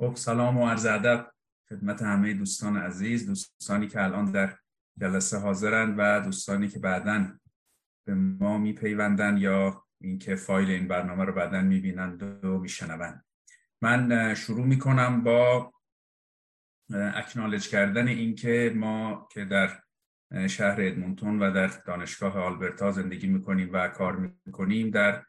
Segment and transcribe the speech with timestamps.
[0.00, 1.30] خب سلام و عرض ادب
[1.68, 4.56] خدمت همه دوستان عزیز دوستانی که الان در
[5.00, 7.38] جلسه حاضرند و دوستانی که بعدا
[8.06, 13.24] به ما میپیوندن یا اینکه فایل این برنامه رو بعدا می‌بینند و میشنوند.
[13.82, 15.72] من شروع می‌کنم با
[16.90, 19.80] اکنالج کردن اینکه ما که در
[20.48, 25.24] شهر ادمونتون و در دانشگاه آلبرتا زندگی می‌کنیم و کار می‌کنیم در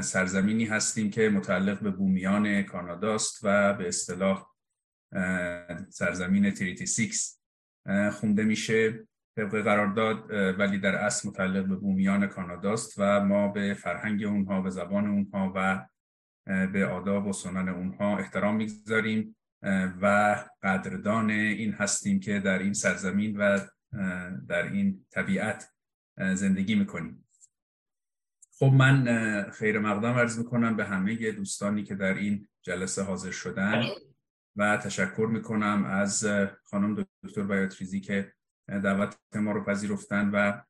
[0.00, 4.46] سرزمینی هستیم که متعلق به بومیان کاناداست و به اصطلاح
[5.88, 7.40] سرزمین تریتی سیکس.
[8.12, 14.24] خونده میشه طبق قرارداد ولی در اصل متعلق به بومیان کاناداست و ما به فرهنگ
[14.24, 15.86] اونها به زبان اونها و
[16.66, 19.34] به آداب و سنن اونها احترام می‌گذاریم.
[20.02, 23.58] و قدردان این هستیم که در این سرزمین و
[24.48, 25.72] در این طبیعت
[26.34, 27.27] زندگی می‌کنیم.
[28.58, 33.82] خب من خیر مقدم عرض می‌کنم به همه دوستانی که در این جلسه حاضر شدن
[34.56, 36.26] و تشکر می‌کنم از
[36.64, 38.32] خانم دکتر بیاتریزی که
[38.68, 40.60] دعوت ما رو پذیرفتن و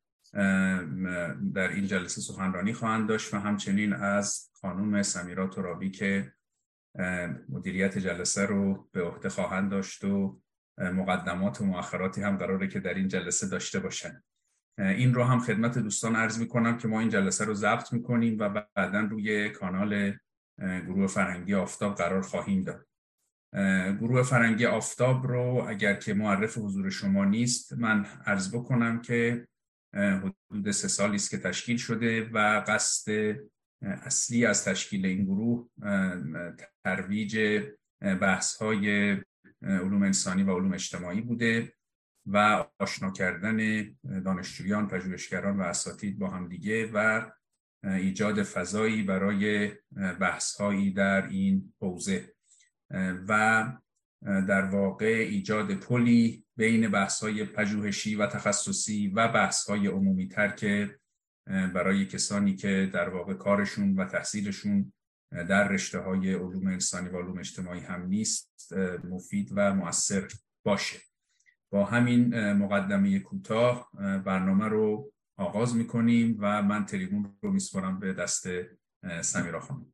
[1.54, 6.32] در این جلسه سخنرانی خواهند داشت و همچنین از خانم سمیرا ترابی که
[7.48, 10.40] مدیریت جلسه رو به عهده خواهند داشت و
[10.78, 14.22] مقدمات و مؤخراتی هم قراره که در این جلسه داشته باشن.
[14.78, 18.02] این رو هم خدمت دوستان عرض می کنم که ما این جلسه رو ضبط می
[18.02, 20.16] کنیم و بعدا روی کانال
[20.58, 22.86] گروه فرهنگی آفتاب قرار خواهیم داد.
[24.00, 29.46] گروه فرنگی آفتاب رو اگر که معرف حضور شما نیست من عرض بکنم که
[29.94, 33.36] حدود سه سالی است که تشکیل شده و قصد
[33.82, 35.68] اصلی از تشکیل این گروه
[36.84, 37.62] ترویج
[38.00, 39.16] بحث های
[39.62, 41.72] علوم انسانی و علوم اجتماعی بوده.
[42.32, 43.82] و آشنا کردن
[44.24, 47.30] دانشجویان، پژوهشگران و اساتید با همدیگه و
[47.84, 49.72] ایجاد فضایی برای
[50.20, 52.34] بحث هایی در این حوزه.
[53.28, 53.64] و
[54.22, 60.48] در واقع ایجاد پلی بین بحث های پژوهشی و تخصصی و بحث های عمومی تر
[60.48, 60.98] که
[61.46, 64.92] برای کسانی که در واقع کارشون و تحصیلشون
[65.30, 68.72] در رشته های علوم انسانی و علوم اجتماعی هم نیست
[69.04, 70.28] مفید و مؤثر
[70.64, 71.07] باشه.
[71.70, 73.90] با همین مقدمه کوتاه
[74.24, 78.48] برنامه رو آغاز می‌کنیم و من تریبون رو میسپارم به دست
[79.20, 79.92] سمیرا خانم.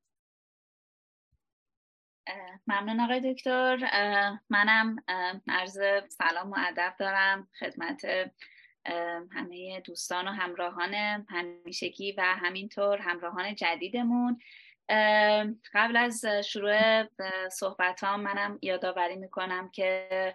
[2.67, 3.79] ممنون آقای دکتر.
[4.51, 4.97] منم
[5.49, 8.05] عرض سلام و ادب دارم خدمت
[9.33, 10.95] همه دوستان و همراهان
[11.29, 14.39] همیشگی و همینطور همراهان جدیدمون.
[15.75, 17.05] قبل از شروع
[17.49, 20.35] صحبت ها منم یادآوری می‌کنم که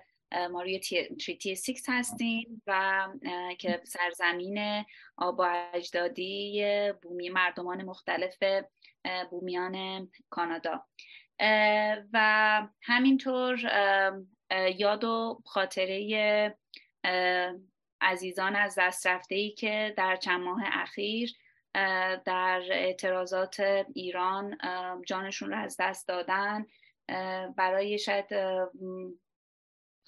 [0.52, 3.08] ما روی تریتی سیکس هستیم و
[3.60, 4.86] که سرزمین
[5.18, 6.64] آب و اجدادی
[7.02, 8.44] بومی مردمان مختلف
[9.30, 10.86] بومیان کانادا.
[12.14, 13.60] و همینطور
[14.78, 16.58] یاد و خاطره
[18.02, 21.36] عزیزان از دست رفته ای که در چند ماه اخیر
[22.26, 23.60] در اعتراضات
[23.94, 24.58] ایران
[25.08, 26.66] جانشون رو از دست دادن
[27.56, 28.26] برای شاید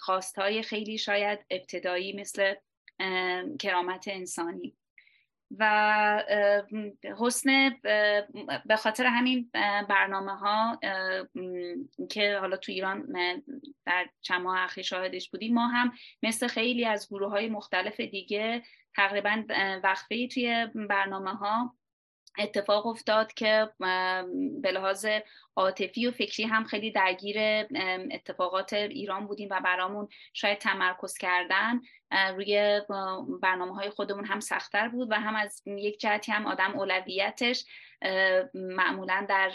[0.01, 2.53] خواستهای خیلی شاید ابتدایی مثل
[3.59, 4.77] کرامت انسانی.
[5.57, 6.23] و
[7.19, 7.69] حسن
[8.65, 9.49] به خاطر همین
[9.89, 10.79] برنامه ها
[12.09, 13.05] که حالا تو ایران
[13.85, 15.91] در چند ماه اخیر شاهدش بودیم ما هم
[16.23, 18.63] مثل خیلی از گروه های مختلف دیگه
[18.95, 19.43] تقریبا
[19.83, 21.75] وقفه توی برنامه ها
[22.37, 23.69] اتفاق افتاد که
[24.61, 25.05] به لحاظ
[25.55, 27.37] عاطفی و فکری هم خیلی درگیر
[28.11, 31.81] اتفاقات ایران بودیم و برامون شاید تمرکز کردن
[32.35, 32.81] روی
[33.41, 37.65] برنامه های خودمون هم سختتر بود و هم از یک جهتی هم آدم اولویتش
[38.53, 39.51] معمولا در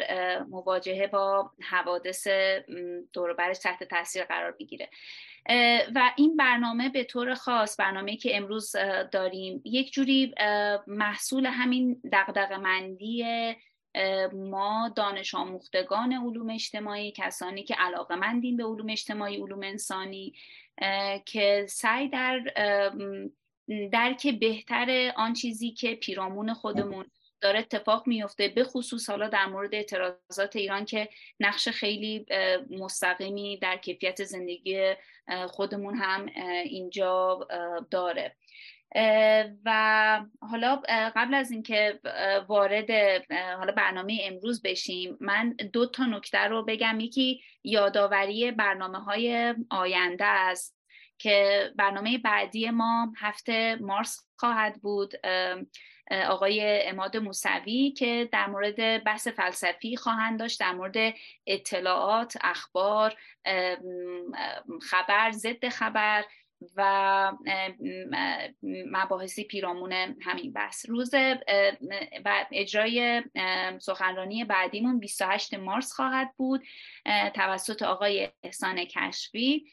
[0.48, 2.28] مواجهه با حوادث
[3.12, 4.88] دوربرش تحت تاثیر قرار بگیره
[5.94, 8.76] و این برنامه به طور خاص برنامه که امروز
[9.12, 10.34] داریم یک جوری
[10.86, 13.24] محصول همین دقدق مندی
[14.32, 20.34] ما دانش آموختگان علوم اجتماعی کسانی که علاقه مندیم به علوم اجتماعی علوم انسانی
[21.24, 22.40] که سعی در
[23.92, 27.06] درک بهتر آن چیزی که پیرامون خودمون
[27.40, 31.08] داره اتفاق میفته به خصوص حالا در مورد اعتراضات ایران که
[31.40, 32.26] نقش خیلی
[32.70, 34.94] مستقیمی در کیفیت زندگی
[35.48, 36.26] خودمون هم
[36.64, 37.48] اینجا
[37.90, 38.36] داره.
[39.64, 42.00] و حالا قبل از اینکه
[42.48, 42.90] وارد
[43.30, 47.00] حالا برنامه امروز بشیم من دو تا نکته رو بگم.
[47.00, 50.76] یکی یادآوری برنامه های آینده است
[51.18, 55.14] که برنامه بعدی ما هفته مارس خواهد بود.
[56.10, 61.14] آقای اماد موسوی که در مورد بحث فلسفی خواهند داشت در مورد
[61.46, 63.14] اطلاعات اخبار
[64.82, 66.24] خبر ضد خبر
[66.76, 67.32] و
[68.92, 69.92] مباحثی پیرامون
[70.22, 70.88] همین بحث.
[70.88, 71.10] روز
[72.52, 73.22] اجرای
[73.78, 76.62] سخنرانی بعدیمون 28 مارس خواهد بود
[77.34, 79.66] توسط آقای احسان کشفی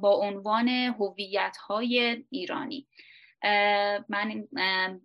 [0.00, 2.86] با عنوان هویت های ایرانی.
[4.08, 4.48] من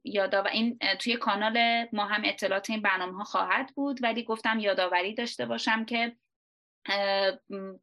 [0.04, 5.14] یادآور این توی کانال ما هم اطلاعات این برنامه ها خواهد بود ولی گفتم یادآوری
[5.14, 6.16] داشته باشم که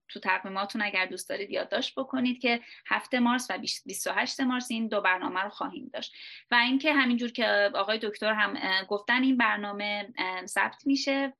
[0.08, 5.00] تو تقویماتون اگر دوست دارید یادداشت بکنید که هفته مارس و 28 مارس این دو
[5.00, 6.14] برنامه رو خواهیم داشت.
[6.50, 10.08] و اینکه همینجور که آقای دکتر هم گفتن این برنامه
[10.46, 11.32] ثبت میشه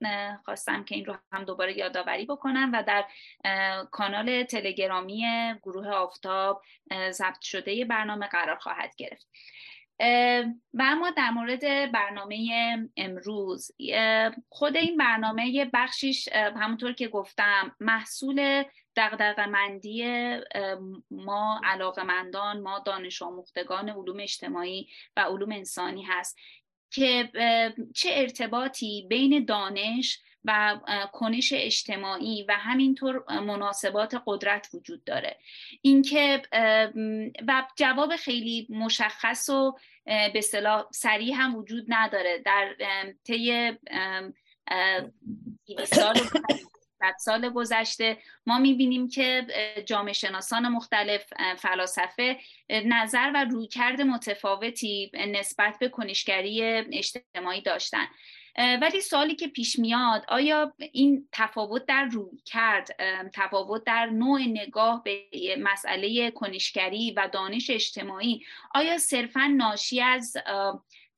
[0.45, 3.05] خواستم که این رو هم دوباره یادآوری بکنم و در
[3.91, 5.25] کانال تلگرامی
[5.62, 6.62] گروه آفتاب
[7.11, 9.29] ثبت شده برنامه قرار خواهد گرفت.
[10.75, 12.49] و اما در مورد برنامه
[12.97, 13.70] امروز
[14.49, 18.64] خود این برنامه یه بخشیش همونطور که گفتم محصول
[18.97, 20.05] دقدق مندی
[21.11, 26.38] ما علاقمندان ما دانش آموختگان علوم اجتماعی و علوم انسانی هست
[26.91, 27.31] که
[27.94, 30.81] چه ارتباطی بین دانش و
[31.12, 35.38] کنش اجتماعی و همینطور مناسبات قدرت وجود داره.
[35.82, 36.42] اینکه
[37.48, 42.75] و جواب خیلی مشخص و به اصطلاح سریع هم وجود نداره در
[43.25, 43.72] طی
[45.92, 46.14] سال
[47.19, 49.46] سال گذشته ما می‌بینیم که
[49.87, 51.25] جامعه شناسان مختلف
[51.58, 52.37] فلاسفه
[52.70, 58.06] نظر و رویکرد متفاوتی نسبت به کنشگری اجتماعی داشتن.
[58.81, 62.89] ولی سوالی که پیش میاد آیا این تفاوت در روی کرد
[63.35, 65.27] تفاوت در نوع نگاه به
[65.59, 68.41] مسئله کنشگری و دانش اجتماعی
[68.75, 70.37] آیا صرفا ناشی از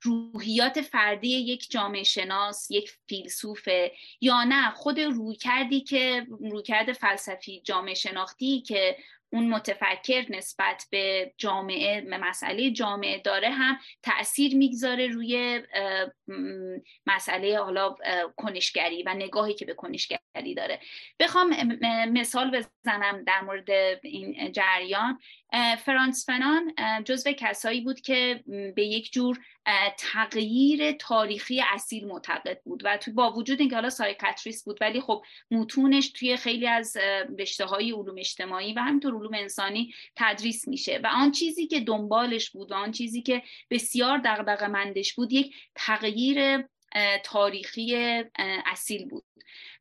[0.03, 7.95] روحیات فردی یک جامعه شناس یک فیلسوفه یا نه؟ خود رویکردی که رویکرد فلسفی جامعه
[7.95, 8.97] شناختی که
[9.33, 15.63] اون متفکر نسبت به جامعه به مسئله جامعه داره هم تاثیر می‌گذاره روی
[17.07, 17.97] مسئله حالا
[18.37, 20.81] کنشگری و نگاهی که به کنشگری داره.
[21.21, 21.49] بخوام
[22.13, 23.71] مثال بزنم در مورد
[24.03, 25.19] این جریان.
[25.85, 26.75] فرانس فنان
[27.05, 28.45] جزو کسایی بود که
[28.77, 29.39] به یک جور
[29.99, 35.25] تغییر تاریخی اصیل معتقد بود و تو با وجود اینکه حالا سایکاتریست بود ولی خب
[35.51, 36.97] متونش توی خیلی از
[37.39, 42.51] رشته های علوم اجتماعی و همینطور علوم انسانی تدریس میشه و آن چیزی که دنبالش
[42.51, 46.65] بود و آن چیزی که بسیار دغدغه مندش بود یک تغییر
[47.25, 47.97] تاریخی
[48.67, 49.25] اصیل بود.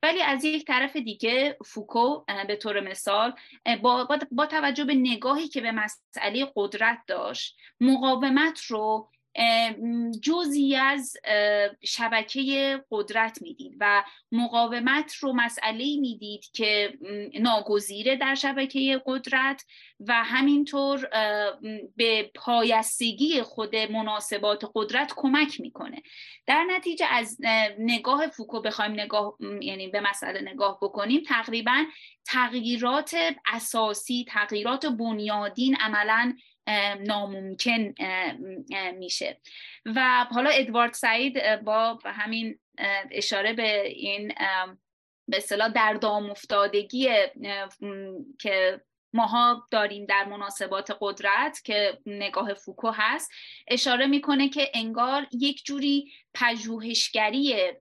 [0.03, 3.33] ولی از یک طرف دیگه فوکو به طور مثال
[3.81, 9.09] با, با توجه به نگاهی که به مسئله قدرت داشت مقاومت رو
[10.21, 11.17] جزی از
[11.83, 16.93] شبکه قدرت می‌دید و مقاومت رو مسئله می‌دید که
[17.39, 19.65] ناگزیره در شبکه قدرت
[19.99, 21.09] و همینطور
[21.95, 26.01] به پایستگی خود مناسبات قدرت کمک می‌کنه.
[26.47, 27.37] در نتیجه از
[27.79, 31.83] نگاه فوکو بخوایم نگاه یعنی به مسئله نگاه بکنیم تقریبا
[32.25, 33.15] تغییرات
[33.53, 36.33] اساسی تغییرات بنیادین عملا
[36.99, 37.93] ناممکن
[38.97, 39.37] میشه.
[39.85, 42.59] و حالا ادوارد سعید با همین
[43.11, 44.33] اشاره به این
[45.27, 47.09] به اصطلاح در دام افتادگی
[48.39, 48.81] که
[49.13, 53.31] ماها داریم در مناسبات قدرت که نگاه فوکو هست
[53.67, 57.71] اشاره می‌کنه که انگار یک جوری پژوهشگری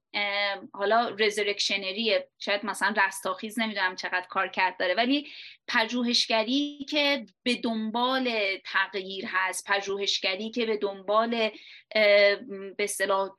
[0.73, 5.27] حالا رزرکشنری شاید مثلا رستاخیز نمی‌دونم چقدر کار کرد داره ولی
[5.69, 8.31] پژوهشگری که به دنبال
[8.65, 11.51] تغییر هست پژوهشگری که به دنبال
[12.77, 13.31] به اصطلاح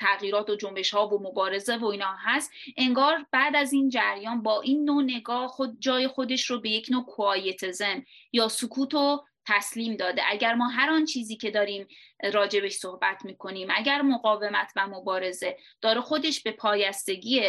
[0.00, 2.52] تغییرات و جنبش ها و مبارزه و اینا هست.
[2.76, 6.86] انگار بعد از این جریان با این نوع نگاه خود جای خودش رو به یک
[6.90, 10.22] نوع کوایت زن یا سکوت و تسلیم داده.
[10.28, 11.86] اگر ما هر آن چیزی که داریم
[12.32, 17.42] راجبش صحبت می‌کنیم اگر مقاومت و مبارزه داره خودش به پایستگی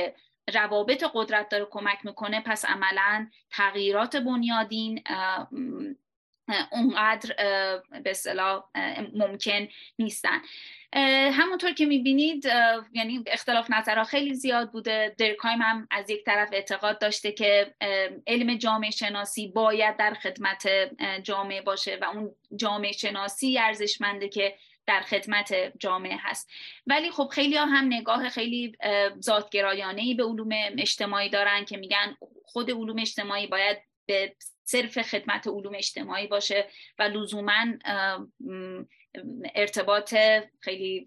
[0.53, 5.03] روابط قدرت داره کمک می‌کنه پس عملا تغییرات بنیادین
[6.71, 7.35] اونقدر
[8.03, 8.63] به اصطلاح
[9.13, 9.67] ممکن
[9.99, 10.41] نیستن.
[11.31, 12.45] همونطور که می‌بینید
[12.93, 15.15] یعنی اختلاف نظرها خیلی زیاد بوده.
[15.17, 17.73] درکایم هم از یک طرف اعتقاد داشته که
[18.27, 20.69] علم جامعه شناسی باید در خدمت
[21.23, 24.55] جامعه باشه و اون جامعه شناسی ارزشمنده که
[24.87, 26.49] در خدمت جامعه هست.
[26.87, 28.77] ولی خب خیلی ها هم نگاه خیلی
[29.21, 35.75] ذاتگرایانه به علوم اجتماعی دارن که میگن خود علوم اجتماعی باید به صرف خدمت علوم
[35.75, 37.65] اجتماعی باشه و لزوما
[39.55, 40.15] ارتباط
[40.59, 41.05] خیلی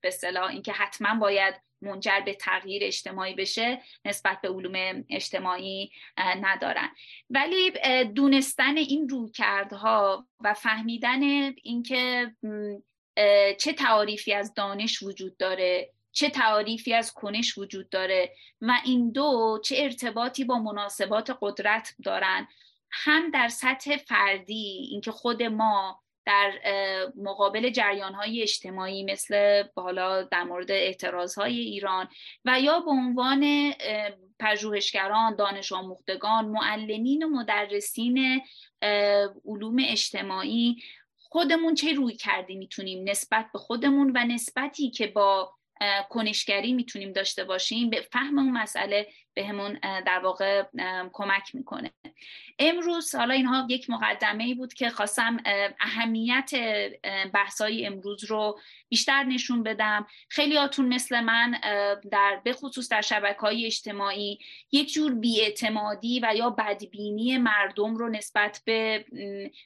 [0.00, 6.88] به اصطلاح اینکه حتما باید منجر به تغییر اجتماعی بشه نسبت به علوم اجتماعی ندارن.
[7.30, 7.72] ولی
[8.04, 11.22] دونستن این رویکردها و فهمیدن
[11.62, 12.32] اینکه
[13.58, 19.60] چه تعاریفی از دانش وجود داره چه تعاریفی از کنش وجود داره و این دو
[19.64, 22.48] چه ارتباطی با مناسبات قدرت دارن
[22.94, 26.52] هم در سطح فردی اینکه خود ما در
[27.16, 32.08] مقابل جریان های اجتماعی مثل حالا در مورد اعتراض های ایران
[32.44, 33.72] و یا به عنوان
[34.40, 38.42] پژوهشگران دانش آموختگان معلمین و مدرسین
[39.44, 40.76] علوم اجتماعی
[41.16, 45.52] خودمون چه روی کردی می‌تونیم نسبت به خودمون و نسبتی که با
[46.08, 50.62] کنشگری می‌تونیم داشته باشیم به فهم اون مسئله بهمون در واقع
[51.12, 51.90] کمک می‌کنه.
[52.58, 55.36] امروز حالا اینها یک مقدمه ای بود که خواستم
[55.80, 56.50] اهمیت
[57.34, 60.06] بحثای امروز رو بیشتر نشون بدم.
[60.28, 61.60] خیلی هاتون مثل من
[62.10, 62.56] در به
[62.90, 64.38] در شبکه های اجتماعی
[64.72, 69.04] یک جور بیاعتمادی و یا بدبینی مردم رو نسبت به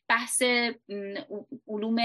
[0.08, 0.42] بحث
[1.68, 1.96] علوم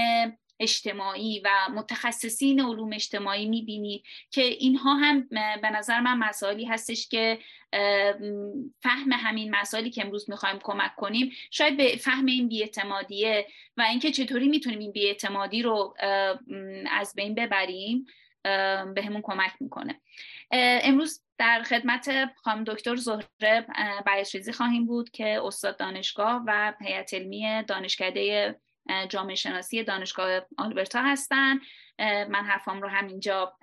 [0.64, 5.28] اجتماعی و متخصصین علوم اجتماعی می‌بینید که اینها هم
[5.62, 7.38] به نظر من مسائلی هستش که
[8.82, 14.10] فهم همین مسائلی که امروز می‌خوایم کمک کنیم شاید به فهم این بیاعتمادیه و اینکه
[14.10, 15.94] چطوری می‌تونیم این بیاعتمادی رو
[16.90, 18.06] از بین ببریم
[18.94, 20.00] به همون کمک می‌کنه.
[20.50, 23.66] امروز در خدمت خانم دکتر زهره
[24.06, 28.54] بیاسریزی خواهیم بود که استاد دانشگاه و هیئت علمی دانشکده
[29.08, 31.54] جامعه شناسی دانشگاه آلبرتا هستن.
[31.98, 33.58] من حرفام رو همینجا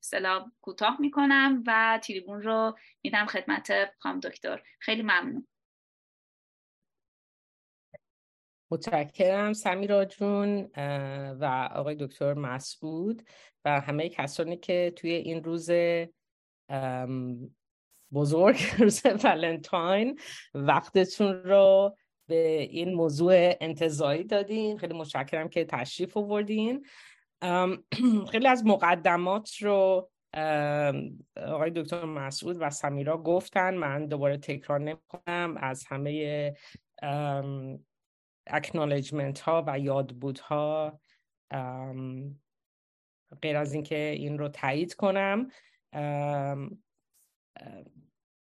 [0.00, 4.62] سلام کوتاه می‌کنم و تریبون رو میدم خدمت خانم دکتر.
[4.78, 5.46] خیلی ممنون.
[8.70, 10.70] متشکرم سمیرا جون
[11.40, 13.22] و آقای دکتر مسعود
[13.64, 15.70] و همه کسانی که توی این روز
[18.12, 20.20] بزرگ روز ولنتاین
[20.54, 21.96] وقتتون رو
[22.30, 24.78] به این موضوع انتظایی دادین.
[24.78, 26.86] خیلی متشکرم که تشریف آوردین.
[28.32, 30.10] خیلی از مقدمات رو
[31.36, 33.74] آقای دکتر مسعود و سمیرا گفتن.
[33.74, 35.56] من دوباره تکرار نمی‌کنم.
[35.56, 36.54] از همه
[38.46, 41.00] اکنالجمنت ها و یادبودها
[43.42, 45.48] غیر از اینکه این رو تایید کنم.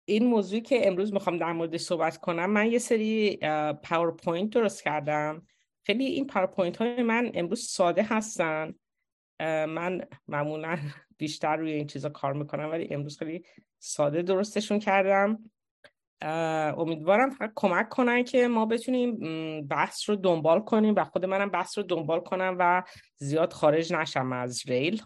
[0.05, 3.39] این موضوعی که امروز می‌خوام در موردش صحبت کنم من یه سری
[3.83, 5.47] پاورپوینت درست کردم.
[5.85, 8.73] خیلی این پاورپوینت های من امروز ساده هستن.
[9.39, 10.77] من معمولا
[11.17, 13.43] بیشتر روی این چیزا کار می‌کنم ولی امروز خیلی
[13.79, 15.51] ساده درستشون کردم.
[16.77, 19.17] امیدوارم فقط کمک کنن که ما بتونیم
[19.67, 22.83] بحث رو دنبال کنیم و خود منم بحث رو دنبال کنم و
[23.17, 25.01] زیاد خارج نشم از ریل.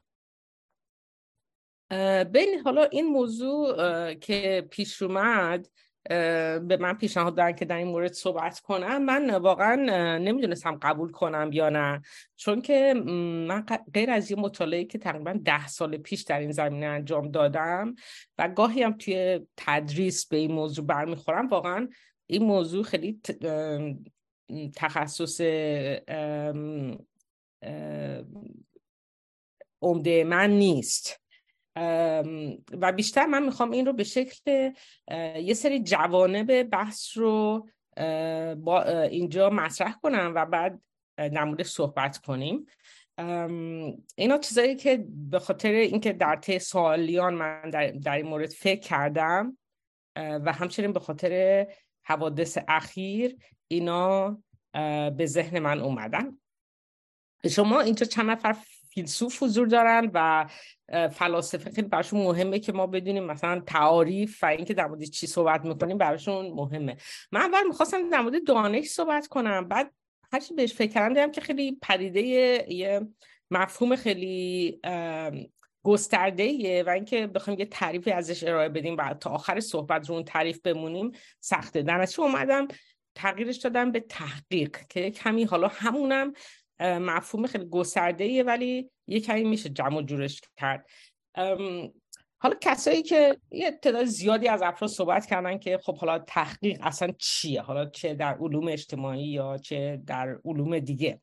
[2.31, 5.67] بین حالا این موضوع که پیش اومد
[6.67, 9.75] به من پیشنهاد دادن که در این مورد صحبت کنم من واقعا
[10.17, 12.01] نمی‌دونستم قبول کنم یا نه.
[12.35, 12.93] چون که
[13.47, 17.95] من غیر از یه مطالعه که تقریبا ده سال پیش در این زمینه انجام دادم
[18.37, 21.89] و گاهی هم توی تدریس به این موضوع برمیخورم واقعا
[22.27, 23.21] این موضوع خیلی
[24.75, 25.41] تخصص
[29.81, 31.21] عمده من نیست.
[32.81, 34.71] و بیشتر من می‌خوام این رو به شکل
[35.35, 37.67] یه سری جوانب بحث رو
[38.55, 40.81] با اینجا مطرح کنم و بعد
[41.17, 42.65] در مورد صحبت کنیم.
[44.15, 48.79] اینا چیزایی که به خاطر اینکه در طی سالیان من در, در این مورد فکر
[48.79, 49.57] کردم
[50.15, 51.67] و همچنین به خاطر
[52.03, 53.35] حوادث اخیر
[53.67, 54.37] اینا
[55.17, 56.37] به ذهن من اومدن.
[57.49, 58.55] شما اینجا چند نفر
[58.89, 60.49] فیلسوف حضور دارن و
[61.09, 61.71] فلاسفه.
[61.71, 65.97] خیلی براشون مهمه که ما بدونیم مثلا تعاریف و اینکه در مورد چی صحبت می‌کنیم
[65.97, 66.97] براشون مهمه.
[67.31, 69.67] من اول می‌خواستم در مورد دانش صحبت کنم.
[69.67, 69.93] بعد
[70.33, 72.21] هرچی بهش فکر کردم دیدم که خیلی پدیده
[72.73, 73.07] یه
[73.51, 74.79] مفهوم خیلی
[75.83, 80.23] گسترده و اینکه بخوایم یه تعریفی ازش ارائه بدیم و تا آخر صحبت رو اون
[80.23, 81.81] تعریف بمونیم سخته.
[81.81, 82.67] در اومدم
[83.15, 86.33] تغییرش دادم به تحقیق که کمی حالا همونم
[86.79, 90.89] مفهوم خیلی گسترده ولی یه کمی میشه جمع و جورش کرد.
[92.41, 97.11] حالا کسایی که یه تعداد زیادی از افراد صحبت کردن که خب حالا تحقیق اصلا
[97.17, 101.21] چیه؟ حالا چه در علوم اجتماعی یا چه در علوم دیگه؟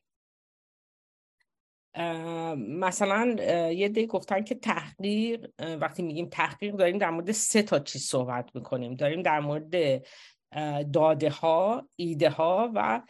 [2.57, 3.37] مثلا
[3.71, 5.47] یه دی گفتن که تحقیق
[5.81, 8.95] وقتی میگیم تحقیق داریم در مورد سه تا چیز صحبت می‌کنیم.
[8.95, 10.03] داریم در مورد
[10.93, 13.03] داده ها ایده ها و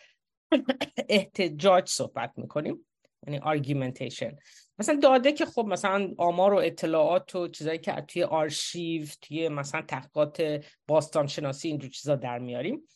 [1.09, 2.87] احتجاج صحبت می‌کنیم.
[3.27, 4.37] یعنی argumentation
[4.79, 9.83] مثلا داده که خب مثلا آمار و اطلاعات و چیزایی که توی آرشیو توی مثلا
[9.83, 12.89] تحقیقات باستان شناسی اینجور چیزا در میاریم.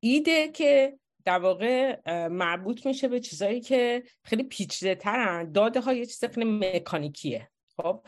[0.00, 6.06] ایده که در واقع مربوط میشه به چیزایی که خیلی پیچیده ترن داده ها یه
[6.06, 7.50] چیز خیلی مکانیکیه.
[7.76, 8.06] خب؟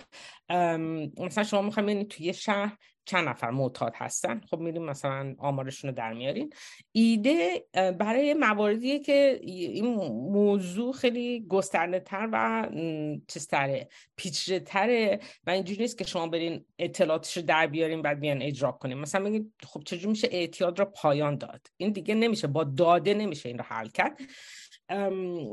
[1.18, 4.40] مثلا شما می‌خوایم توی شهر چند نفر معتاد هستن.
[4.50, 6.52] خب میریم مثلا آمارشون رو در میارین.
[6.92, 9.94] ایده برای مواردیه که این
[10.32, 12.68] موضوع خیلی گسترده تر و
[13.28, 18.20] چیز تره پیچیده تره و اینجوری نیست که شما برین اطلاعاتش رو در بیارین بعد
[18.20, 22.46] بیان اجرا کنیم مثلا بگید خب چجور میشه اعتیاد رو پایان داد؟ این دیگه نمیشه
[22.46, 24.20] با داده نمیشه این رو حل کرد.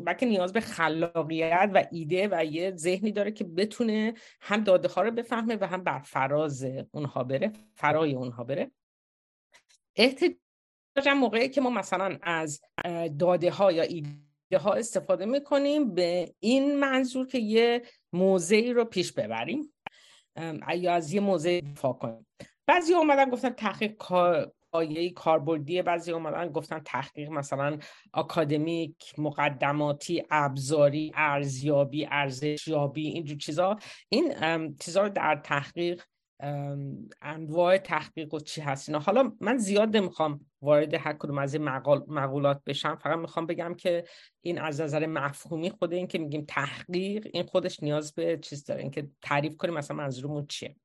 [0.05, 5.01] بلکه نیاز به خلاقیت و ایده و یه ذهنی داره که بتونه هم داده ها
[5.01, 8.71] رو بفهمه و هم بر فراز اونها بره فرای اونها بره.
[9.95, 12.61] احتجاج موقعی که ما مثلا از
[13.19, 17.81] داده ها یا ایده ها استفاده می‌کنیم به این منظور که یه
[18.13, 19.73] موضعی رو پیش ببریم
[20.75, 22.27] یا از یه موضع دفاع کنیم.
[22.67, 23.95] بعضی اومدن گفتن تحقیق
[24.71, 27.79] پایه کاربردی بعضی اومدن گفتن تحقیق مثلا
[28.13, 33.77] آکادمیک مقدماتی ابزاری ارزیابی ارزشیابی اینجور چیزا.
[34.09, 34.33] این
[34.79, 36.03] چیزا در تحقیق
[37.21, 38.99] انواع تحقیق و چی هست اینا.
[38.99, 41.63] حالا من زیاد نمی‌خوام وارد هر کدوم از این
[42.07, 42.95] مقولات بشم.
[42.95, 44.03] فقط می‌خوام بگم که
[44.41, 48.81] این از نظر مفهومی خود این که میگیم تحقیق این خودش نیاز به چیز داره.
[48.81, 50.75] اینکه تعریف کنیم مثلا منظورمون چیه.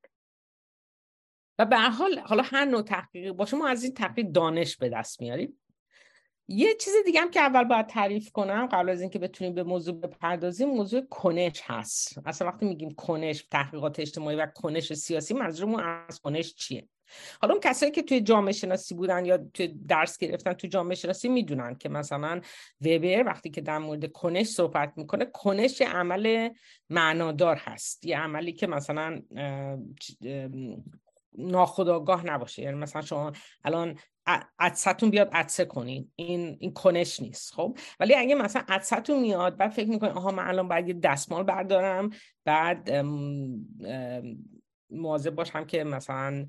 [1.59, 5.21] و به حال حالا هر نوع تحقیقی باشه ما از این تحقیق دانش به دست
[5.21, 5.61] میاریم.
[6.49, 10.01] یه چیز دیگه هم که اول باید تعریف کنم قبل از اینکه بتونیم به موضوع
[10.01, 12.19] بپردازیم موضوع کنش هست.
[12.27, 16.89] اصلا وقتی میگیم کنش تحقیقات اجتماعی و کنش سیاسی منظورمون از کنش چیه؟
[17.41, 21.29] حالا اون کسایی که توی جامعه شناسی بودن یا توی درس گرفتن توی جامعه شناسی
[21.29, 22.41] می‌دونن که مثلا
[22.81, 26.49] وبر وقتی که در مورد کنش صحبت می‌کنه کنش عمل
[26.91, 28.07] معنادار هست.
[28.07, 29.23] یه عملی که مثلا
[31.38, 32.62] ناخداگاه نباشه.
[32.62, 33.33] یعنی مثلا شما
[33.64, 33.99] الان
[34.59, 36.11] عدستون بیاد عدسه کنین.
[36.16, 40.49] این این کنش نیست خب؟ ولی اگه مثلا عدستون میاد بعد فکر می‌کنین آها من
[40.49, 42.11] الان باید یه دستمال بردارم
[42.44, 42.90] بعد
[44.90, 46.46] مواظب باشم که مثلا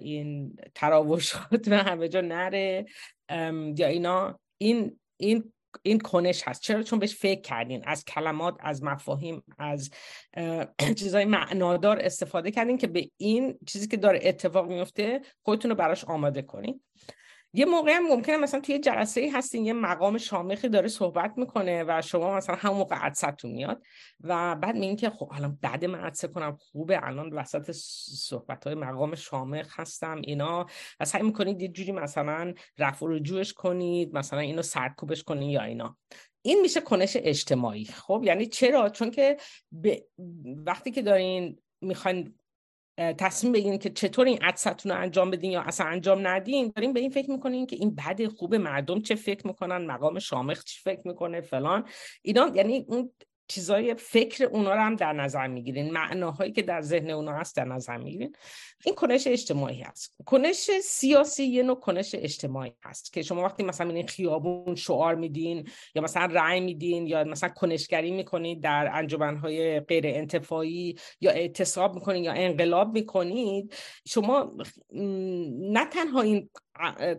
[0.00, 2.86] این تراوشات و همه جا نره
[3.76, 6.62] یا اینا این این این کنش هست.
[6.62, 7.82] چرا؟ چون بهش فکر کردین.
[7.86, 9.90] از کلمات از مفاهیم از
[10.98, 16.04] چیزای معنادار استفاده کردین که به این چیزی که داره اتفاق میفته خودتون رو براش
[16.04, 16.80] آماده کنین.
[17.54, 21.84] یه موقع هم ممکنه مثلا توی جلسه ای هستین یه مقام شامخی داره صحبت می‌کنه
[21.88, 23.82] و شما مثلا همون موقع عدستون میاد
[24.20, 27.70] و بعد میگین که خب الان بعد من عدسه کنم خوبه الان وسط
[28.16, 30.66] صحبت های مقام شامخ هستم اینا.
[31.00, 35.96] و سعی می‌کنید یه جوری مثلا رفع رجوعش کنید مثلا اینو سرکوبش کنید یا اینا.
[36.42, 37.84] این میشه کنش اجتماعی.
[37.84, 39.36] خب؟ یعنی چرا؟ چون که
[40.66, 42.34] وقتی که دارین می‌خواین
[42.98, 46.72] تصمیم بگیرین که چطور این عدستون رو انجام بدین یا اصلا انجام ندین.
[46.76, 50.64] دارین به این فکر می‌کنین که این بد خوب مردم چه فکر می‌کنن مقام شامخ
[50.64, 51.88] چه فکر می‌کنه فلان.
[52.22, 53.10] اینا یعنی اون
[53.48, 57.64] چیزای فکر اونا رو هم در نظر می‌گیرین معناهایی که در ذهن اونا هست در
[57.64, 58.36] نظر می‌گیرین.
[58.84, 60.14] این کنش اجتماعی هست.
[60.26, 65.68] کنش سیاسی یه نوع کنش اجتماعی هست که شما وقتی مثلا این خیابون شعار میدین
[65.94, 72.24] یا مثلا رأی میدین یا مثلا کنشگری می‌کنید در انجمنهای غیر انتفاعی یا اعتصاب می‌کنید
[72.24, 73.74] یا انقلاب می‌کنید
[74.06, 74.56] شما
[75.72, 76.50] نه تنها این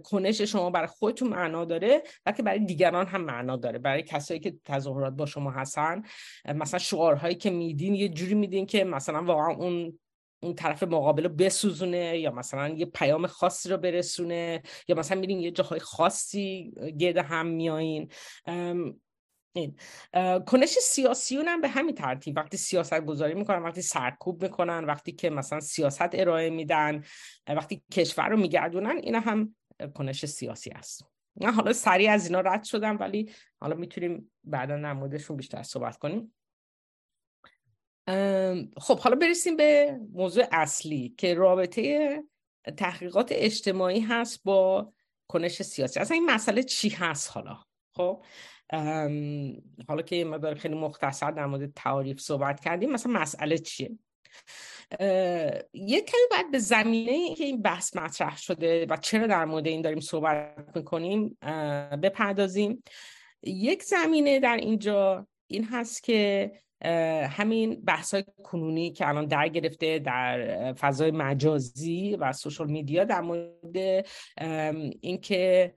[0.04, 3.80] کنش شما برای خودتون معنا داره بلکه برای دیگران هم معنا داره.
[3.80, 6.02] برای کسایی که تظاهرات با شما هستن
[6.46, 10.00] مثلا شعارهایی که میدین یه جوری میدین که مثلا واقعا اون
[10.44, 15.39] اون طرف مقابل رو بسوزونه یا مثلا یه پیام خاصی رو برسونه یا مثلا میرین
[15.39, 18.12] یه جاهای خاصی گرد هم میایین
[19.54, 19.76] این
[20.39, 22.38] کنش سیاسیون هم به همین ترتیب.
[22.38, 27.04] وقتی سیاست گذاری می‌کنن وقتی سرکوب می‌کنن وقتی که مثلا سیاست ارائه میدن
[27.48, 29.56] وقتی کشور رو میگردونن اینا هم
[29.96, 35.38] کنش سیاسی است من حالا سریع از اینا رد شدم ولی حالا می‌تونیم بعدا نمودشون
[35.38, 36.36] بیشتر صحبت کنیم.
[38.78, 42.24] خب حالا برسیم به موضوع اصلی که رابطه
[42.78, 44.94] تحقیقات اجتماعی هست با
[45.28, 46.00] کنش سیاسی.
[46.00, 47.63] اصلا این مسئله چی هست حالا؟
[47.96, 48.24] خب
[49.88, 53.92] حالا که مقدار خیلی مختصر در مورد تعاریف صحبت کردیم مثلا مسئله چیه؟
[55.74, 59.82] یک کمی باید به زمینه که این بحث مطرح شده و چرا در مورد این
[59.82, 61.38] داریم صحبت می‌کنیم
[62.04, 62.84] بپردازیم.
[63.44, 66.52] یک زمینه در اینجا این هست که
[67.30, 73.22] همین بحث های کنونی که الان در گرفته در فضای مجازی و سوشال میدیا در
[73.22, 74.06] مورد
[75.02, 75.74] اینکه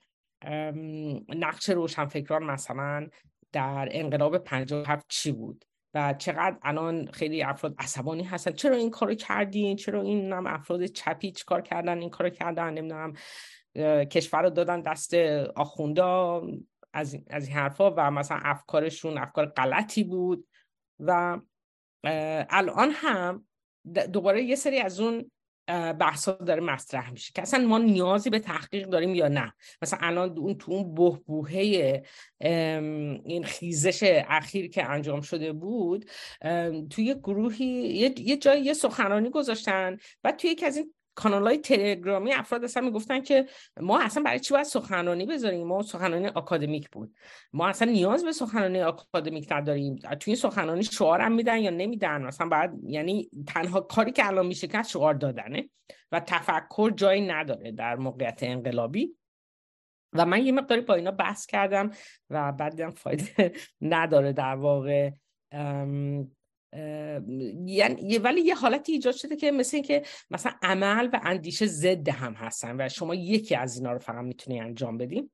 [1.29, 3.09] نقش روشنفکران مثلا
[3.53, 8.53] در انقلاب 57 چی بود؟ و چقدر الان خیلی افراد عصبانی هستن.
[8.53, 13.13] چرا این کارو کردین؟ چرا این نم افراد چپی کار کردن؟ این کارو کردن؟ نمی‌دونم
[14.05, 15.15] کشور رو دادن دست
[15.57, 16.43] آخوندا
[16.93, 20.49] از از این حرفا و مثلا افکارشون افکار غلطی بود.
[21.01, 21.41] و
[22.51, 23.47] الان هم
[24.13, 25.31] دوباره یه سری از اون
[25.69, 29.53] بحثا داره مطرح میشه که اصلا ما نیازی به تحقیق داریم یا نه.
[29.83, 32.03] مثلا الان اون تو اون بهبوهه
[33.25, 36.11] این خیزش اخیر که انجام شده بود
[36.91, 37.67] توی گروهی
[38.19, 42.83] یه جای یه سخنرانی گذاشتن و توی یکی از این کانال های تلگرامی افراد اصلا
[42.83, 43.47] می‌گفتن که
[43.81, 47.15] ما اصلا برای چی باید سخنرانی بذاریم؟ ما سخنرانی آکادمیک بود.
[47.53, 49.97] ما اصلا نیاز به سخنرانی آکادمیک نداریم.
[49.97, 54.67] توی این سخنرانی شعارم میدن یا نمیدن؟ مثلا بعد یعنی تنها کاری که الان میشه
[54.67, 55.71] که شعار دادنه
[56.13, 59.17] و تفکر جایی نداره در موقعیت انقلابی.
[60.13, 61.91] و من یه مقداری با اینا بحث کردم
[62.31, 65.11] و بعد فایده نداره در واقع.
[67.67, 72.33] یعنی ولی یه حالتی ایجاد شده که مثل که مثلا عمل و اندیشه ضد هم
[72.33, 75.31] هستن و شما یکی از اینا رو فقط می‌تونی انجام بدیم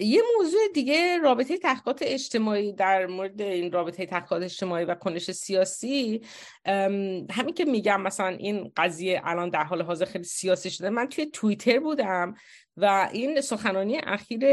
[0.00, 6.20] یه موضوع دیگه رابطه تحقیقات اجتماعی در مورد این رابطه تحقیقات اجتماعی و کنش سیاسی
[7.30, 10.90] همین که میگم مثلا این قضیه الان در حال حاضر خیلی سیاسی شده.
[10.90, 12.34] من توی توییتر بودم
[12.76, 14.44] و این سخنرانی اخیر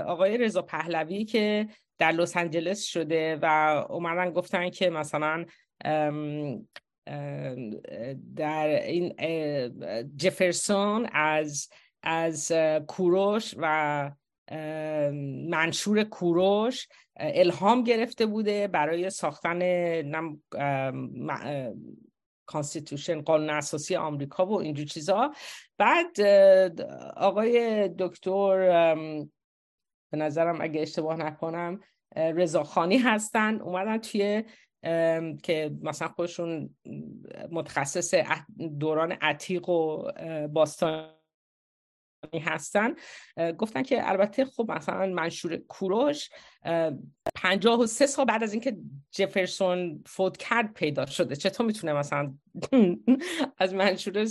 [0.00, 3.46] آقای رضا پهلوی که در لس آنجلس شده و
[3.88, 5.44] اومدن گفتن که مثلا
[8.36, 9.14] در این
[10.16, 11.68] جفرسون از
[12.02, 12.52] از
[12.88, 14.10] کوروش و
[15.48, 19.60] منشور کوروش الهام گرفته بوده برای ساختن
[22.46, 25.32] کانستیتوشن قانون اساسی آمریکا و اینجور چیزا.
[25.78, 26.20] بعد
[27.16, 28.96] آقای دکتر
[30.14, 31.80] به نظرم اگه اشتباه نکنم
[32.16, 33.60] رضاخانی هستن.
[33.60, 34.44] اومدن توی
[35.42, 36.76] که مثلا خودشون
[37.50, 38.14] متخصص
[38.78, 40.12] دوران عتیق و
[40.48, 41.08] باستانی
[42.40, 42.94] هستن.
[43.58, 46.30] گفتن که البته خب مثلا منشور کوروش
[47.34, 48.76] پنجاه و سه سال بعد از اینکه
[49.10, 51.36] جفرسون فوت کرد پیدا شده.
[51.36, 52.34] چطور می‌تونه مثلا
[53.58, 54.24] از منشور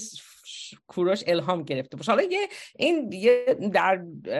[0.88, 2.12] کوروش الهام گرفته باشه.
[2.12, 3.96] حالا یه این یه در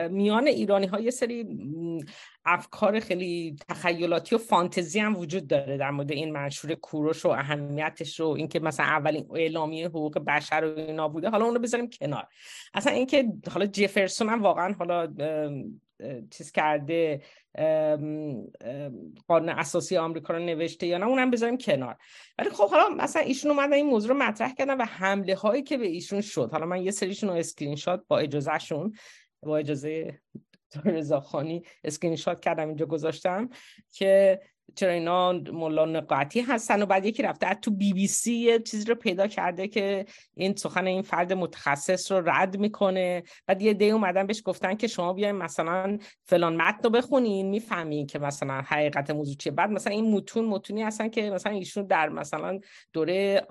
[0.08, 1.46] میان ایرانی ها یه سری
[2.44, 8.20] افکار خیلی تخیلاتی و فانتزی هم وجود داره در مورد این منشور کوروش و اهمیتش
[8.20, 11.30] رو اینکه مثلا اولین اعلامیه حقوق بشر و اینا بوده.
[11.30, 12.26] حالا اون رو بذاریم کنار.
[12.74, 15.14] اصلا اینکه حالا جفرسون هم واقعا حالا
[16.30, 17.22] چیز کرده
[19.28, 21.96] قانون اساسی آمریکا رو نوشته یا نه اونم بذاریم کنار.
[22.38, 25.76] ولی خب حالا مثلا ایشون اومدن این موضوع رو مطرح کردن و حمله هایی که
[25.76, 26.50] به ایشون شد.
[26.52, 28.92] حالا من یه سریشون رو اسکرین شات با اجازهشون
[29.42, 30.20] با اجازه
[30.84, 33.48] رضا خانی اسکرین شات کردم اینجا گذاشتم
[33.90, 34.40] که
[34.74, 38.84] چرا اینا ملا نقطی هستن و بعد یکی رفته تو بی بی سی یه چیزی
[38.84, 43.22] رو پیدا کرده که این سخن این فرد متخصص رو رد می‌کنه.
[43.46, 48.06] بعد یه دی اومدن بهش گفتن که شما بیاین مثلا فلان متن رو بخونین می‌فهمین
[48.06, 49.52] که مثلا حقیقت موضوع چیه.
[49.52, 52.60] بعد مثلا این متون متونی هستن که مثلا ایشون در مثلا
[52.92, 53.46] دوره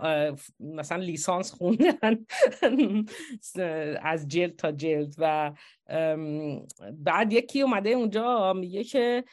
[0.60, 2.26] مثلا لیسانس خوندن
[4.02, 5.52] از جلد تا جلد و
[6.94, 9.24] بعد یکی اومده اونجا میگه که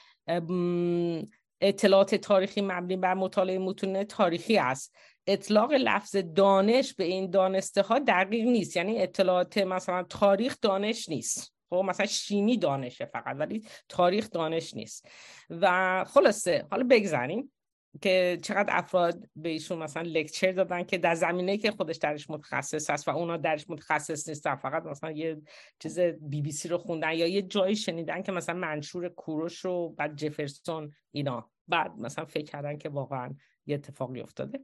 [1.61, 4.94] اطلاعات تاریخی مبنی بر مطالعه متون تاریخی است.
[5.27, 8.77] اطلاق لفظ دانش به این دانسته ها دقیق نیست.
[8.77, 11.55] یعنی اطلاعات مثلا تاریخ دانش نیست.
[11.70, 15.09] خب مثلا شیمی دانشه فقط ولی تاریخ دانش نیست.
[15.51, 17.53] و خلاصه حالا بگذاریم
[18.00, 22.90] که چقدر افراد به ایشون مثلا لکچر دادن که در زمینه که خودش درش متخصص
[22.90, 25.42] است و اونا درش متخصص نیستن فقط مثلا یه
[25.79, 29.88] چیز بی بی سی رو خوندن یا یه جایی شنیدن که مثلا منشور کوروش رو
[29.88, 31.50] بعد جفرسون اینا.
[31.68, 33.35] بعد مثلا فکر کردن که واقعا
[33.66, 34.61] یه اتفاقی افتاده.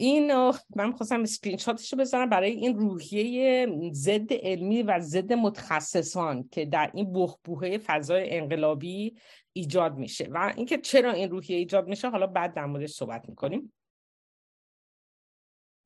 [0.00, 6.48] این من خواستم اسکرین شاتش رو بزنم برای این روحیه ضد علمی و ضد متخصصان
[6.48, 9.16] که در این بحبوحه فضای انقلابی
[9.52, 10.28] ایجاد میشه.
[10.30, 13.72] و اینکه چرا این روحیه ایجاد میشه حالا بعد در موردش صحبت می‌کنیم.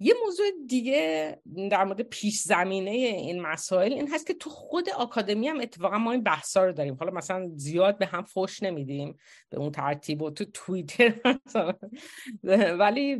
[0.00, 1.38] یه موضوع دیگه
[1.70, 6.12] در مورد پیش زمینه این مسائل این هست که تو خود آکادمی هم اتفاقا ما
[6.12, 6.94] این بحثا رو داریم.
[6.94, 9.16] حالا مثلا زیاد به هم فوش نمیدیم
[9.50, 11.14] به اون ترتیب و تو توییتر
[12.81, 13.16] ولی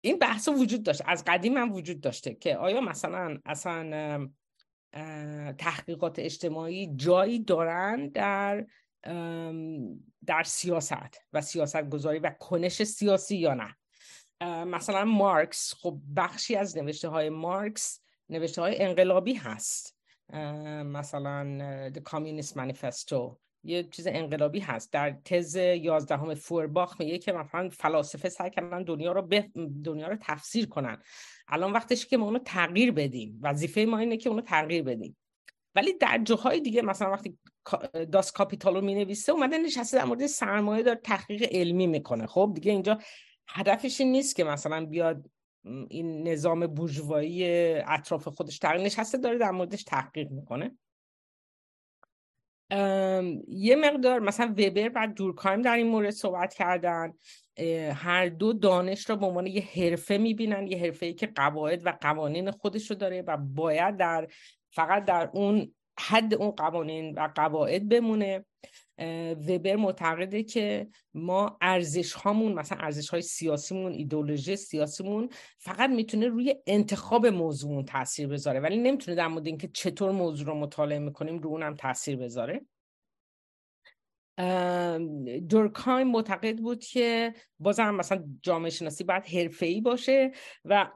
[0.00, 1.02] این بحث وجود داشت.
[1.06, 4.30] از قدیم هم وجود داشته که آیا مثلا اصلا
[5.58, 8.66] تحقیقات اجتماعی جایی دارن در
[10.26, 13.76] در سیاست و سیاست گذاری و کنش سیاسی یا نه؟
[14.64, 19.96] مثلا مارکس خب بخشی از نوشته های مارکس نوشته های انقلابی هست.
[20.84, 23.47] مثلا The Communist Manifesto.
[23.64, 24.92] یه چیز انقلابی هست.
[24.92, 29.28] در تز یازدهم فورباخ میگه که مثلا فلاسفه سعی کردن دنیا رو
[29.84, 31.02] دنیا رو تفسیر کنن.
[31.48, 33.38] الان وقتش که ما اونو تغییر بدیم.
[33.42, 35.16] وظیفه ما اینه که اونو تغییر بدیم.
[35.74, 37.38] ولی در جاهای دیگه مثلا وقتی
[38.12, 42.26] داس کاپیتال رو می‌نویسه اومده نشسته در مورد سرمایه دار تحقیق علمی می‌کنه.
[42.26, 42.98] خب دیگه اینجا
[43.48, 45.30] هدفش این نیست که مثلا بیاد
[45.88, 47.44] این نظام بورژوایی
[47.74, 50.76] اطراف خودش تغییر نشسته داره در موردش تحقیق می‌کنه.
[53.48, 57.12] یه مقدار مثلا وبر و دورکایم در این مورد صحبت کردن.
[57.94, 61.98] هر دو دانش را به عنوان یه حرفه می‌بینن یه حرفه ای که قواعد و
[62.00, 64.28] قوانین خودش رو داره و باید در
[64.70, 68.44] فقط در اون حد اون قوانین و قواعد بمونه.
[69.48, 76.54] وبر معتقده که ما ارزش هامون مثلا ارزش های سیاسیمون ایدولوژی سیاسیمون فقط می‌تونه روی
[76.66, 78.60] انتخاب موضوع تاثیر بذاره.
[78.60, 82.60] ولی نمی‌تونه در مورد اینکه چطور موضوع رو مطالعه می‌کنیم رو اونم تاثیر بذاره.
[85.48, 90.32] دورکایم معتقد بود که بازم مثلا جامعه شناسی باید حرفه‌ای باشه
[90.64, 90.88] و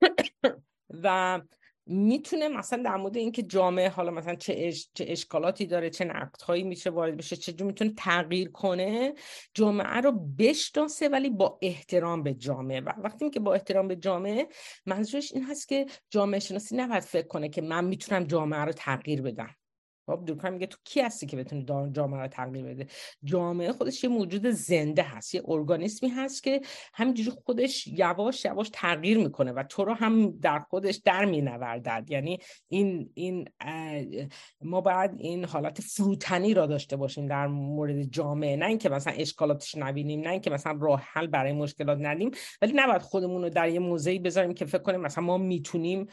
[1.02, 1.40] و
[1.88, 6.64] می‌تونه مثلا در مورد اینکه جامعه حالا مثلا چه, اش، چه اشکالاتی داره چه نقدهایی
[6.64, 9.14] میشه وارد بشه چه می‌تونه تغییر کنه
[9.54, 12.80] جامعه رو بشناسه ولی با احترام به جامعه.
[12.80, 14.48] و وقتی که با احترام به جامعه
[14.86, 19.22] منظورش این هست که جامعه شناسی نباید فکر کنه که من می‌تونم جامعه رو تغییر
[19.22, 19.57] بدم.
[20.08, 22.86] خب دورکایم میگه تو کی هستی که بتونی جامعه رو تغییر بده؟
[23.24, 26.60] جامعه خودش یه موجود زنده هست یه ارگانیسمی هست که
[26.94, 32.04] همینجوری خودش یواش یواش تغییر می‌کنه و تو رو هم در خودش در مینوردد.
[32.08, 33.48] یعنی این این
[34.60, 38.56] ما باید این حالت فروتنی را داشته باشیم در مورد جامعه.
[38.56, 42.30] نه اینکه مثلا اشکالاتش نبینیم نه اینکه مثلا راه حل برای مشکلات ندیم
[42.62, 46.06] ولی نباید خودمون رو در یه موضعی بذاریم که فکر کنیم مثلا ما می‌تونیم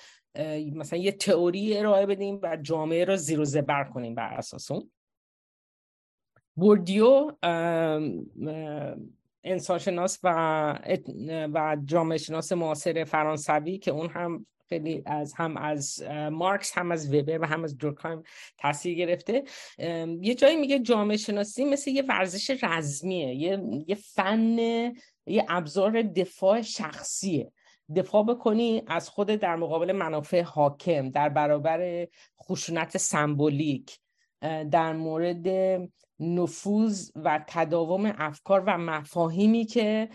[0.73, 4.91] مثلا یه تئوری ارائه بدیم و جامعه رو زیر و زبر کنیم بر اساس اون.
[6.55, 7.31] بوردیو
[9.43, 10.29] انسانشناس و
[11.27, 17.13] و جامعه شناس معاصر فرانسوی که اون هم خیلی از هم از مارکس هم از
[17.13, 18.23] وبر و هم از دورکایم
[18.57, 19.43] تاثیر گرفته.
[20.21, 24.57] یه جایی میگه جامعه شناسی مثل یه ورزش رزمیه یه, یه فن
[25.25, 27.51] یه ابزار دفاع شخصیه.
[27.95, 32.07] دفاع بکنی از خود در مقابل منافع حاکم در برابر
[32.43, 33.99] خشونت سمبولیک
[34.71, 35.47] در مورد
[36.19, 40.09] نفوذ و تداوم افکار و مفاهیمی که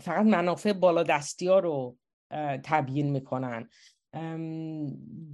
[0.00, 1.96] فقط منافع بالادستی ها رو
[2.64, 3.68] تبیین می‌کنن.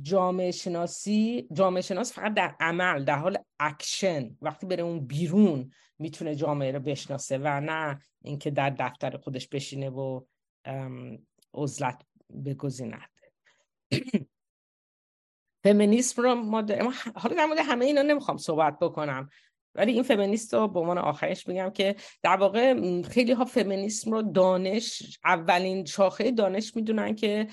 [0.03, 6.35] جامعه شناسی جامعه شناس فقط در عمل در حال اکشن وقتی بره اون بیرون می‌تونه
[6.35, 10.21] جامعه رو بشناسه و نه اینکه در دفتر خودش بشینه و
[11.55, 12.03] عزلت
[12.47, 13.11] بگزیند.
[15.65, 16.65] فمینیسم رو ما
[17.15, 19.31] حالا در مورد همه اینا نمی‌خوام صحبت بکنم.
[19.75, 24.23] ولی این فمینیست رو به عنوان آخرش میگم که در واقع خیلی ها فمینیسم رو
[24.23, 27.47] دانش اولین شاخه دانش می‌دونن که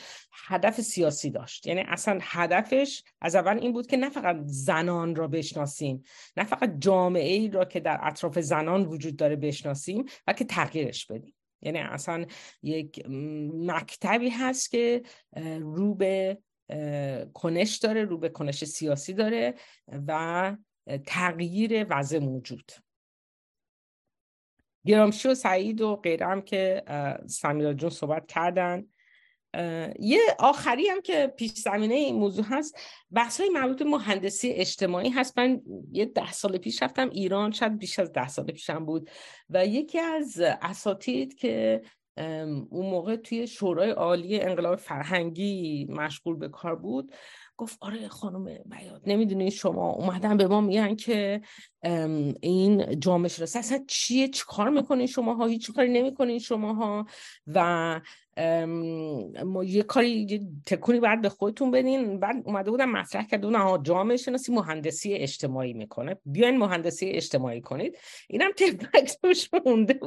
[0.47, 1.67] هدف سیاسی داشت.
[1.67, 6.03] یعنی اصلا هدفش از اول این بود که نه فقط زنان را بشناسیم
[6.37, 11.05] نه فقط جامعه ای را که در اطراف زنان وجود داره بشناسیم و که تغییرش
[11.05, 11.36] بدیم.
[11.61, 12.25] یعنی اصلا
[12.63, 13.05] یک
[13.53, 15.03] مکتبی هست که
[15.59, 16.37] رو به
[17.33, 19.53] کنش داره رو به کنش سیاسی داره
[20.07, 20.57] و
[21.05, 22.71] تغییر وضع موجود.
[24.85, 26.83] گرامشی و سعید و غیره هم که
[27.27, 28.87] سمیرا جون صحبت کردن.
[29.99, 32.79] یه آخری هم که پیش زمینه این موضوع هست
[33.11, 35.37] بحث های مربوط مهندسی اجتماعی هست.
[35.37, 39.09] من یه ده سال پیش رفتم ایران شاید بیش از ده سال پیشم بود.
[39.49, 41.81] و یکی از اساتید که
[42.69, 47.11] اون موقع توی شورای عالی انقلاب فرهنگی مشغول به کار بود
[47.57, 51.41] گفت آره خانم بیاد نمی‌دونی شما اومدن به ما میگن که
[52.41, 57.05] این جامعه شناسی اصلا چیه؟ چی کار می‌کنین شما ها هیچ کاری نمی‌کنین شما ها
[57.47, 58.01] و
[59.45, 62.19] ما یه کاری تکونی بعد به خودتون بدین.
[62.19, 66.17] بعد اومده بودم مطرح کرده بودم جامعه شناسی مهندسی اجتماعی می‌کنه.
[66.25, 67.97] بیاین مهندسی اجتماعی کنید.
[68.27, 69.99] اینم تفکتش مونده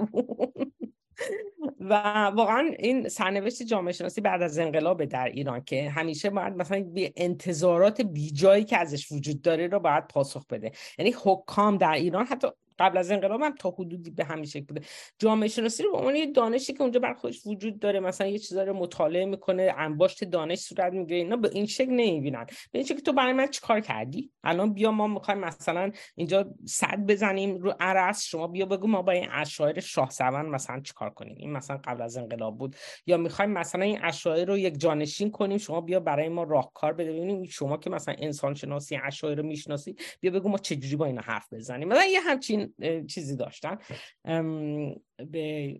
[1.80, 1.94] و
[2.34, 7.12] واقعا این سرنوشت جامعه شناسی بعد از انقلاب در ایران که همیشه باید مثلا به
[7.16, 10.72] انتظارات بیجایی که ازش وجود داره رو باید پاسخ بده.
[10.98, 12.48] یعنی حکام در ایران حتی
[12.80, 14.80] قبل از انقلاب هم تا حدودی به همین شکل بوده.
[15.18, 18.38] جامعه شناسی رو به عنوان یه دانشی که اونجا بر خودش وجود داره مثلا یه
[18.38, 22.44] چیزا رو مطالعه می‌کنه انباشت دانش صورت می‌گیره اینا به این شکل نمی‌بینن.
[22.44, 26.98] به این شکل تو برای من چیکار کردی؟ الان بیا ما می‌خوایم مثلا اینجا صد
[27.06, 31.52] بزنیم رو عرس شما بیا بگو ما با این اشاعر شاه مثلا چیکار کنیم؟ این
[31.52, 32.76] مثلا قبل از انقلاب بود.
[33.06, 37.12] یا می‌خوایم مثلا این اشاعر رو یک جانشین کنیم شما بیا برای ما راهکار بده.
[37.12, 41.20] ببینیم شما که مثلا انسان شناسی اشاعر رو می‌شناسی بیا بگو ما چجوری با اینا
[41.20, 41.88] حرف بزنیم.
[41.88, 42.69] مثلا یه همچین
[43.08, 43.78] چیزی داشتن.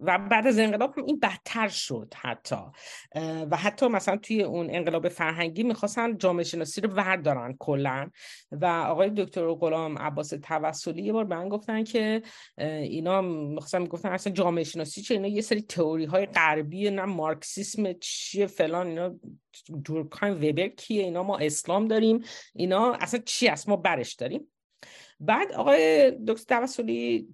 [0.01, 2.57] و بعد از انقلاب هم این بدتر شد حتی.
[3.51, 8.11] و حتی مثلا توی اون انقلاب فرهنگی می‌خواستن جامعه شناسی رو وردارن کلا.
[8.53, 12.23] و آقای دکتر غلام عباس توسلی یه بار من گفتن که
[12.59, 17.93] اینا می‌خواستن می‌گفتن اصلا جامعه شناسی چه اینا یه سری تئوری های غربی نه مارکسیسم
[17.93, 19.15] چیه فلان اینا
[19.85, 22.25] دورکایم وبر کیه اینا ما اسلام داریم
[22.55, 24.53] اینا اصلا چی است؟ ما برش داریم.
[25.21, 27.29] بعد آقای دکتر توسلی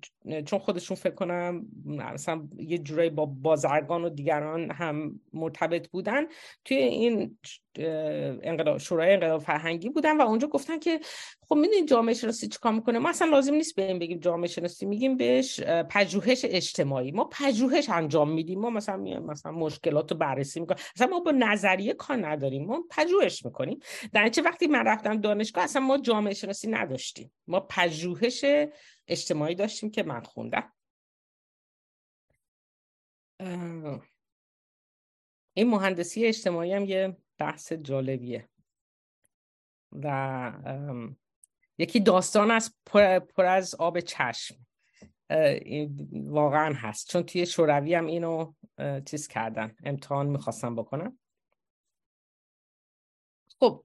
[0.47, 6.25] چون خودشون فکر کنم مثلا یه جورایی با بازرگان و دیگران هم مرتبط بودن
[6.65, 7.39] توی این
[8.43, 11.01] انقلاب شورای انقلاب فرهنگی بودن و اونجا گفتن که
[11.49, 15.17] خب می‌دونید جامعه شناسی چیکار می‌کنه؟ ما اصلا لازم نیست بهم بگیم جامعه شناسی میگیم
[15.17, 17.13] بهش پژوهش اجتماعی.
[17.13, 18.61] ما پژوهش انجام میدیم.
[18.61, 20.81] ما مثلا مثلا مشکلات رو بررسی می‌کنیم.
[20.97, 22.65] اصلا ما با نظریه کار نداریم.
[22.65, 23.79] ما پژوهش می‌کنیم.
[24.13, 27.33] در چه وقتی من رفتم دانشگاه اصلا ما جامعه شناسی نداشتیم.
[27.49, 28.45] ما پژوهش
[29.09, 30.73] اجتماعی داشتیم که من خوندم.
[35.55, 38.49] این مهندسی اجتماعی هم یه بحث جالبیه.
[39.93, 40.53] و
[41.79, 44.67] یکی داستان از پر, از آب چشم
[46.13, 47.11] واقعا هست.
[47.11, 48.55] چون توی شوروی هم اینو
[49.07, 51.19] چیز کردن امتحان می‌خواستم بکنم
[53.61, 53.85] خب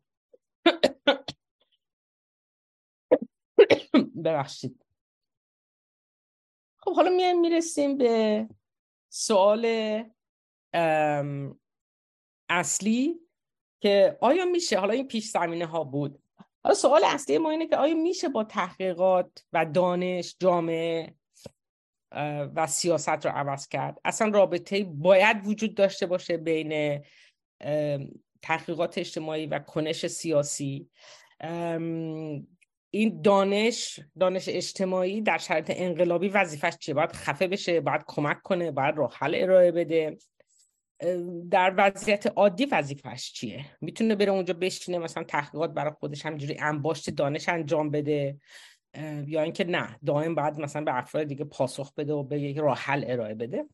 [4.26, 4.86] ببخشید.
[6.80, 8.48] خب حالا میایم می‌رسیم به
[9.10, 9.66] سوال
[12.50, 13.20] اصلی
[13.82, 16.24] که آیا میشه حالا این پیش زمینه ها بود.
[16.64, 21.16] حالا سوال اصلی ما اینه که آیا میشه با تحقیقات و دانش جامعه
[22.56, 27.04] و سیاست رو عوض کرد؟ اصلا رابطه باید وجود داشته باشه بین
[28.42, 30.90] تحقیقات اجتماعی و کنش سیاسی.
[32.94, 38.72] این دانش دانش اجتماعی در شرایط انقلابی وظیفش چیه؟ باید خفه بشه باید کمک کنه
[38.72, 40.18] باید راه حل ارائه بده.
[41.52, 47.10] در وضعیت عادی وظیفش چیه؟ می‌تونه بره اونجا بشینه مثلا تحقیقات برای خودش همجوری انباشت
[47.10, 48.38] دانش انجام بده
[49.28, 52.78] یا اینکه نه دائم بعد مثلا به افراد دیگه پاسخ بده و به یک راه
[52.78, 53.66] حل ارائه بده.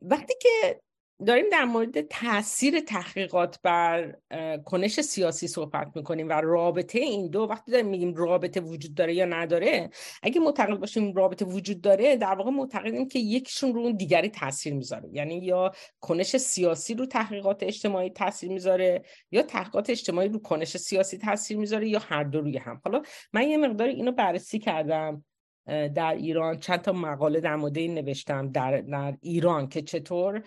[0.00, 0.80] وقتی که
[1.26, 4.16] داریم در مورد تاثیر تحقیقات بر
[4.64, 9.24] کنش سیاسی صحبت می‌کنیم و رابطه این دو وقتی داریم میگیم رابطه وجود داره یا
[9.24, 9.90] نداره
[10.22, 14.74] اگه معتقد باشیم رابطه وجود داره در واقع معتقدیم که یکیشون رو اون دیگری تاثیر
[14.74, 15.08] می‌ذاره.
[15.12, 21.18] یعنی یا کنش سیاسی رو تحقیقات اجتماعی تاثیر می‌ذاره یا تحقیقات اجتماعی رو کنش سیاسی
[21.18, 22.80] تاثیر می‌ذاره یا هر دو روی هم.
[22.84, 25.24] حالا من یه مقدار اینو بررسی کردم.
[25.66, 26.58] در ایران.
[26.58, 28.52] چند تا مقاله در مورد این نوشتم.
[28.52, 30.42] در, در ایران که چطور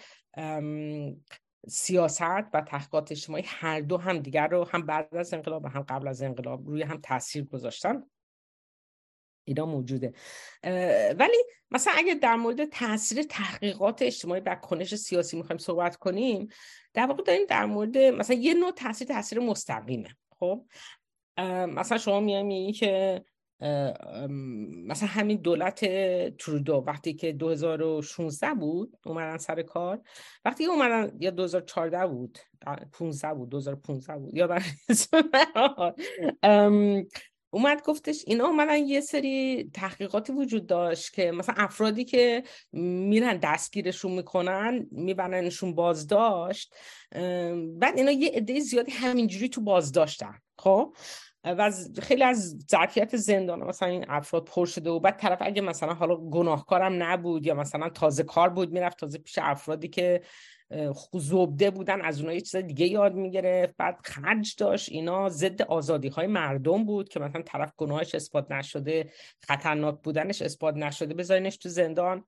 [1.68, 2.22] سیاست
[2.54, 6.08] و تحقیقات اجتماعی هر دو هم دیگر رو هم بعد از انقلاب و هم قبل
[6.08, 8.04] از انقلاب روی هم تاثیر گذاشتن.
[9.48, 10.14] اینا موجوده.
[11.20, 11.38] ولی
[11.72, 16.48] مثلا اگه در مورد تاثیر تحقیقات اجتماعی بر کنش سیاسی می‌خوایم صحبت کنیم
[16.94, 20.10] در واقع داریم در مورد مثلا یه نوع تاثیر تاثیر مستقیمه.
[20.40, 20.66] خب؟
[21.68, 23.24] مثلا شما میگی که
[24.88, 25.86] مثلا همین دولت
[26.38, 30.02] ترودو وقتی که 2016 بود اومدن سر کار.
[30.46, 32.40] وقتی اومدن یا 2014 بود
[32.92, 34.60] 15 بود 2015 بود یا
[37.50, 44.12] اومد گفتش اینا اومدن یه سری تحقیقاتی وجود داشت که مثلا افرادی که میرن دستگیرشون
[44.12, 46.76] می‌کنن میبرنشون بازداشت.
[47.80, 50.96] بعد اینا یه عده زیادی همینجوری تو بازداشتن خب؟
[51.46, 55.94] و خیلی از ظرفیت زندان مثلا این افراد پر شده و بعد طرف اگه مثلا
[55.94, 60.22] حالا گناهکارم نبود یا مثلا تازه کار بود می‌رفت تازه پیش افرادی که
[61.14, 63.76] زبده بودن از اونها یه چیز دیگه یاد می‌گرفت.
[63.78, 64.92] بعد خرج داشت.
[64.92, 69.12] اینا ضد آزادی های مردم بود که مثلا طرف گناهش اثبات نشده
[69.48, 72.26] خطرناک بودنش اثبات نشده بذارینش تو زندان.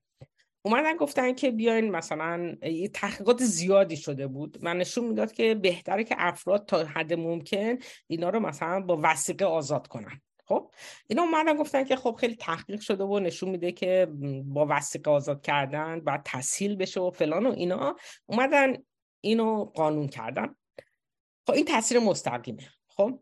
[0.68, 2.56] اومدن گفتن که بیاین مثلا
[2.94, 4.58] تحقیقات زیادی شده بود.
[4.62, 7.78] من نشون می‌داد که بهتره که افراد تا حد ممکن
[8.08, 10.22] اینا رو مثلا با وسیقه آزاد کنن.
[10.46, 10.72] خب
[11.08, 14.08] اینا اومدن گفتن که خب خیلی تحقیق شده و نشون میده که
[14.46, 17.96] با وسیقه آزاد کردن باید تسهیل بشه و فلان و اینا.
[18.26, 18.78] اومدن
[19.22, 20.56] اینو قانون کردن.
[21.48, 22.64] خب این تاثیر مستقیمه.
[22.88, 23.20] خب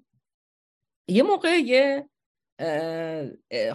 [1.07, 2.09] یه موقع یه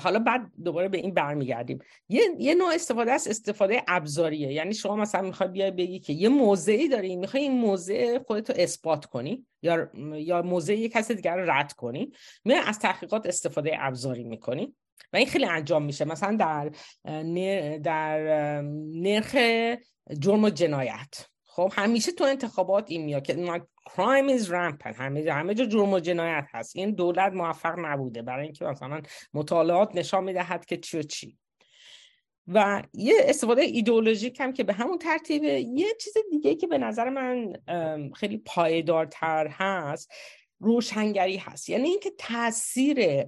[0.01, 1.79] حالا بعد دوباره به این برمیگردیم.
[2.09, 4.53] یه،, یه نوع استفاده از استفاده ابزاریه.
[4.53, 9.05] یعنی شما مثلا می‌خوای بیای بگی که یه موضعی داری می‌خوای این موضع خودتو اثبات
[9.05, 12.13] کنی یا یا موضع یک کس دیگر رو رد کنی
[12.45, 14.75] میای از تحقیقات استفاده ابزاری می‌کنی
[15.13, 16.05] و این خیلی انجام میشه.
[16.05, 16.71] مثلا در
[17.79, 18.61] در
[18.93, 19.37] نرخ
[20.19, 21.27] جرم و جنایت.
[21.45, 23.35] خب همیشه تو انتخابات این میاد که
[23.89, 24.97] crime is rampant.
[24.97, 26.77] همه همه جا جرم و جنایت هست.
[26.77, 28.23] این دولت موفق نبوده.
[28.23, 29.03] برای اینکه مثلا
[29.35, 31.39] مطالعات نشان می‌دهد که چی و چی.
[32.47, 35.61] و یه استفاده ایدئولوژیک هم که به همون ترتیبه.
[35.61, 37.53] یه چیز دیگه که به نظر من
[38.13, 40.13] خیلی پایدارتر هست
[40.61, 41.69] روشنگری هست.
[41.69, 43.25] یعنی اینکه تاثیر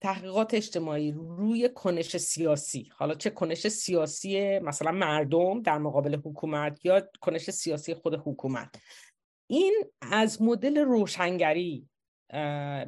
[0.00, 7.08] تحقیقات اجتماعی روی کنش سیاسی حالا چه کنش سیاسی مثلا مردم در مقابل حکومت یا
[7.20, 8.80] کنش سیاسی خود حکومت.
[9.46, 11.88] این از مدل روشنگری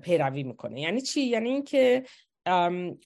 [0.02, 0.80] پیروی می‌کنه.
[0.80, 2.04] یعنی چی؟ یعنی اینکه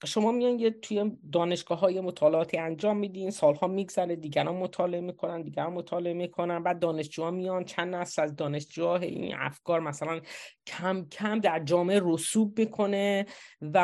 [0.04, 5.72] شما میان یه توی دانشگاه های مطالعاتی انجام میدین سالها میگذره دیگران مطالعه می‌کنن دیگران
[5.72, 10.20] مطالعه می‌کنن بعد دانشجوها میان چند نسل از دانشجوها این افکار مثلا
[10.66, 13.26] کم کم در جامعه رسوب می‌کنه
[13.60, 13.76] و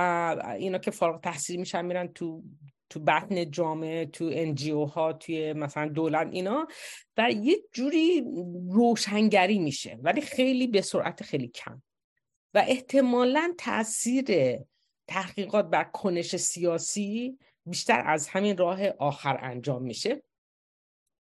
[0.58, 2.42] اینا که فارغ تحصیل میشن میرن تو
[2.90, 6.66] تو بطن جامعه تو انجیو ها توی مثلا دولت اینا.
[7.16, 8.24] و یه جوری
[8.70, 11.82] روشنگری میشه ولی خیلی به سرعت خیلی کم.
[12.54, 14.58] و احتمالا تاثیر
[15.06, 20.22] تحقیقات بر کنش سیاسی بیشتر از همین راه آخر انجام میشه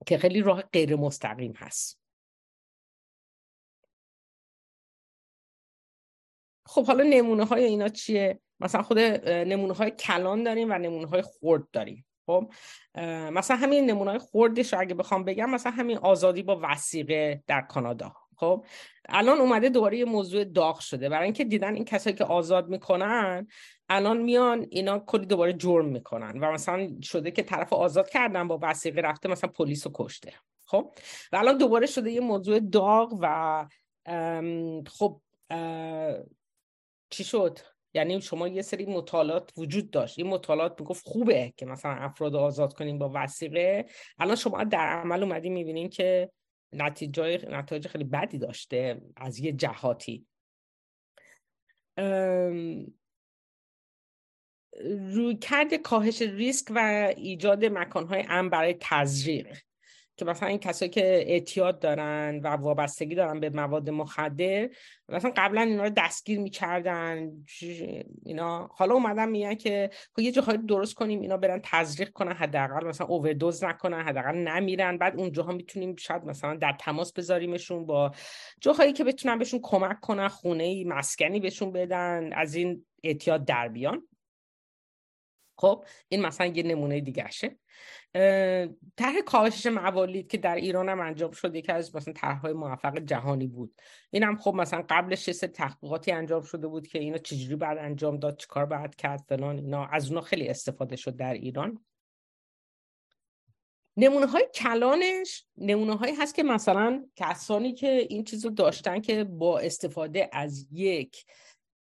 [0.06, 2.00] که خیلی راه غیر مستقیم هست.
[6.66, 11.22] خب حالا نمونه های اینا چیه؟ مثلا خود نمونه های کلان داریم و نمونه های
[11.22, 12.06] خرد داریم.
[12.26, 12.52] خب
[13.32, 18.14] مثلا همین نمونه های خوردش اگه بخوام بگم مثلا همین آزادی با وسیقه در کانادا.
[18.36, 18.66] خب
[19.10, 21.10] الان اومده دوباره یه موضوع داغ شده.
[21.10, 23.48] برای اینکه دیدن این کسایی که آزاد می‌کنن
[23.90, 28.60] الان میان اینا کلی دوباره جرم می‌کنن و مثلا شده که طرف آزاد کردن با
[28.62, 30.34] وسیقه رفته مثلا پلیس رو کشته.
[30.66, 30.92] خب
[31.32, 33.68] و الان دوباره شده یه موضوع داغ و
[34.88, 35.22] خب
[37.10, 37.60] چی شد؟
[37.94, 40.20] یعنی شما یه سری مطالعات وجود داشت.
[40.20, 43.86] این مطالعات می‌گفت خوبه که مثلا افراد آزاد کنیم با وسیقه.
[44.20, 46.32] الان شما در عمل اومدی می‌بینین که
[46.74, 50.26] نتیجه نتایج خیلی بدی داشته از یه جهاتی.
[55.14, 59.58] روی کرد کاهش ریسک و ایجاد مکانهای امن برای تزریق.
[60.20, 64.70] که مثلا این کسایی که اعتیاد دارن و وابستگی دارن به مواد مخدر
[65.10, 67.32] مثلا قبلا اینا رو دستگیر می‌کردن.
[68.26, 72.88] اینا حالا اومدن میگن که خب یه جاهایی درست کنیم اینا برن تزریق کنن حداقل
[72.88, 74.98] مثلا اووردوز نکنن حداقل نمیرن.
[74.98, 78.12] بعد اون جاها می‌تونیم شاید مثلا در تماس بذاریمشون با
[78.62, 84.08] جاهایی که بتونن بهشون کمک کنن خونه مسکنی بهشون بدن از این اعتیاد در بیان.
[85.58, 87.58] خب این مثلا یه نمونه دیگرشه
[88.98, 93.48] طرح کاهش موالید که در ایران هم انجام شد یکی از مثلا طرحهای موفق جهانی
[93.48, 93.82] بود.
[94.12, 98.18] این هم خب مثلا قبلش یه تحقیقاتی انجام شده بود که اینا چجوری بعد انجام
[98.18, 99.86] داد چیکار بعد کرد فلان اینا.
[99.86, 101.86] از اونا خیلی استفاده شد در ایران.
[103.98, 109.24] نمونه های کلانش نمونه هایی هست که مثلا کسانی که این چیز رو داشتن که
[109.24, 111.26] با استفاده از یک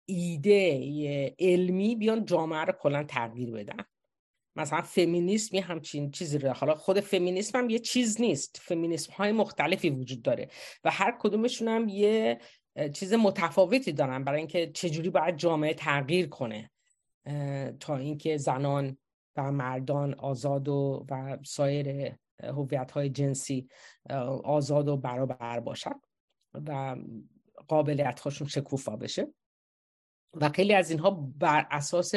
[0.07, 3.85] ایده علمی بیان جامعه رو کلا تغییر بدن.
[4.59, 8.61] مثلا فمینیسم یه همچین چیزی رو حالا خود فمینیسم هم یه چیز نیست.
[8.63, 10.49] فمینیسم های مختلفی وجود داره
[10.85, 12.39] و هر کدومشون هم یه
[12.95, 16.71] چیز متفاوتی دارن برای اینکه چجوری باید جامعه تغییر کنه
[17.81, 18.99] تا اینکه زنان
[19.37, 23.69] و مردان آزاد و, و سایر هویت های جنسی
[24.45, 26.01] آزاد و برابر باشن
[26.55, 26.97] و
[27.69, 29.27] قابلیت هاشون شکوفا بشه.
[30.35, 32.15] و خیلی از اینها بر اساس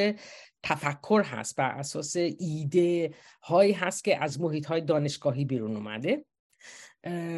[0.64, 6.26] تفکر هست بر اساس ایده هایی هست که از محیط های دانشگاهی بیرون اومده.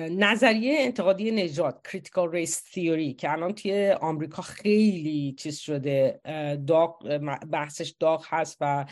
[0.09, 6.21] نظریه انتقادی نژاد critical race theory که الان توی آمریکا خیلی چیز شده.
[6.67, 7.17] داغ
[7.51, 8.85] بحثش داغ هست و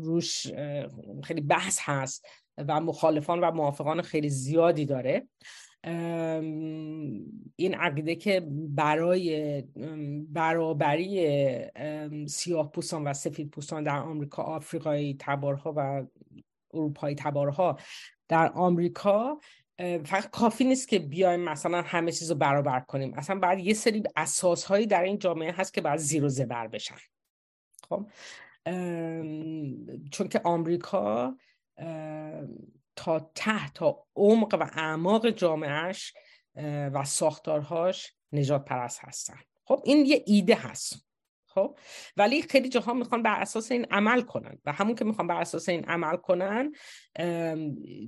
[0.00, 0.46] روش
[1.24, 2.26] خیلی بحث هست
[2.58, 5.28] و مخالفان و موافقان خیلی زیادی داره.
[7.56, 9.62] این عقیده که برای
[10.28, 16.06] برابری سیاه پوستان و سفید پوستان در آمریکا آفریقایی تبارها و
[16.74, 17.78] اروپایی تبارها
[18.28, 19.40] در آمریکا
[20.04, 23.14] فقط کافی نیست که بیایم مثلا همه چیز رو برابر کنیم.
[23.14, 26.68] اصلا بعد یه سری اساس هایی در این جامعه هست که باید زیر و زبر
[26.68, 26.96] بشن.
[27.88, 28.06] خب؟
[30.10, 31.36] چون که آمریکا
[33.04, 36.14] تا ته تا عمق و اعماق جامعهش
[36.94, 39.38] و ساختارهاش نجات پرست هستن.
[39.64, 41.06] خب این یه ایده هست.
[41.46, 41.78] خب
[42.16, 44.58] ولی خیلی جاها می‌خوان بر اساس این عمل کنن.
[44.64, 46.72] و همون که می‌خوان بر اساس این عمل کنن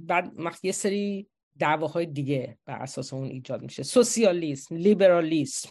[0.00, 0.32] بعد
[0.62, 1.28] یه سری
[1.58, 3.82] دعواهای دیگه بر اساس اون ایجاد میشه.
[3.82, 5.70] سوسیالیسم لیبرالیسم.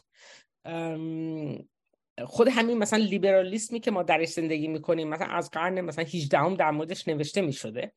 [2.26, 6.56] خود همین مثلا لیبرالیسمی که ما درش زندگی می‌کنیم مثلا از قرن مثلا 18 هم
[6.56, 7.94] در موردش نوشته می‌شده.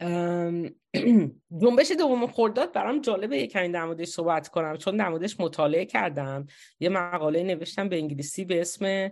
[1.62, 3.38] جنبش دوم خورداد برام جالبه.
[3.38, 5.08] یک در موردش صحبت کنم چون در
[5.40, 6.46] مطالعه کردم.
[6.80, 9.08] یه مقاله نوشتم به انگلیسی به اسم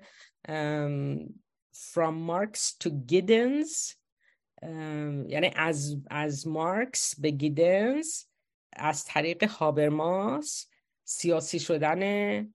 [1.92, 3.96] From Marx to Giddens.
[5.28, 8.24] یعنی از, از مارکس به گیدنز
[8.72, 10.68] از طریق هابرماس
[11.04, 12.52] سیاسی شدن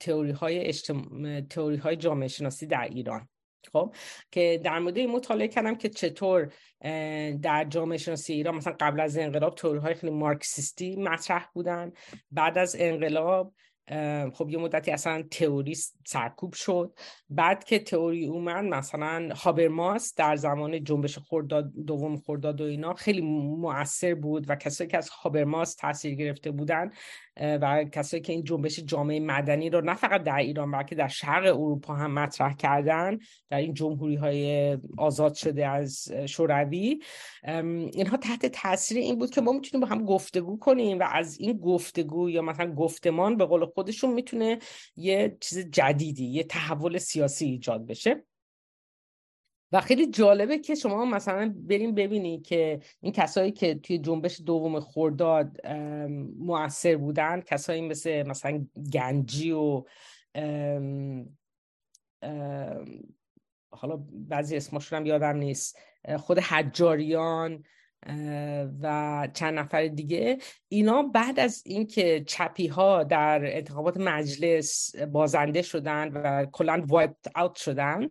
[0.00, 1.40] تئوری های, اجتم...
[1.40, 3.28] تئوری های جامعه شناسی در ایران.
[3.72, 3.94] خب
[4.30, 6.52] که در مورد این مطالعه کردم که چطور
[7.42, 11.92] در جامعه شناسی ایران مثلا قبل از انقلاب تئوری های خیلی مارکسیستی مطرح بودن.
[12.30, 13.54] بعد از انقلاب
[14.32, 16.94] خب یه مدتی اصلا تئوری سرکوب شد.
[17.28, 23.20] بعد که تئوری اومد مثلا هابرماس در زمان جنبش خورداد دوم خورداد و اینا خیلی
[23.20, 26.90] مؤثر بود و کسایی که از هابرماس تاثیر گرفته بودن
[27.36, 31.44] و کسایی که این جنبش جامعه مدنی رو نه فقط در ایران بلکه در شرق
[31.44, 33.18] اروپا هم مطرح کردن
[33.50, 37.02] در این جمهوری های آزاد شده از شوروی.
[37.92, 41.58] اینها تحت تاثیر این بود که ما می‌تونیم با هم گفتگو کنیم و از این
[41.58, 44.58] گفتگو یا مثلا گفتمان به قول خودشون می‌تونه
[44.96, 48.24] یه چیز جدیدی یه تحول سیاسی ایجاد بشه.
[49.72, 54.80] و خیلی جالبه که شما مثلا بریم ببینید که این کسایی که توی جنبش دوم
[54.80, 55.66] خورداد
[56.38, 59.84] موثر بودن کسایی مثل مثلا گنجی و
[63.70, 65.78] حالا بعضی اسمشون هم یادم نیست
[66.18, 67.64] خود حجاریان
[68.82, 70.38] و چند نفر دیگه.
[70.68, 77.54] اینا بعد از اینکه چپی ها در انتخابات مجلس بازنده شدن و کلا وایپ اوت
[77.56, 78.08] شدن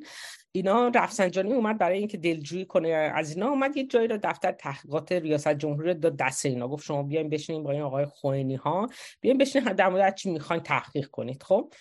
[0.51, 2.89] اینا رفسنجانی اومد برای اینکه دلجویی کنه.
[2.89, 6.67] از اینا اومد یه جایی رو دفتر تحقیقات ریاست جمهوری داد دست اینا.
[6.67, 8.87] گفت شما بیاین بشینین با این آقای خوینی ها
[9.21, 11.73] بیاین بشینین در مورد چی می‌خواین تحقیق کنید خب؟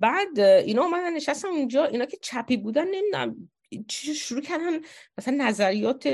[0.00, 1.84] بعد اینا اومدن نشستن اونجا.
[1.84, 3.50] اینا که چپی بودن نمی‌دونم
[3.90, 4.78] شروع کردن
[5.18, 6.08] مثلا نظریات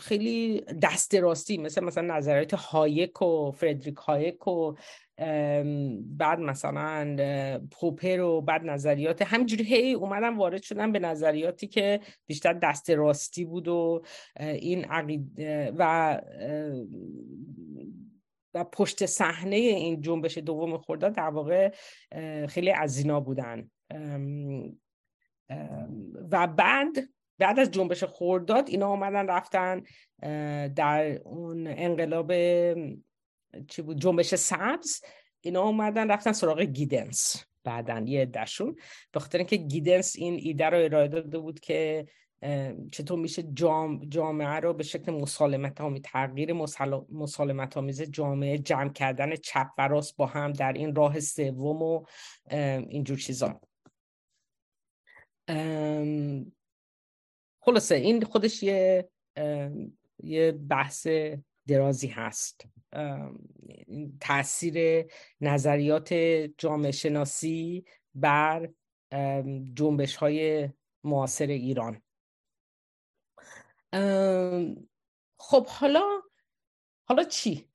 [0.00, 4.74] خیلی دست راستی مثل مثلا نظریات هایک و فردریک هایک و
[6.16, 7.16] بعد مثلا
[7.70, 13.44] پوپر و بعد نظریات همینجوری هی اومدن وارد شدن به نظریاتی که بیشتر دست راستی
[13.44, 14.02] بود و
[14.40, 15.32] این عقید
[15.78, 16.20] و
[18.54, 21.72] و پشت صحنه این جنبش دوم خرداد در واقع
[22.48, 23.70] خیلی از اینا بودن.
[26.30, 26.96] و بعد
[27.38, 29.82] بعد از جنبش خورداد اینا آمدن رفتن
[30.68, 32.32] در اون انقلاب
[33.68, 35.00] چی بود؟ جنبش سبز
[35.40, 38.76] اینا اومدن رفتن سراغ گیدنس بعدن یه دشون
[39.12, 42.06] به خاطر اینکه گیدنس این ایده رو ارائه داده بود که
[42.92, 46.52] چطور میشه جام جامعه رو به شکل مسالمت آمیز تغییر
[47.12, 52.04] مسالمت آمیز جامعه جمع کردن چپ و راست با هم در این راه سوم و
[52.88, 53.60] اینجور چیزا.
[57.60, 59.10] خلاصه این خودش یه
[60.22, 61.06] یه بحث
[61.66, 62.64] درازی هست.
[64.20, 65.06] تاثیر
[65.40, 66.14] نظریات
[66.58, 67.84] جامعه شناسی
[68.14, 68.68] بر
[69.74, 70.68] جنبش های
[71.04, 72.02] معاصر ایران.
[75.38, 76.20] خب حالا
[77.04, 77.68] حالا چی؟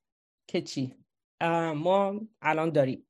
[0.48, 0.96] که چی؟
[1.76, 3.08] ما الان داریم.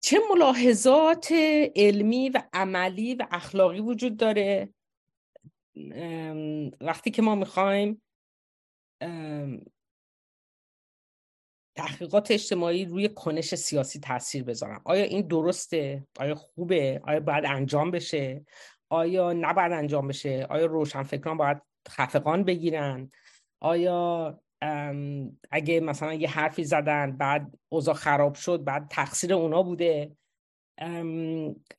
[0.00, 1.28] چه ملاحظات
[1.76, 4.74] علمی و عملی و اخلاقی وجود داره؟
[6.80, 8.02] وقتی که ما می‌خوایم
[11.76, 14.80] تحقیقات اجتماعی روی کنش سیاسی تاثیر بذارن.
[14.84, 18.44] آیا این درسته؟ آیا خوبه؟ آیا باید انجام بشه؟
[18.88, 23.10] آیا نباید انجام بشه؟ آیا روشنفکران باید خفقان بگیرن؟
[23.60, 24.40] آیا
[25.50, 30.16] اگه مثلا یه حرفی زدن بعد اوضاع خراب شد بعد تقصیر اونا بوده.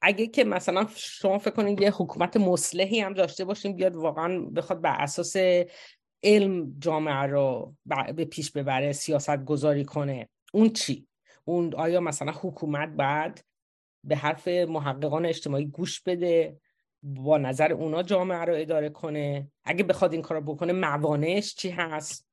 [0.01, 4.81] اگه که مثلا شما فکر کنید یه حکومت مصلحی هم داشته باشیم بیاد واقعا بخواد
[4.81, 5.35] بر اساس
[6.23, 7.75] علم جامعه رو
[8.15, 10.29] به پیش ببره سیاست گذاری کنه.
[10.53, 11.07] اون چی؟
[11.45, 13.43] اون آیا مثلا حکومت بعد
[14.03, 16.57] به حرف محققان اجتماعی گوش بده
[17.03, 22.30] با نظر اونا جامعه رو اداره کنه؟ اگه بخواد این کار بکنه موانعش چی هست؟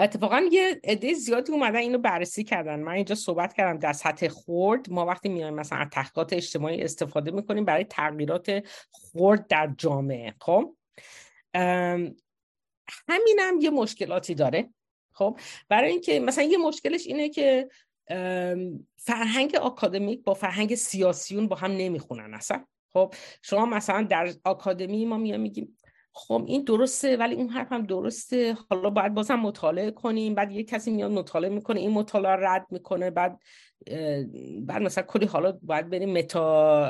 [0.00, 2.80] اتفاقا یه عده زیادی اومدن اینو بررسی کردن.
[2.80, 7.30] من اینجا صحبت کردم در سطح خورد ما وقتی میایم مثلا از تحقیقات اجتماعی استفاده
[7.30, 10.74] می‌کنیم برای تغییرات خورد در جامعه خب؟
[13.08, 14.68] همینم یه مشکلاتی داره
[15.12, 15.38] خب؟
[15.68, 17.68] برای اینکه مثلا یه مشکلش اینه که
[18.96, 25.16] فرهنگ آکادمیک با فرهنگ سیاسیون با هم نمی‌خونن اصلا خب؟ شما مثلا در آکادمی ما
[25.16, 25.76] میگیم
[26.12, 28.56] خب این درسته ولی اون حرف هم درسته.
[28.70, 30.34] حالا باید بازم مطالعه کنیم.
[30.34, 33.10] بعد یه کسی میاد مطالعه می‌کنه این مطالعه رد می‌کنه.
[33.10, 33.40] بعد
[34.60, 36.86] بعد مثلا کلی حالا باید بریم متا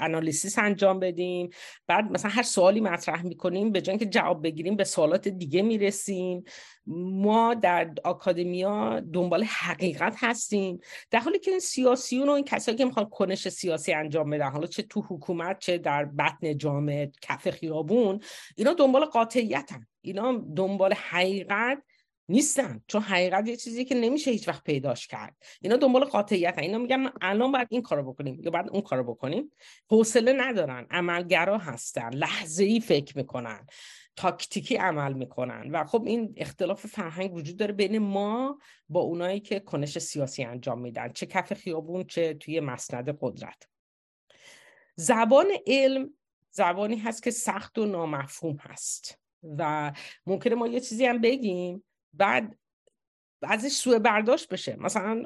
[0.00, 1.50] انالیسیس انجام بدیم.
[1.86, 6.44] بعد مثلا هر سوالی مطرح می‌کنیم به جای که جواب بگیریم به سوالات دیگه می‌رسیم.
[6.86, 10.80] ما در آکادمیا دنبال حقیقت هستیم.
[11.10, 14.66] در حالی که این سیاسیون و این کسایی که می‌خوان کنش سیاسی انجام بدن حالا
[14.66, 18.20] چه تو حکومت چه در بطن جامعه کف خیابون
[18.56, 19.86] اینا دنبال قاطعیتن.
[20.00, 21.82] اینا دنبال حقیقت
[22.28, 25.36] نیستن چون حقیقت یه چیزی که نمیشه هیچ وقت پیداش کرد.
[25.60, 29.52] اینا دنبال قاطعیت اینا میگن الان باید این کارو بکنیم یا بعد اون کارو بکنیم.
[29.90, 30.86] حوصله ندارن.
[30.90, 32.10] عملگرا هستن.
[32.10, 33.66] لحظه ای فکر می‌کنن.
[34.16, 35.70] تاکتیکی عمل می‌کنن.
[35.70, 38.58] و خب این اختلاف فرهنگ وجود داره بین ما
[38.88, 41.12] با اونایی که کنش سیاسی انجام میدن.
[41.12, 43.68] چه کف خیابون چه توی مسند قدرت.
[44.96, 46.10] زبان علم
[46.50, 49.18] زبانی هست که سخت و نامفهوم هست.
[49.58, 49.92] و
[50.26, 51.84] ممکنه ما یه چیزی هم بگیم.
[52.14, 52.58] بعد
[53.42, 54.76] ازش سوء برداشت بشه.
[54.76, 55.24] مثلا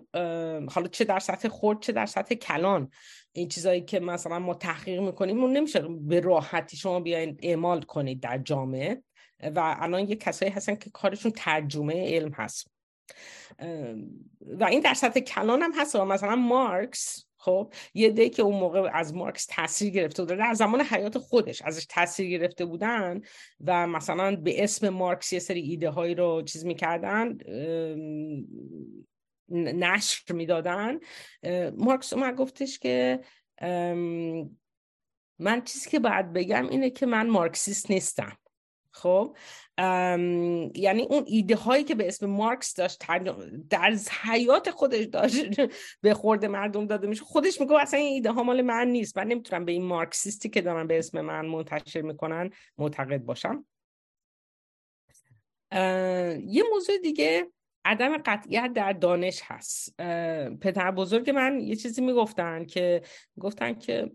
[0.70, 2.91] حالا چه در سطح خورد چه در سطح کلان.
[3.32, 8.20] این چیزایی که مثلا ما تحقیق می‌کنیم اون نمیشه به راحتی شما بیاین اعمال کنید
[8.20, 9.03] در جامعه.
[9.41, 12.70] و الان یه کسایی هستن که کارشون ترجمه علم هست.
[14.41, 15.97] و این در سطح کلان هم هست.
[15.97, 20.80] مثلا مارکس خب یه دی که اون موقع از مارکس تاثیر گرفته بودن در زمان
[20.80, 23.20] حیات خودش ازش تاثیر گرفته بودن
[23.64, 27.39] و مثلا به اسم مارکس یه سری ایده هایی رو چیز می‌کردن
[29.49, 30.99] نشر می‌دادن.
[31.76, 33.20] مارکس اومد گفتش که
[35.39, 38.39] من چیزی که باید بگم اینه که من مارکسیست نیستم.
[38.97, 39.36] خب
[40.74, 43.05] یعنی اون ایده هایی که به اسم مارکس داشت
[43.70, 45.61] در حیات خودش داشت
[46.01, 49.18] به خورد مردم داده میشه خودش میگه اصلا این ایده ها مال من نیست.
[49.18, 53.66] من نمی‌تونم به این مارکسیستی که دارن به اسم من منتشر می‌کنن معتقد باشم.
[56.47, 57.47] یه موضوع دیگه
[57.84, 59.97] عدم قطعیت در دانش هست.
[60.61, 63.03] پدر بزرگ من یه چیزی می‌گفتن که
[63.40, 64.12] گفتن که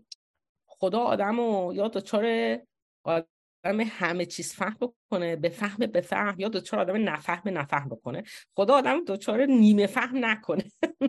[0.66, 2.58] خدا آدم و یا دچار
[3.64, 8.22] همه چیز فهم بکنه به فهم به فهم یا دوچار آدم نفهم نفهم بکنه.
[8.56, 10.64] خدا آدم دوچار نیمه فهم نکنه.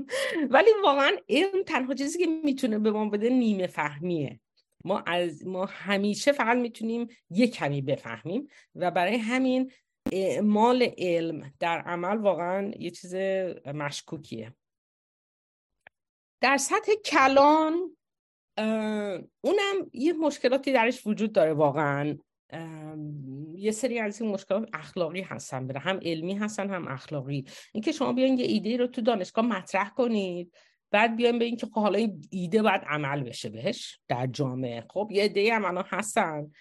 [0.53, 4.39] ولی واقعا علم تنها چیزی که می‌تونه به ما بده نیمه فهمیه.
[4.85, 9.71] ما از ما همیشه فقط می‌تونیم یک کمی بفهمیم و برای همین
[10.11, 13.15] اعمال علم در عمل واقعا یه چیز
[13.65, 14.53] مشکوکیه.
[16.41, 17.97] در سطح کلان
[19.41, 22.17] اونم یه مشکلاتی درش وجود داره واقعا.
[23.55, 27.45] یه سری از این مشکلات اخلاقی هستن بره هم علمی هستن هم اخلاقی.
[27.73, 30.53] اینکه شما بیاین یه ایده رو تو دانشگاه مطرح کنید
[30.91, 34.85] بعد بیاین به اینکه خب حالا این ایده باید عمل بشه بهش در جامعه.
[34.89, 36.51] خب یه ایده هم الان هستن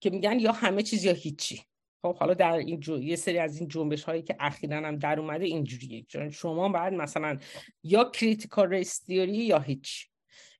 [0.00, 1.62] که میگن یا همه چیز یا هیچی.
[2.02, 3.02] خب حالا در این جو...
[3.02, 6.06] یه سری از این جنبش هایی که اخیرا هم در اومده اینجوریه.
[6.30, 7.38] شما بعد مثلا
[7.82, 10.08] یا critical race یا هیچ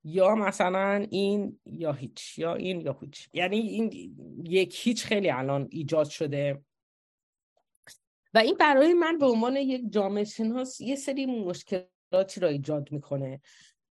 [0.09, 3.29] یا مثلا این یا هیچ یا این یا هیچ.
[3.33, 3.91] یعنی این
[4.45, 6.65] یک هیچ خیلی الان ایجاد شده.
[8.35, 13.41] و این برای من به عنوان یک جامعه شناس یه سری مشکلاتی را ایجاد می‌کنه.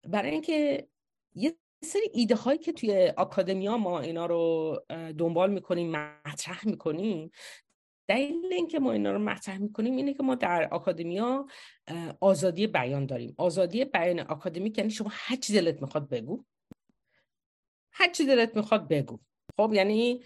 [0.07, 0.87] برای اینکه
[1.35, 4.75] یه سری ایده هایی که توی آکادمیا ما اینا رو
[5.17, 5.91] دنبال می‌کنیم
[6.25, 7.31] مطرح می‌کنیم
[8.09, 11.45] دلیل اینکه ما اینا رو مطرح می‌کنیم اینه که ما در آکادمیا
[12.21, 13.35] آزادی بیان داریم.
[13.37, 16.43] آزادی بیان آکادمیک یعنی شما هر چی دلت می‌خواد بگو.
[17.91, 19.19] هر چی دلت می‌خواد بگو.
[19.57, 20.23] خب یعنی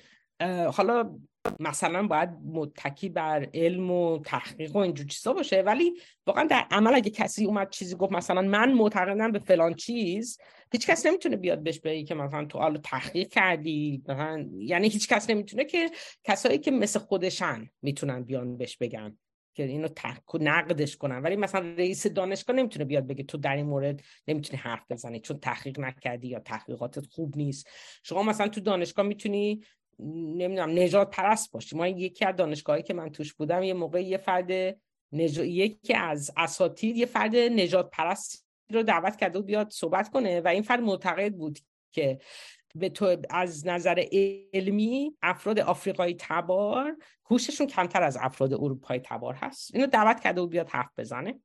[0.73, 1.19] حالا
[1.59, 5.61] مثلا باید متکی بر علم و تحقیق و اینجور چیزا باشه.
[5.61, 5.93] ولی
[6.27, 10.37] واقعا در عمل اگه کسی اومد چیزی گفت مثلا من معتقدم به فلان چیز
[10.71, 14.03] هیچ کس نمی‌تونه بیاد بهش بگی که مثلا تو حالا تحقیق کردی.
[14.07, 15.89] مثلا یعنی هیچ کس نمی‌تونه که
[16.23, 19.17] کسایی که مثل خودشن می‌تونن بیان بهش بگن
[19.55, 21.21] که اینو تحقیق نقدش کنن.
[21.21, 25.39] ولی مثلا رئیس دانشگاه نمی‌تونه بیاد بگه تو در این مورد نمی‌تونی حرف بزنی چون
[25.39, 27.69] تحقیق نکردی یا تحقیقاتت خوب نیست.
[28.03, 29.61] شما مثلا تو دانشگاه می‌تونی
[29.99, 31.75] نمی‌دونم نجات پرست باشی.
[31.75, 34.51] ما یکی از دانشگاهی که من توش بودم یه موقع یه فرد
[35.11, 35.37] نج...
[35.37, 40.47] یکی از اساتید یه فرد نجات پرست رو دعوت کرده و بیاد صحبت کنه و
[40.47, 41.59] این فرد معتقد بود
[41.91, 42.19] که
[42.75, 44.05] به تو از نظر
[44.53, 49.75] علمی افراد آفریقایی تبار هوششون کمتر از افراد اروپایی تبار هست.
[49.75, 51.39] اینو دعوت کرده و بیاد حرف بزنه.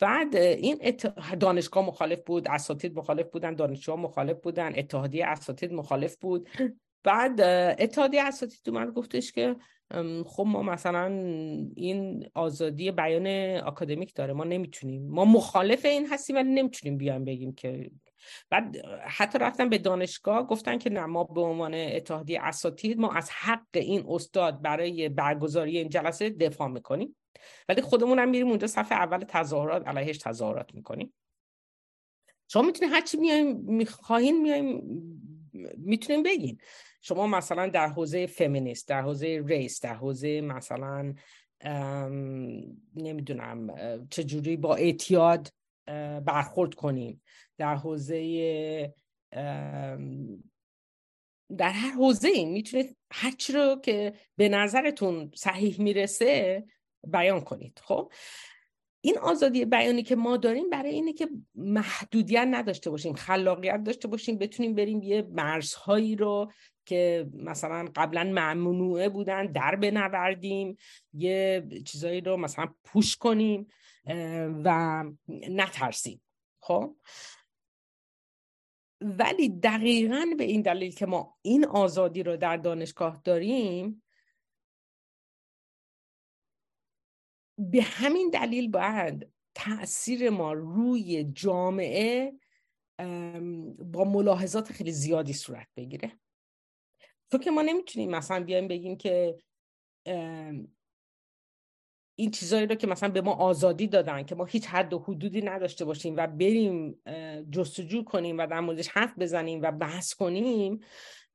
[0.00, 0.96] بعد این
[1.40, 6.48] دانشگاه مخالف بود اساتید مخالف بودن دانشجوها مخالف بودن اتحادیه اساتید مخالف بود.
[7.04, 7.40] بعد
[7.80, 9.56] اتحادیه اساتید من گفتش که
[10.26, 11.06] خب ما مثلا
[11.76, 13.26] این آزادی بیان
[13.66, 15.08] اکادمیک داره ما نمی‌تونیم.
[15.10, 17.90] ما مخالف این هستیم ولی نمی‌تونیم بیان بگیم که.
[18.50, 23.30] بعد حتی رفتن به دانشگاه گفتن که نه ما به عنوان اتحادیه اساتید ما از
[23.30, 27.16] حق این استاد برای برگزاری این جلسه دفاع می‌کنیم.
[27.68, 31.12] ولی خودمون هم میریم اونجا صفحه اول تظاهرات علیهش تظاهرات می‌کنیم.
[32.48, 34.82] شما می‌تونید هرچی میایم می‌خواهین میایم
[35.76, 36.58] می‌تونیم بگین.
[37.06, 41.14] شما مثلا در حوزه فمینیست در حوزه ریس در حوزه مثلا
[42.96, 43.74] نمی‌دونم
[44.10, 45.52] چجوری با اعتیاد
[46.24, 47.22] برخورد کنیم.
[47.58, 48.94] در حوزه
[51.56, 56.64] در هر حوزه این می‌تونید هرچی رو که به نظرتون صحیح می‌رسه
[57.06, 58.12] بیان کنید خب؟
[59.04, 64.38] این آزادی بیانی که ما داریم برای اینه که محدودیت نداشته باشیم خلاقیت داشته باشیم
[64.38, 66.52] بتونیم بریم یه مرزهایی رو
[66.84, 70.76] که مثلا قبلا ممنوعه بودن در بنوردیم
[71.14, 73.66] یه چیزایی رو مثلا پوش کنیم
[74.64, 76.20] و نترسیم.
[76.60, 76.96] خب؟
[79.00, 84.03] ولی دقیقا به این دلیل که ما این آزادی رو در دانشگاه داریم
[87.70, 92.32] به همین دلیل باید تاثیر ما روی جامعه
[93.78, 96.12] با ملاحظات خیلی زیادی صورت بگیره.
[97.30, 99.36] تو که ما نمی‌تونیم مثلا بیایم بگیم که
[102.16, 105.42] این چیزایی رو که مثلا به ما آزادی دادن که ما هیچ حد و حدودی
[105.42, 107.02] نداشته باشیم و بریم
[107.50, 110.80] جستجو کنیم و در موردش حرف بزنیم و بحث کنیم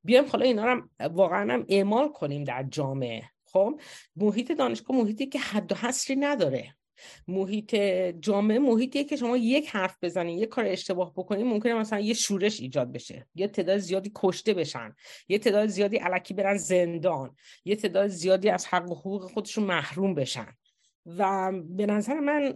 [0.03, 3.30] بیایم حالا اینا رو واقعا هم اعمال کنیم در جامعه.
[3.52, 3.80] خب
[4.16, 6.76] محیط دانشگاه محیطی که حد و حصری نداره.
[7.28, 7.76] محیط
[8.20, 12.60] جامعه محیطیه که شما یک حرف بزنید یک کار اشتباه بکنید ممکنه مثلا یه شورش
[12.60, 13.28] ایجاد بشه.
[13.36, 14.95] یه تعداد زیادی کشته بشن.
[15.28, 17.36] یه تعداد زیادی علکی برن زندان.
[17.66, 20.47] یه تعداد زیادی از حق و حقوق خودشون محروم بشن.
[21.06, 22.54] و به نظر من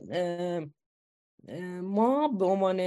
[1.82, 2.80] ما به عنوان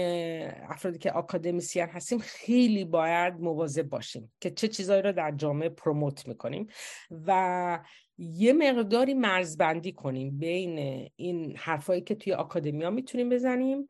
[0.69, 6.29] افرادی که اکادمیسیان هستیم خیلی باید مواظب باشیم که چه چیزایی رو در جامعه پروموت
[6.29, 6.67] می‌کنیم
[7.11, 7.81] و
[8.19, 13.89] یه مقداری مرزبندی کنیم بین این حرفایی که توی academia می‌تونیم بزنیم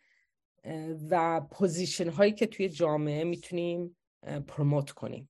[1.10, 3.96] و position هایی که توی جامعه می‌تونیم
[4.46, 5.28] promote کنیم.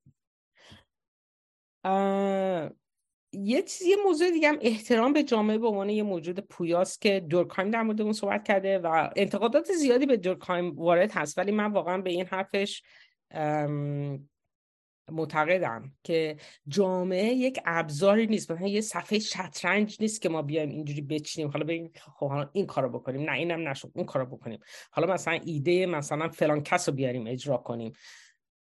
[3.32, 7.20] یه چیزی یه موضوع دیگه هم احترام به جامعه به عنوان یه موجود پویاست که
[7.20, 11.38] دورکایم در مورد اون صحبت کرده و انتقادات زیادی به دورکایم وارد هست.
[11.38, 12.82] ولی من واقعا به این حرفش
[15.12, 16.36] معتقدم که
[16.68, 18.50] جامعه یک ابزاری نیست.
[18.50, 21.50] مثلا یه صفحه شطرنج نیست که ما بیایم اینجوری بچینیم.
[21.50, 23.30] حالا بگیم خب این کارو بکنیم.
[23.30, 23.90] نه اینم نشد.
[23.94, 24.60] اون کارو بکنیم.
[24.90, 27.92] حالا مثلا ایده مثلا فلان کس بیاریم اجرا کنیم.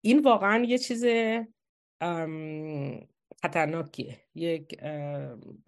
[0.04, 1.04] این واقعا یه چیز
[3.42, 4.20] خطرناکیه.
[4.34, 4.80] یک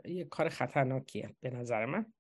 [0.05, 2.13] یک کار خطرناکیه به نظر من.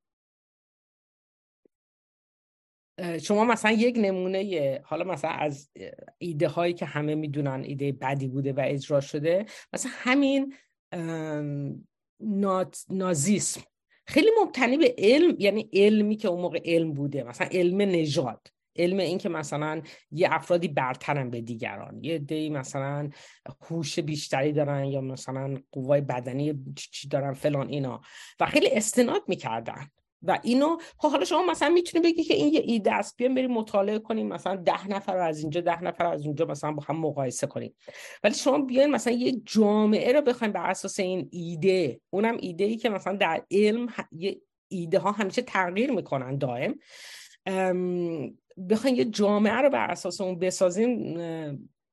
[3.22, 5.70] شما مثلا یک نمونه حالا مثلا از
[6.18, 10.54] ایده هایی که همه می‌دونن ایده بدی بوده و اجرا شده مثلا همین
[12.90, 13.60] نازیسم.
[14.06, 17.22] خیلی مبتنی به علم یعنی علمی که اون موقع علم بوده.
[17.22, 18.51] مثلا علم نژاد.
[18.76, 23.10] علم این که مثلا یه افرادی برترن به دیگران یه دی مثلا
[23.70, 28.00] هوش بیشتری دارن یا مثلا قوای بدنی چی دارن فلان اینا.
[28.40, 29.90] و خیلی استناد می‌کردن.
[30.22, 33.50] و اینو خب حالا شما مثلا می‌تونی بگی که این یه ایده است بیایم بریم
[33.50, 37.46] مطالعه کنیم مثلا ده نفر از اینجا ده نفر از اونجا مثلا با هم مقایسه
[37.46, 37.74] کنیم.
[38.24, 42.76] ولی شما بیاین مثلا یه جامعه رو بخوایم بر اساس این ایده اونم ایده ای
[42.76, 46.74] که مثلا در علم یه ایده ها همیشه تغییر می‌کنن دائم.
[48.70, 51.18] بخواین یه جامعه رو بر اساس اون بسازیم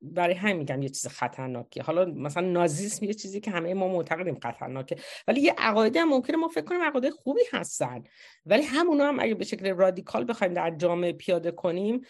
[0.01, 4.39] برای همین میگم یه چیز خطرناکه حالا مثلا نازیسم یه چیزی که همه ما معتقدیم
[4.39, 4.95] خطرناکه
[5.27, 8.03] ولی یه عقاید هم ممکنه ما فکر کنیم عقاید خوبی هستن.
[8.45, 12.01] ولی همونا هم اگه به شکل رادیکال بخوایم در جامعه پیاده کنیم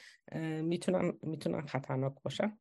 [0.61, 2.57] می‌تونن می‌تونن خطرناک باشن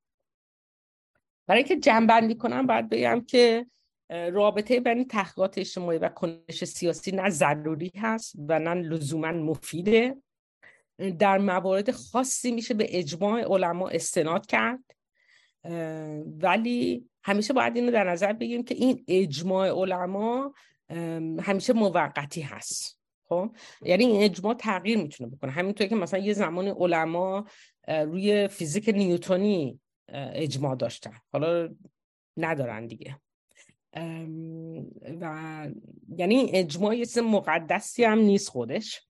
[1.46, 3.66] برای اینکه جنبندی کنم باید بگم که
[4.10, 10.16] رابطه بین تحقیقات اجتماعی و کنش سیاسی نه ضروری هست و نه لزوما مفیده.
[11.18, 14.84] در موارد خاصی میشه به اجماع علما استناد کرد.
[16.40, 20.54] ولی همیشه باید اینو در نظر بگیریم که این اجماع علما
[21.40, 23.00] همیشه موقتی هست.
[23.28, 23.50] خب؟
[23.82, 25.50] یعنی این اجماع تغییر می‌تونه بکنه.
[25.50, 27.46] همینطور که مثلا یه زمان علما
[27.88, 29.80] روی فیزیک نیوتونی
[30.12, 31.14] اجماع داشتن.
[31.32, 31.68] حالا
[32.36, 33.20] ندارن دیگه.
[35.20, 35.68] و
[36.16, 39.07] یعنی اجماع یه مقدسی هم نیست خودش.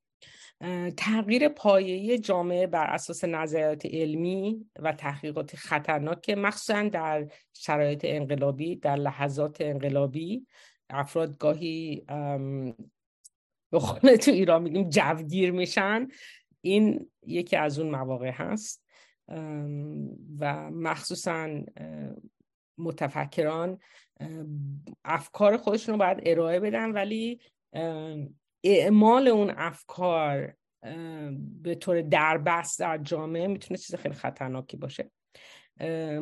[0.97, 8.97] تغییر پایه جامعه بر اساس نظریات علمی و تحقیقات خطرناک مخصوصا در شرایط انقلابی در
[8.97, 10.47] لحظات انقلابی
[10.91, 12.05] افراد گاهی
[14.03, 16.09] به تو ایران میگیم جوگیر میشن.
[16.61, 18.85] این یکی از اون مواقع هست.
[20.39, 21.49] و مخصوصا
[22.79, 23.79] متفکران
[25.05, 27.41] افکار خودشون رو باید ارائه بدن ولی
[28.65, 30.55] اعمال اون افکار
[31.63, 35.11] به طور دربست در جامعه می‌تونه چیز خیلی خطرناکی باشه.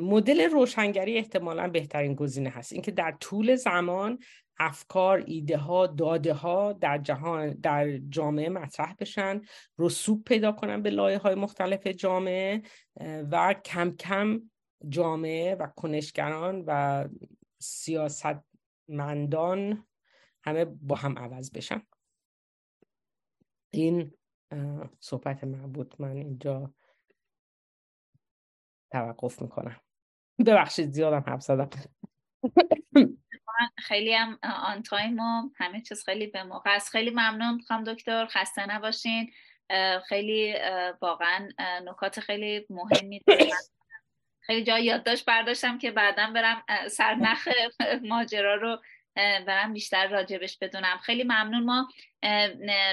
[0.00, 2.72] مدل روشنگری احتمالا بهترین گزینه هست.
[2.72, 4.18] اینکه در طول زمان
[4.58, 9.40] افکار ایده ها داده ها در جهان در جامعه مطرح بشن
[9.78, 12.62] رسوب پیدا کنن به لایه های مختلف جامعه
[13.00, 14.40] و کم کم
[14.88, 17.04] جامعه و کنشگران و
[17.58, 19.86] سیاستمندان
[20.44, 21.82] همه با هم عوض بشن.
[23.80, 24.12] این
[25.00, 26.74] صحبت مربوط من اینجا
[28.92, 29.80] توقف می‌کنم.
[30.46, 31.70] ببخشید زیادم حرف زدم.
[33.78, 36.90] خیلی هم آن تایم و همه چیز خیلی به موقع است.
[36.90, 38.26] خیلی ممنون می‌خوام دکتر.
[38.26, 39.32] خسته نباشین.
[40.08, 40.54] خیلی
[41.00, 41.48] واقعا
[41.84, 43.20] نکات خیلی مهمی
[44.40, 47.48] خیلی جا یادداشت برداشتم که بعدا برم سرنخ
[48.02, 48.82] ماجرا رو
[49.46, 50.98] برم بیشتر راجبش بدونم.
[51.02, 51.64] خیلی ممنون.
[51.64, 51.88] ما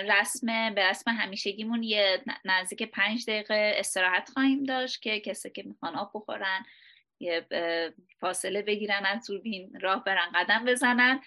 [0.10, 5.96] رسم به رسم همیشگیمون یه نزدیک پنج دقیقه استراحت خواهیم داشت که کسی که می‌خوان
[5.96, 6.66] آب بخورن
[7.20, 7.48] یه
[8.20, 11.20] فاصله بگیرن از دوربین راه برن قدم بزنن.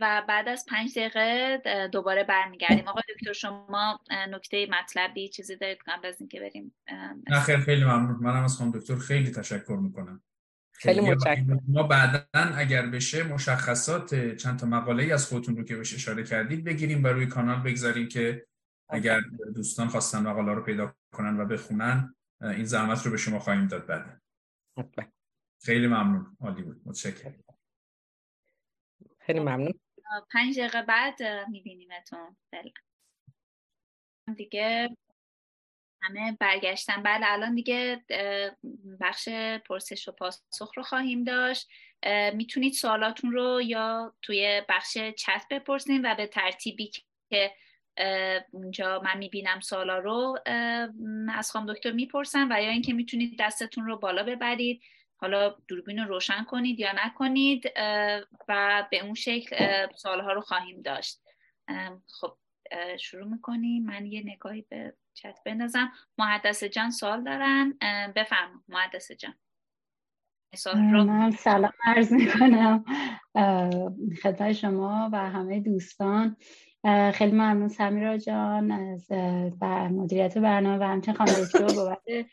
[0.00, 2.88] و بعد از پنج دقیقه دوباره برمیگردیم.
[2.88, 6.74] آقا دکتر شما نکته مطلبی چیزی دارید قبل از اینکه بریم
[7.28, 8.16] نه خیلی ممنون.
[8.20, 10.22] منم از خانم دکتر خیلی تشکر می‌کنم.
[10.80, 11.60] خیلی متشکرم.
[11.68, 16.64] ما بعدا اگر بشه مشخصات چند تا مقاله از خودتون رو که بهش اشاره کردید
[16.64, 18.46] بگیریم و روی کانال بگذاریم که
[18.88, 19.20] اگر
[19.54, 23.86] دوستان خواستن مقاله رو پیدا کنن و بخونن این زحمت رو به شما خواهیم داد
[23.86, 24.20] بعدا
[25.62, 26.36] خیلی ممنون.
[26.40, 26.82] عالی بود.
[26.84, 27.44] متشکرم.
[29.18, 29.80] خیلی ممنون.
[30.32, 32.36] پنج دقیقه بعد میبینیمتون.
[34.36, 34.96] دیگه
[36.02, 37.02] همه برگشتن.
[37.02, 38.04] بله الان دیگه
[39.00, 39.28] بخش
[39.68, 41.68] پرسش و پاسخ رو خواهیم داشت.
[42.34, 46.90] می‌تونید سوالاتون رو یا توی بخش چت بپرسید و به ترتیبی
[47.30, 47.52] که
[48.50, 50.38] اونجا من می‌بینم سوالا رو
[51.28, 54.82] از خانم دکتر می‌پرسم و یا اینکه می‌تونید دستتون رو بالا ببرید.
[55.16, 57.72] حالا دوربین رو روشن کنید یا نکنید
[58.48, 61.20] و به اون شکل سوالها رو خواهیم داشت.
[62.20, 62.36] خب
[63.00, 63.84] شروع می‌کنیم.
[63.84, 65.92] من یه نگاهی به چت بندازم.
[66.18, 67.78] محدث جان سوال دارن.
[68.16, 69.34] بفرم محدث جان.
[71.06, 72.84] من سلام عرض می‌کنم.
[74.22, 76.36] خدمت شما و همه دوستان.
[77.14, 79.12] خیلی ممنون سمیرا جان از
[79.92, 82.26] مدیریت برنامه و همچنین خانم دکتر بابت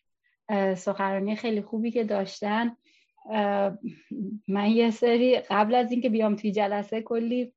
[0.78, 2.76] سخنرانی خیلی خوبی که داشتن.
[4.48, 7.54] من یه سری قبل از اینکه بیام توی جلسه کلی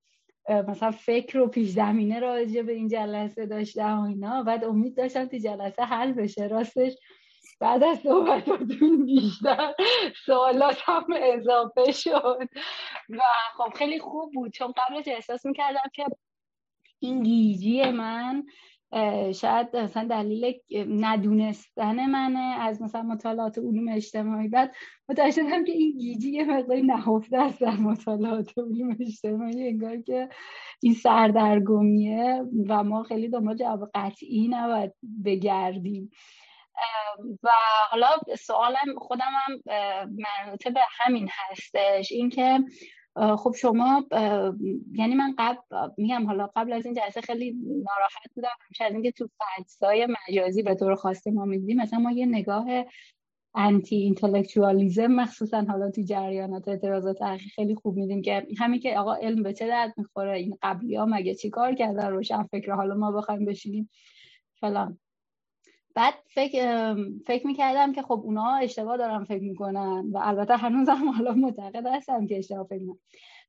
[0.49, 4.43] مثلا فکر و پیش زمینه راجع به این جلسه داشتم و اینا.
[4.43, 6.47] بعد امید داشتم توی جلسه حل بشه.
[6.47, 6.93] راستش
[7.61, 9.75] بعد از صحبتاتون بیشتر
[10.27, 12.49] سوالات هم اضافه شد.
[13.09, 13.21] و
[13.57, 14.53] خب خیلی خوب بود.
[14.53, 16.05] چون قبلش احساس می‌کردم که
[16.99, 18.45] این گیجی من
[19.35, 20.55] شاید مثلا دلیل
[20.89, 24.49] ندونستن منه از مثلا مطالعات علوم اجتماعی.
[24.49, 24.75] بعد
[25.09, 30.29] متوجه شدم که این گیجی یه مقداری نهفته است در مطالعات علوم اجتماعی انگار که
[30.83, 34.93] این سردرگمیه و ما خیلی دنبال جواب قطعی نباید
[35.25, 36.11] بگردیم.
[37.43, 37.49] و
[37.91, 39.61] حالا سوالم خودم هم
[40.75, 42.13] به همین هستش.
[42.13, 42.59] اینکه
[43.21, 44.07] خب شما
[44.93, 45.59] یعنی من قبل
[45.97, 50.63] میگم حالا قبل از این جلسه خیلی ناراحت بودم همیشه از اینکه تو فجسای مجازی
[50.63, 52.67] به طور خاصی ما می‌دیدیم مثلا ما یه نگاه
[53.55, 57.19] انتی اینتלקچوالیزم مخصوصا حالا تو جریانات اعتراضات
[57.55, 61.07] خیلی خوب میدیم که همین که آقا علم به چه درد می‌خوره این قبلی ها
[61.07, 63.91] مگه چی کار کردن؟ روشن فکر حالا ما بخوایم بشینیم
[64.61, 64.99] فلان.
[65.95, 66.95] بعد فکر
[67.27, 72.27] فکر می‌کردم که خب اونا اشتباه دارن فکر می‌کنن و البته هنوزم حالا معتقد هستم
[72.27, 72.99] که اشتباه فکر می‌کنن.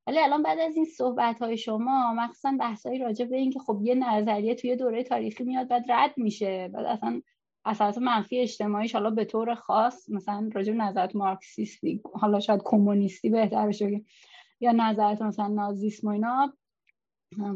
[0.07, 3.79] ولی الان بعد از این صحبت های شما مخصوصا بحثایی راجع به این که خب
[3.83, 7.21] یه نظریه توی دوره تاریخی میاد بعد رد میشه بعد اصلا
[7.65, 13.29] اثرات منفی اجتماعیش حالا به طور خاص مثلا راجع به نظرات مارکسیستی حالا شاید کمونیستی
[13.29, 14.01] بهتر بشه
[14.59, 16.53] یا نظرات مثلا نازیسم و اینا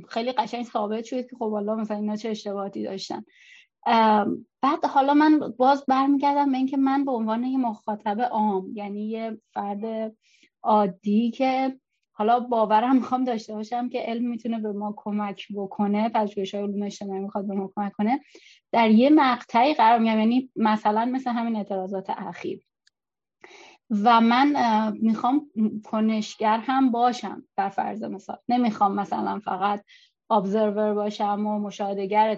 [0.10, 3.24] خیلی قشنگ ثابت شد که خب حالا مثلا اینا چه اشتباهاتی داشتن.
[4.66, 9.38] بعد حالا من باز برمیگردم به اینکه من به عنوان یه مخاطب عام یعنی یه
[9.54, 10.16] فرد
[10.64, 11.80] عادی که
[12.14, 17.20] حالا باورم می‌خوام داشته باشم که علم می‌تونه به ما کمک بکنه پژوهش علوم اجتماعی
[17.20, 18.20] می‌خواد به ما کمک کنه
[18.72, 22.66] در یه مقطعی قرار میگم یعنی مثلا مثل همین اعتراضات اخیر.
[23.90, 24.56] و من
[25.02, 25.48] می‌خوام
[25.84, 28.38] کنشگر هم باشم در فرض مثال.
[28.50, 29.84] نمی‌خوام مثلا فقط
[30.30, 32.36] ابزرور باشم و مشاهدگر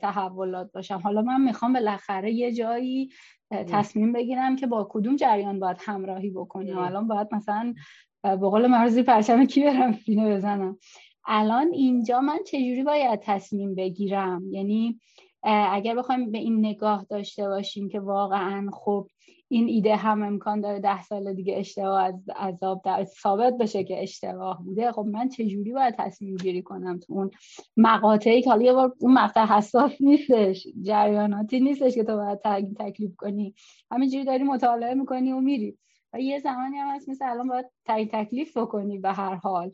[0.00, 0.98] تحولات باشم.
[0.98, 3.10] حالا من می‌خوام بالاخره یه جایی
[3.50, 6.78] تصمیم بگیرم که با کدوم جریان باید همراهی بکنیم.
[6.78, 7.74] الان باید مثلا
[8.22, 10.78] به قول مرزی پرچم کی برم فینه بزنم.
[11.26, 15.00] الان اینجا من چجوری باید تصمیم بگیرم؟ یعنی
[15.42, 19.06] اگر بخوایم به این نگاه داشته باشیم که واقعا خب
[19.52, 24.02] این ایده هم امکان داره ده سال دیگه اشتباه از عذاب در ثابت بشه که
[24.02, 24.92] اشتباه بوده.
[24.92, 27.30] خب من چجوری باید تصمیم گیری کنم تو اون
[27.76, 32.38] مقاطعی که حالا یه بار اون مقطع حساس نیستش جریاناتی نیستش که تو باید
[32.78, 33.54] تکلیف کنی.
[33.90, 35.78] همینجوری داری مطالعه می‌کنی و میری.
[36.12, 39.70] و یه زمانی هم هست مثل الان باید تکلیف بکنی به هر حال.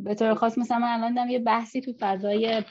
[0.00, 2.62] به طور خاص مثلا من الان یه بحثی تو فضای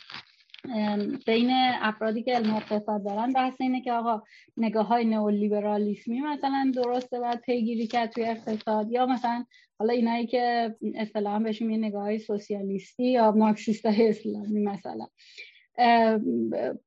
[1.26, 1.52] بین
[1.82, 4.22] افرادی که علم اقتصاد دارن بحث اینه که آقا
[4.58, 9.46] نگاه های نئولیبرالیسمی مثلا درسته باید پیگیری کرد توی اقتصاد یا مثلا
[9.80, 15.08] حالا اینایی که اصطلاحا بهشون یه نگاه های سوسیالیستی یا مارکسیست های اسلامی مثلا.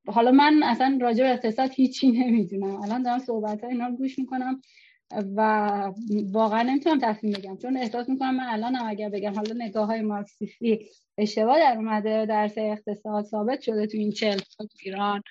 [0.06, 2.80] حالا من اصلا راجع به اقتصاد هیچی نمی‌دونم.
[2.82, 4.60] الان دارم صحبت ها اینا رو گوش می‌کنم.
[5.36, 5.92] و
[6.32, 10.00] واقعا نمی‌تونم تصمیم بگم چون احساس می‌کنم من الان هم اگر بگم حالا نگاه های
[10.02, 15.22] مارکسیستی اشتباه در اومده درس اقتصاد ثابت شده تو این چل سال ایران.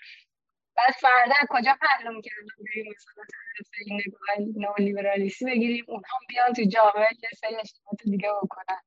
[0.78, 6.64] بعد فردا کجا پهلو می‌کردم بریم مثلا طرف این نگاه نئولیبرالیستی بگیریم اونها بیان تو
[6.64, 8.82] جامعه که سری اشتباهات دیگه بکنن.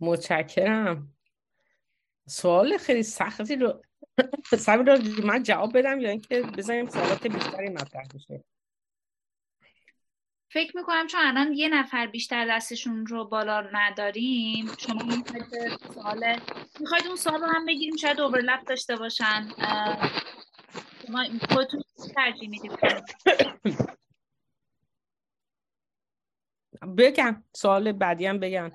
[0.00, 1.15] متشکرم.
[2.28, 3.82] سوال خیلی سختی رو
[4.58, 8.44] سبی رو من جواب بدم یا اینکه بزنیم سوالات بیشتری مطرح بشه.
[10.52, 16.40] فکر می‌کنم چون الان یه نفر بیشتر دستشون رو بالا نداریم شما می‌خواید سوال
[16.80, 19.48] می‌خواید اون سوال رو هم بگیریم شاید اوورلپ داشته باشن.
[21.06, 21.82] شما خودتون
[22.14, 22.72] ترجیح میدیم
[26.98, 28.70] بگم سوال بعدی هم بگم.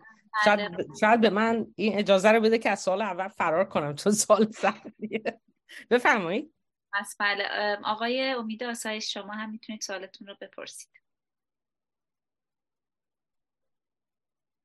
[0.45, 0.87] شاید, بله.
[0.99, 4.51] شاید به من این اجازه رو بده که از سال اول فرار کنم چون سال
[4.51, 5.41] سختیه
[5.89, 6.53] بفرمایید
[6.93, 7.43] از بله
[7.85, 10.91] آقای امید آسایش شما هم می‌تونید سوالتون رو بپرسید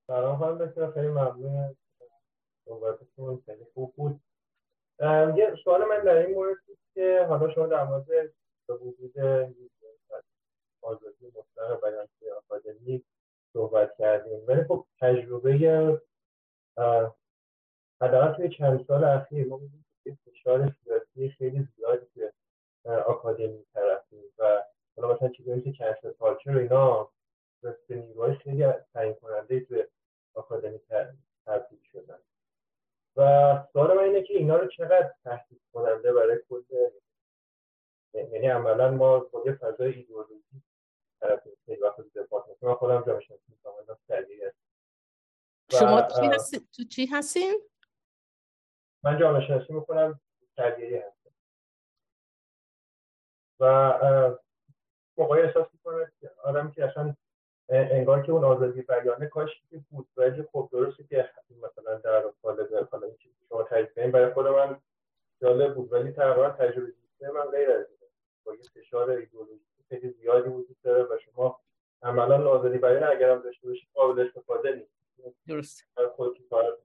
[0.06, 1.76] سلام خانم بسیار خیلی ممنون
[2.64, 4.20] صحبتتون خیلی خوب بود
[5.36, 8.06] یه سوال من در این مورد بود که حالا شما در مورد
[8.66, 9.18] به وجود
[10.82, 13.04] آزادی مطلق بیان آکادمیک
[13.56, 14.40] صحبت کردیم.
[14.46, 15.52] ولی خب تجربه
[18.00, 19.86] حداقل توی چند سال اخیر ما می‌دونیم
[20.24, 22.30] فشار سیاسی خیلی زیادی توی
[22.88, 24.62] آکادمی طرفیم و
[24.96, 27.08] حالا مثلا چیزی مثل کنسل کالچر و اینا
[27.62, 29.84] به نیروهای خیلی تعیین کننده توی
[30.34, 30.80] آکادمی
[31.46, 32.18] تبدیل شدن.
[33.16, 33.22] و
[33.72, 36.62] سوال من اینه که اینا رو چقدر تحقیق کننده برای کل
[38.14, 40.62] یعنی عملا ما با یه فضای ایدئولوژی
[41.82, 43.76] وقت دپارتمنت من خودم جامعه شناسی می‌کنم
[45.70, 47.60] شما چی هستین؟ تو چی هستین؟
[49.04, 50.20] من جامعه شناسی می‌کنم
[50.56, 51.30] تربیتی هستم
[53.60, 54.38] و
[55.16, 56.12] موقعی احساس می‌کنه
[56.42, 57.16] آدم که اصلا
[57.68, 62.88] انگار که اون آزادی بیانه کاش که بود ولی خب درسته که مثلا در قالب
[62.90, 64.80] حالا چیزی شما تعریف برای خود من
[65.42, 66.92] جالب بود ولی تقریبا تجربه
[67.34, 67.86] من غیر از
[68.44, 71.60] با یه فشار ایدئولوژی خیلی زیادی وجود داره و شما
[72.02, 74.96] عملا آزادی بیان اگر هم داشته باشید قابل استفاده نیست.
[75.48, 76.78] درست خودتون کار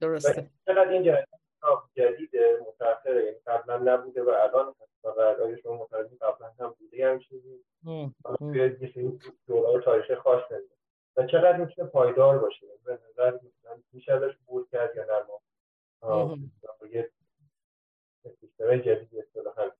[0.00, 0.50] درسته.
[0.66, 1.26] چقدر این جدید
[1.94, 2.36] جدید
[2.68, 3.24] متأخره.
[3.24, 7.64] یعنی قبلا نبوده و الان فقط آیا شما متوجه قبلا هم بوده هم چیزی؟
[9.46, 10.74] دوران تاریخ خاص نمیده
[11.16, 13.38] و چقدر می‌تونه پایدار باشه؟ به نظر
[13.92, 15.26] میشه ازش بود کرد یا نه؟
[16.02, 16.38] ما؟
[16.90, 17.10] یه
[18.40, 19.70] سیستم جدید اصطلاحا.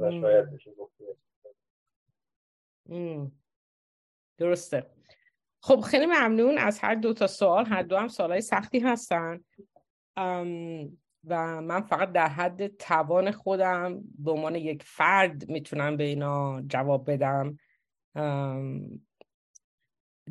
[0.00, 1.04] شاید بشه گفته
[4.38, 4.86] درسته.
[5.60, 7.66] خب خیلی ممنون از هر دو تا سوال.
[7.66, 9.44] هر دو هم سوالای سختی هستن.
[11.28, 17.10] و من فقط در حد توان خودم به عنوان یک فرد می‌تونم به اینا جواب
[17.10, 17.58] بدم.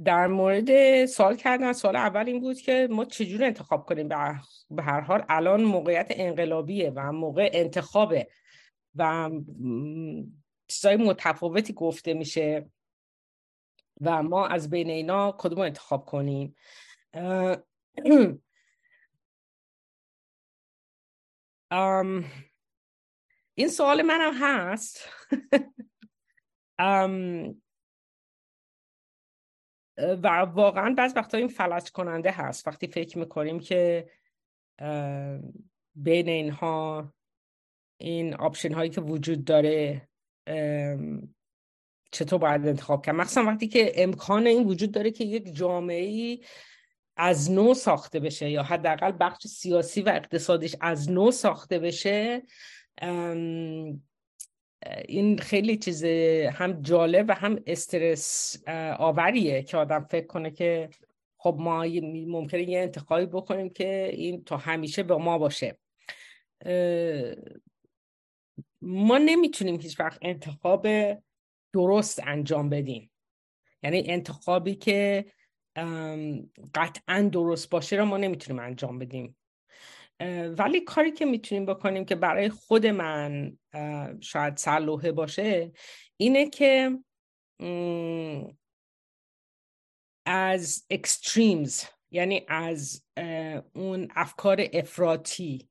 [0.04, 4.08] در مورد سوال کردن سوال اول این بود که ما چجور انتخاب کنیم؟
[4.70, 8.28] به هر حال الان موقعیت انقلابیه و موقع انتخابه
[8.96, 9.30] و
[10.68, 12.70] چیزای متفاوتی گفته میشه
[14.02, 16.56] و ما از بین اینا کدوم انتخاب کنیم؟
[23.56, 25.10] این سوال منم هست.
[29.98, 32.68] و واقعا بعض وقتا این فلج کننده هست.
[32.68, 34.12] وقتی فکر می‌کنیم که
[35.96, 37.14] بین اینها
[37.98, 40.08] این آپشن هایی که وجود داره
[42.12, 46.40] چطور باید انتخاب کرد؟ مخصوصا وقتی که امکان این وجود داره که یک جامعه
[47.18, 52.44] از نو ساخته بشه یا حداقل بخش سیاسی و اقتصادیش از نو ساخته بشه
[55.08, 56.04] این خیلی چیز
[56.54, 58.58] هم جالب و هم استرس
[58.98, 60.90] آوریه که آدم فکر کنه که
[61.38, 61.86] خب ما
[62.28, 65.78] ممکنه یه انتخابی بکنیم که این تا همیشه به ما باشه.
[68.86, 70.88] ما نمی‌تونیم هیچ وقت انتخاب
[71.74, 73.12] درست انجام بدیم.
[73.84, 75.26] یعنی انتخابی که
[76.74, 79.38] قطعا درست باشه رو ما نمی‌تونیم انجام بدیم.
[80.58, 83.58] ولی کاری که می‌تونیم بکنیم که برای خود من
[84.22, 85.72] شاید سلوحه باشه
[86.18, 87.00] اینه که
[90.26, 93.04] از اکستریمز یعنی از
[93.74, 95.70] اون افکار افراطی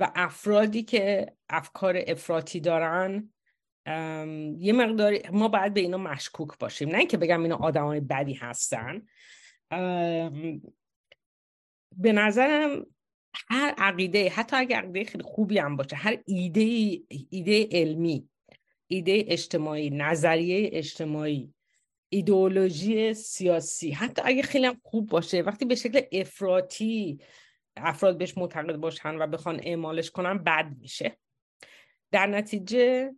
[0.00, 3.32] و افرادی که افکار افراطی دارن
[4.58, 6.88] یه مقداری ما باید به اینا مشکوک باشیم.
[6.88, 9.02] نه اینکه بگم اینا آدمای بدی هستن.
[11.96, 12.86] به نظرم
[13.48, 16.60] هر عقیده حتی اگر عقیده خیلی خوبی هم باشه هر ایده
[17.30, 18.28] ایده علمی
[18.86, 21.54] ایده اجتماعی نظریه اجتماعی
[22.08, 27.20] ایدئولوژی سیاسی حتی اگه خیلی هم خوب باشه وقتی به شکل افراطی
[27.76, 31.18] افراد بهش معتقد باشن و بخوان اعمالش کنن بد میشه.
[32.10, 33.14] در نتیجه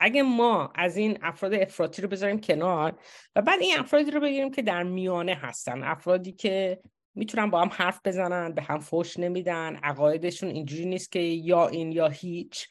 [0.00, 3.00] اگه ما از این افراد افراطی رو بذاریم کنار
[3.36, 6.80] و بعد این افرادی رو بگیریم که در میانه هستن افرادی که
[7.14, 11.92] می‌تونن با هم حرف بزنن به هم فوش نمیدن عقایدشون اینجوری نیست که یا این
[11.92, 12.68] یا هیچ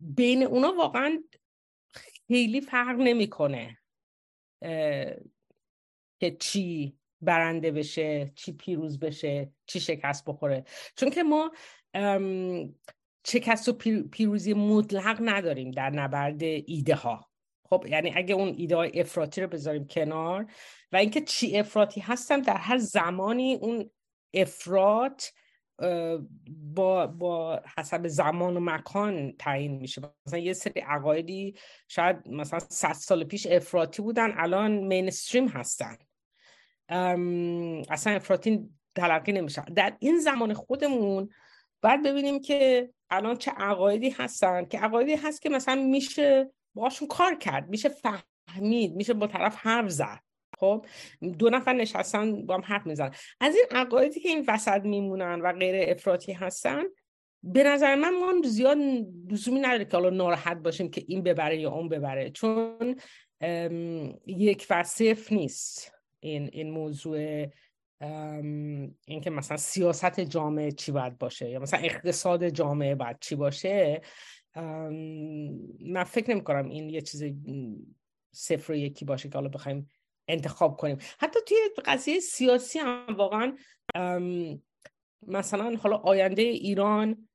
[0.00, 1.22] بین اونا واقعا
[2.28, 3.78] خیلی فرق نمی‌کنه
[6.20, 10.64] که چی برنده بشه چی پیروز بشه چی شکست بخوره.
[10.96, 11.52] چون که ما
[13.26, 13.72] شکست و
[14.10, 17.28] پیروزی مطلق نداریم در نبرد ایده ها
[17.70, 20.46] خب یعنی اگه اون ایده های افراطی رو بذاریم کنار
[20.92, 23.90] و اینکه چی افراطی هستم در هر زمانی اون
[24.34, 25.24] افراط
[26.74, 30.02] با, با حسب زمان و مکان تعیین میشه.
[30.26, 31.54] مثلا یه سری عقایدی
[31.88, 35.96] شاید مثلا 100 سال پیش افراطی بودن الان مینستریم هستن.
[36.88, 39.64] اصلا افراطی تلقی نمیشه.
[39.74, 41.28] در این زمان خودمون
[41.82, 47.34] باید ببینیم که الان چه عقایدی هستن که عقایدی هست که مثلا میشه باشون کار
[47.34, 50.20] کرد میشه فهمید میشه با طرف حرف زد.
[50.58, 50.86] خب
[51.38, 53.10] دو نفر نشستن با هم حرف می‌زنن
[53.40, 56.82] از این عقایدی که این وسط میمونن و غیر افراطی هستن
[57.42, 58.78] به نظر من ما زیاد
[59.30, 62.96] لزومی نداره که حالا ناراحت باشیم که این ببره یا اون ببره چون
[64.26, 65.97] یک و صفر نیست.
[66.20, 67.46] این این موضوع
[69.06, 74.02] اینکه مثلا سیاست جامعه چی باید باشه یا مثلا اقتصاد جامعه باید چی باشه
[75.80, 77.24] من فکر نمی کنم این یه چیز
[78.34, 79.90] صفر یکی باشه که حالا بخوایم
[80.28, 80.98] انتخاب کنیم.
[81.18, 83.56] حتی توی قضیه سیاسی هم واقعا
[85.22, 87.28] مثلا حالا آینده ایران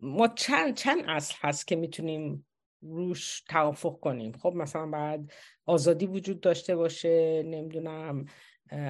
[0.00, 2.46] ما چند چند اصل هست که می‌تونیم
[2.82, 4.32] روش توافق کنیم.
[4.32, 5.32] خب مثلا بعد
[5.66, 8.24] آزادی وجود داشته باشه نمی‌دونم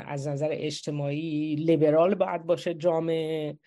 [0.06, 3.58] از نظر اجتماعی لیبرال باید باشه جامعه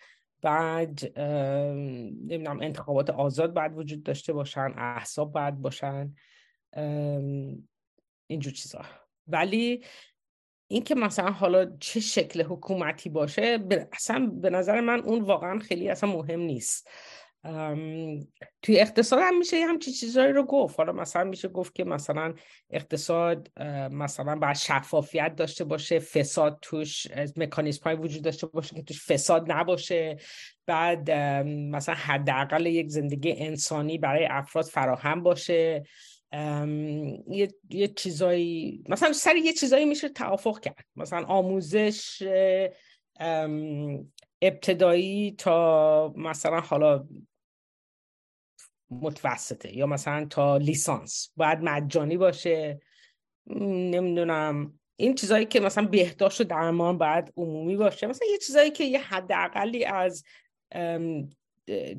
[0.41, 6.15] بعد نمی‌دونم انتخابات آزاد باید وجود داشته باشن احساب باید باشن
[8.27, 8.81] اینجور چیزا.
[9.27, 9.83] ولی
[10.67, 13.59] اینکه مثلا حالا چه شکل حکومتی باشه
[13.93, 16.89] اصلا به نظر من اون واقعا خیلی اصلا مهم نیست.
[18.61, 20.77] توی اقتصاد هم میشه همچی چیزهایی رو گفت.
[20.79, 22.33] حالا مثلا میشه گفت که مثلا
[22.69, 23.59] اقتصاد
[23.91, 29.51] مثلا باید شفافیت داشته باشه فساد توش مکانیزم های وجود داشته باشه که توش فساد
[29.51, 30.17] نباشه.
[30.65, 35.83] بعد مثلا حداقل یک زندگی انسانی برای افراد فراهم باشه.
[37.27, 40.85] یه, یه چیزایی مثلا سر یه چیزایی میشه توافق کرد.
[40.95, 42.23] مثلا آموزش
[44.41, 47.07] ابتدایی تا مثلا حالا
[48.89, 49.75] متوسطه.
[49.75, 51.31] یا مثلا تا لیسانس.
[51.37, 52.79] باید مجانی باشه.
[53.47, 54.79] نمی‌دونم.
[54.95, 58.07] این چیزایی که مثلا بهداشت و درمان باید عمومی باشه.
[58.07, 60.23] مثلا یه چیزایی که یه حداقلی از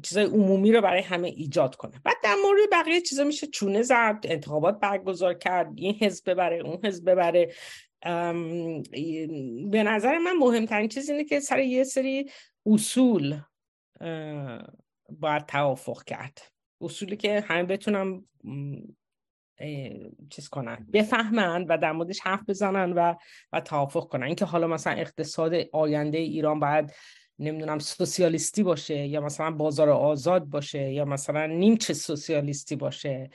[0.03, 2.01] چیزای عمومی رو برای همه ایجاد کنه.
[2.05, 6.79] بعد در مورد بقیه چیزا میشه چونه زد انتخابات برگزار کرد این حزب ببره اون
[6.85, 7.53] حزب ببره.
[9.71, 12.31] به نظر من مهمترین چیز اینه که سر یه سری
[12.67, 13.41] اصول
[15.11, 16.56] باید توافق کرد.
[16.81, 18.25] اصولی که همه بتونم
[20.31, 23.15] چیز کنن بفهمن و در موردش حرف بزنن و
[23.53, 24.23] و توافق کنن.
[24.23, 26.93] اینکه حالا مثلا اقتصاد آینده ایران باید
[27.39, 33.31] نمی‌دونم سوسیالیستی باشه یا مثلا بازار آزاد باشه یا مثلا نیمچه سوسیالیستی باشه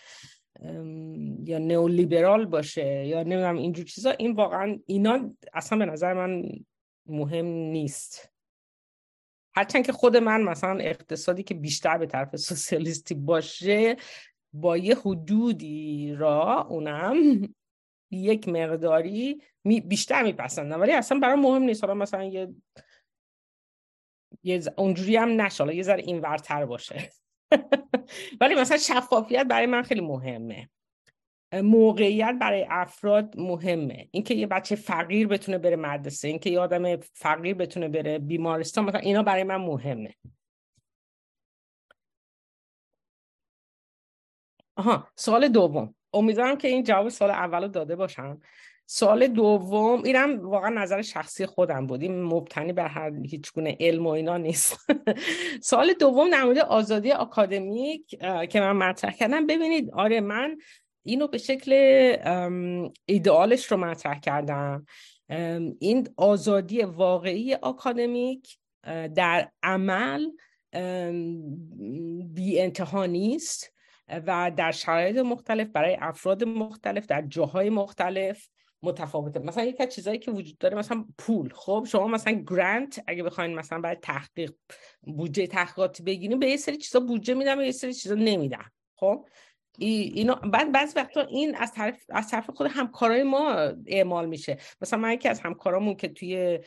[1.43, 6.43] یا نئولیبرال باشه یا نمی‌دونم اینجور چیزا این واقعا اینا اصلا به نظر من
[7.05, 8.30] مهم نیست.
[9.55, 13.95] هرچند که خود من مثلا اقتصادی که بیشتر به طرف سوسیالیستی باشه
[14.53, 17.15] با یه حدودی را اونم
[18.11, 20.81] یک مقداری بیشتر میپسندم.
[20.81, 21.83] ولی اصلا برای مهم نیست.
[21.83, 22.53] حالا مثلا یه
[24.43, 25.75] یه اونجوری هم نشه.
[25.75, 27.09] یه ذره اینورتر باشه.
[28.41, 30.69] ولی مثلا شفافیت برای من خیلی مهمه.
[31.53, 34.07] موقعیت برای افراد مهمه.
[34.11, 38.99] اینکه یه بچه فقیر بتونه بره مدرسه اینکه یه آدم فقیر بتونه بره بیمارستان مثلا
[38.99, 40.15] اینا برای من مهمه.
[44.75, 45.95] آها سوال دوم.
[46.13, 48.41] امیدوارم که این جواب سال اول رو داده باشم.
[48.85, 52.01] سوال دوم اینم واقعا نظر شخصی خودم بود.
[52.01, 54.77] این مبتنی بر هر هیچ گونه علم و اینا نیست.
[55.69, 58.07] سوال دوم در مورد آزادی آکادمیک
[58.49, 59.47] که من مطرح کردم.
[59.47, 60.57] ببینید آره من
[61.03, 61.71] اینو به شکل
[63.05, 64.85] ایدئالش رو مطرح کردم.
[65.79, 68.57] این آزادی واقعی آکادمیک
[69.15, 70.25] در عمل
[72.33, 73.73] بی انتها نیست
[74.07, 78.47] و در شرایط مختلف برای افراد مختلف در جاهای مختلف
[78.83, 79.39] متفاوته.
[79.39, 81.49] مثلا یکی از چیزایی که وجود داره مثلا پول.
[81.53, 84.53] خب شما مثلا گرانت اگه بخواین مثلا برای تحقیق
[85.01, 89.25] بودجه تحقیقاتی بگیریم به یه سری چیزا بودجه میدم و یه سری چیزا نمیدم خب
[89.85, 93.51] اینا بعد بعضی وقتا این از طرف از طرف خود همکارای ما
[93.87, 94.57] اعمال میشه.
[94.81, 96.59] مثلا من یکی از همکارامون که توی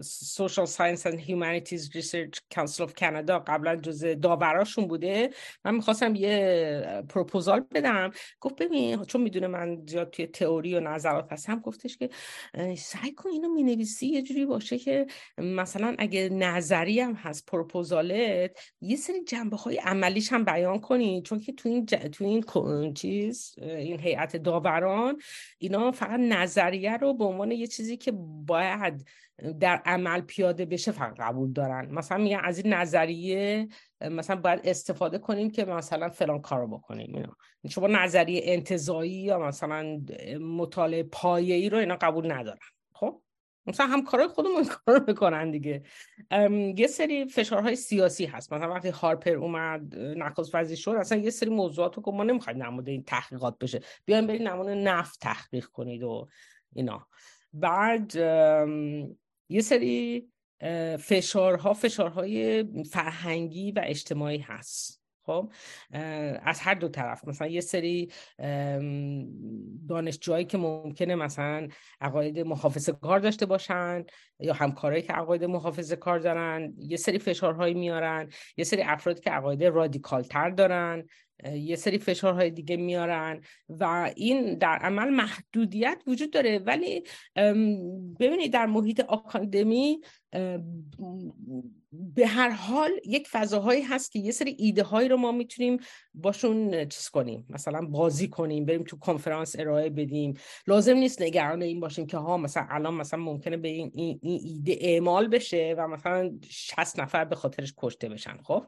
[0.00, 3.42] Social Science and Humanities Research Council of Canada.
[3.46, 5.30] قبلا جز داوراشون بوده.
[5.64, 8.10] من می‌خواستم یه پروپوزال بدم.
[8.40, 12.10] گفت ببین چون می‌دونه من زیاد توی تئوری و نظرات هستم گفتش که
[12.76, 15.06] سعی کن اینو می‌نویسی یه جوری باشه که
[15.38, 21.22] مثلا اگه نظری هم هست پروپوزالت یه سری جنبه های عملیش هم بیان کنی.
[21.22, 25.18] چون که تو این, تو این چیز این هیئت داوران
[25.58, 28.12] اینا فقط نظریه رو به عنوان یه چیزی که
[28.46, 29.04] باید
[29.60, 31.90] در عمل پیاده بشه فقط قبول دارن.
[31.90, 33.68] مثلا میگن از این نظریه
[34.00, 37.36] مثلا باید استفاده کنیم که مثلا فلان کارو بکنیم اینا.
[37.70, 40.00] شما نظریه انتظایی یا مثلا
[40.40, 42.58] مطالعه پایه‌ای رو اینا قبول ندارن.
[42.94, 43.20] خب؟
[43.66, 45.82] مثلا همکارای خودمون این کار رو می‌کنن دیگه.
[46.76, 48.52] یه سری فشارهای سیاسی هست.
[48.52, 52.90] مثلا وقتی هارپر اومد نخست وزیر شد اصلا یه سری موضوعات رو ما نمی‌خوایم نموده
[52.92, 53.80] این تحقیقات بشه.
[54.04, 56.28] بیایم بریم نمونه نفت تحقیق کنید و
[56.74, 57.06] اینا.
[57.52, 58.12] بعد
[59.48, 60.28] یه سری
[60.98, 65.03] فشارها فشارهای فرهنگی و اجتماعی هست.
[65.26, 65.52] خب
[66.42, 67.28] از هر دو طرف.
[67.28, 68.10] مثلا یه سری
[69.88, 71.68] دانشجوهایی که ممکنه مثلا
[72.00, 74.04] عقاید محافظه کار داشته باشن
[74.40, 79.30] یا همکارایی که عقاید محافظه کار دارن یه سری فشارهایی میارن یه سری افرادی که
[79.30, 81.04] عقاید رادیکال تر دارن
[81.44, 86.58] یه سری فشارهای دیگه میارن و این در عمل محدودیت وجود داره.
[86.58, 87.02] ولی
[88.20, 90.00] ببینید در محیط آکادمی
[91.92, 95.78] به هر حال یک فضاهایی هست که یه سری ایده هایی رو ما می‌تونیم
[96.14, 100.34] باشون چیز کنیم مثلا بازی کنیم بریم تو کنفرانس ارائه بدیم.
[100.66, 104.78] لازم نیست نگران این باشیم که ها مثلا الان مثلا ممکنه به این, این ایده
[104.80, 108.66] اعمال بشه و مثلا 60 نفر به خاطرش کشته بشن خب؟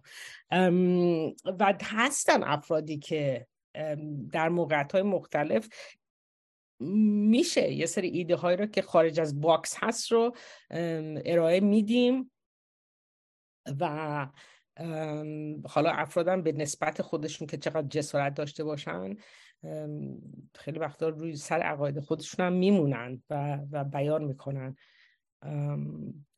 [1.61, 3.47] و هستن افرادی که
[4.33, 5.69] در موقعیت های مختلف
[6.81, 7.73] میشه.
[7.73, 10.37] یه سری ایده هایی رو که خارج از box هست رو
[11.25, 12.31] ارائه میدیم
[13.81, 14.27] و
[15.69, 19.17] حالا افرادم به نسبت خودشون که چقدر جسارت داشته باشن
[20.55, 24.77] خیلی وقتا روی سر عقاید خودشون هم میمونن و, و بیان می‌کنن.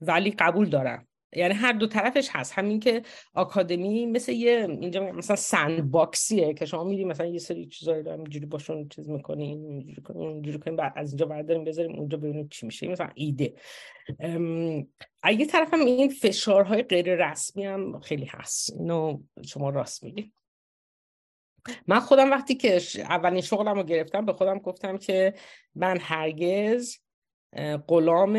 [0.01, 1.07] ولی قبول دارن
[1.37, 2.53] یعنی هر دو طرفش هست.
[2.53, 3.03] همین که
[3.35, 8.13] آکادمی مثل یه اینجا مثلا سند باکسیه که شما میری مثلا یه سری چیزایی رو
[8.13, 12.49] اینجوری باشون چیز می‌کنین اینجوری کنین اینجوری کنین بعد از اینجا برداریم بذاریم اونجا ببینیم
[12.49, 12.89] چی میشه.
[12.89, 13.55] مثلا ایده.
[15.23, 18.73] اگه طرف هم این فشارهای غیر رسمی هم خیلی هست.
[18.73, 20.33] اینو شما راست میگید
[21.87, 25.35] من خودم وقتی که اولین شغلم رو گرفتم به خودم گفتم که
[25.75, 26.99] من هرگز
[27.89, 28.35] غلام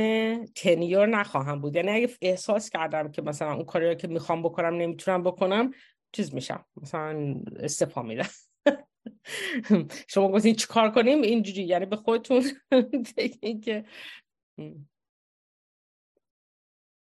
[0.46, 1.76] تنیور نخواهم بود.
[1.76, 5.72] یعنی اگه احساس کردم که مثلا اون کاری که می‌خوام بکنم نمی‌تونم بکنم
[6.12, 6.66] چیز میشم.
[6.82, 8.30] مثلا استفا میدم.
[10.14, 11.64] شما گفتین کار کنیم؟ اینجوری.
[11.64, 12.44] یعنی به خودتون
[13.64, 13.86] که.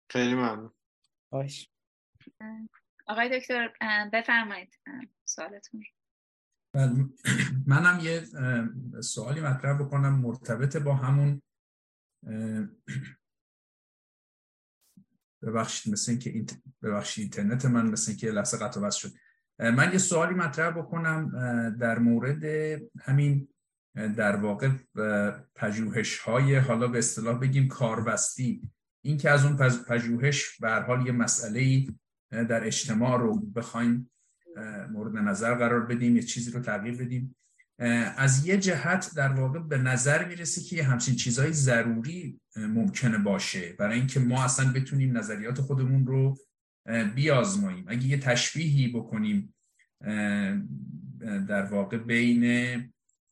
[0.09, 0.73] خیلی ممنون.
[1.29, 1.69] باش.
[3.07, 3.73] آقای دکتر
[4.13, 4.79] بفرمایید.
[5.25, 5.83] سوالتون.
[7.67, 8.23] منم یه
[9.01, 11.41] سوالی مطرح بکنم مرتبط با همون
[15.41, 16.47] ببخشید مثل اینکه این
[16.83, 19.11] ببخشید اینترنت من مثل اینکه لحظه قطع شد.
[19.59, 21.31] من یه سوالی مطرح بکنم
[21.79, 22.43] در مورد
[23.01, 23.47] همین
[23.95, 24.69] در واقع
[25.55, 28.61] پژوهش های حالا به اصطلاح بگیم کاربستی.
[29.01, 29.57] این که از اون
[29.87, 31.87] پژوهش به حال یه مسئله
[32.31, 34.11] در اجتماع رو بخوایم
[34.91, 37.35] مورد نظر قرار بدیم یه چیزی رو تغییر بدیم.
[38.17, 43.73] از یه جهت در واقع به نظر می‌رسه که همچین چیزهای ضروری ممکنه باشه.
[43.79, 46.37] برای اینکه ما اصلا بتونیم نظریات خودمون رو
[47.15, 47.85] بیازماییم.
[47.87, 49.53] اگه یه تشبیهی بکنیم
[51.19, 52.45] در واقع بین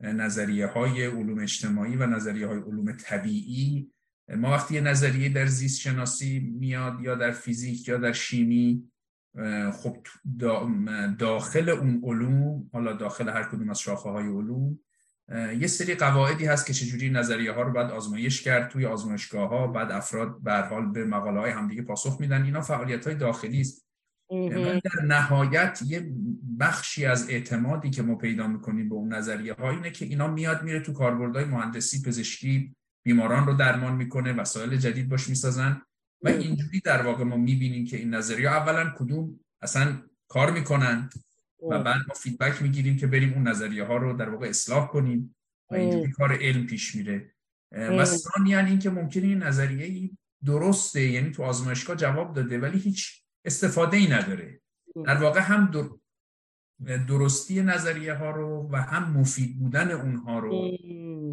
[0.02, 3.90] نظریه های علوم اجتماعی و نظریه های علوم طبیعی
[4.38, 8.92] ما وقتی یه نظریه در زیست شناسی میاد یا در فیزیک یا در شیمی
[9.74, 9.98] خب
[11.20, 14.80] داخل اون علوم حالا داخل هر کدوم از شاخه های علوم
[15.60, 19.68] یه سری قواعدی هست که چجوری نظریه ها رو باید آزمایش کرد توی آزمایشگاه ها
[19.68, 22.44] بعد افراد به حال به مقاله های همدیگه پاسخ میدن.
[22.44, 23.88] اینا فعالیت های داخلی است.
[24.84, 26.14] در نهایت یه
[26.60, 30.64] بخشی از اعتمادی که ما پیدا می‌کنیم به اون نظریه ها اینه که اینا میاد
[30.64, 35.82] میره تو کاربردهای مهندسی پزشکی بیماران رو درمان می‌کنه وسایل جدید باش می‌سازن.
[36.24, 41.10] و اینجوری در واقع ما می‌بینیم که این نظریه اولا کدوم اصلا کار می‌کنن
[41.70, 45.36] و بعد ما فیدبک می‌گیریم که بریم اون نظریه ها رو در واقع اصلاح کنیم
[45.72, 47.34] و اینجوری کار علم پیش میره.
[47.72, 50.10] و ثانیا این که ممکنه این نظریه
[50.46, 54.62] درسته یعنی تو آزمایشگاه جواب داده ولی هیچ استفاده ای نداره
[55.06, 55.84] در واقع هم در...
[57.08, 60.78] درستی نظریه ها رو و هم مفید بودن اونها رو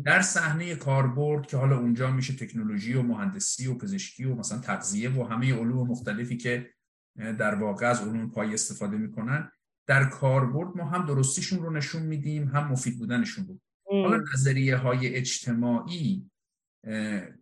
[0.05, 5.10] در صحنه کاربرد که حالا اونجا میشه تکنولوژی و مهندسی و پزشکی و مثلا تغذیه
[5.10, 6.70] و همه علوم مختلفی که
[7.16, 9.51] در واقع از علوم پای استفاده می‌کنن
[9.86, 13.60] در کاربرد ما هم درستیشون رو نشون میدیم هم مفید بودنشون رو.
[14.02, 16.31] حالا نظریه های اجتماعی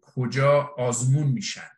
[0.00, 1.70] کجا آزمون میشن؟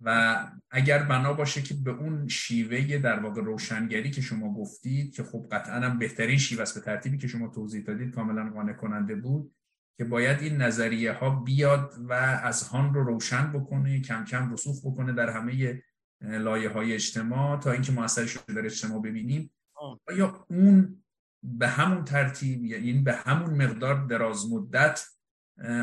[0.00, 0.38] و
[0.70, 5.48] اگر بنا باشه که به اون شیوه در واقع روشنگری که شما گفتید که خب
[5.52, 9.54] قطعا هم بهترین شیوه است به ترتیبی که شما توضیح دادید کاملا قانع کننده بود
[9.98, 14.86] که باید این نظریه ها بیاد و از هان رو روشن بکنه کم کم رسوخ
[14.86, 15.82] بکنه در همه
[16.20, 19.50] لایه های اجتماع تا اینکه موثرش رو در اجتماع ببینیم.
[20.08, 21.04] آیا اون
[21.42, 25.06] به همون ترتیب یعنی به همون مقدار دراز مدت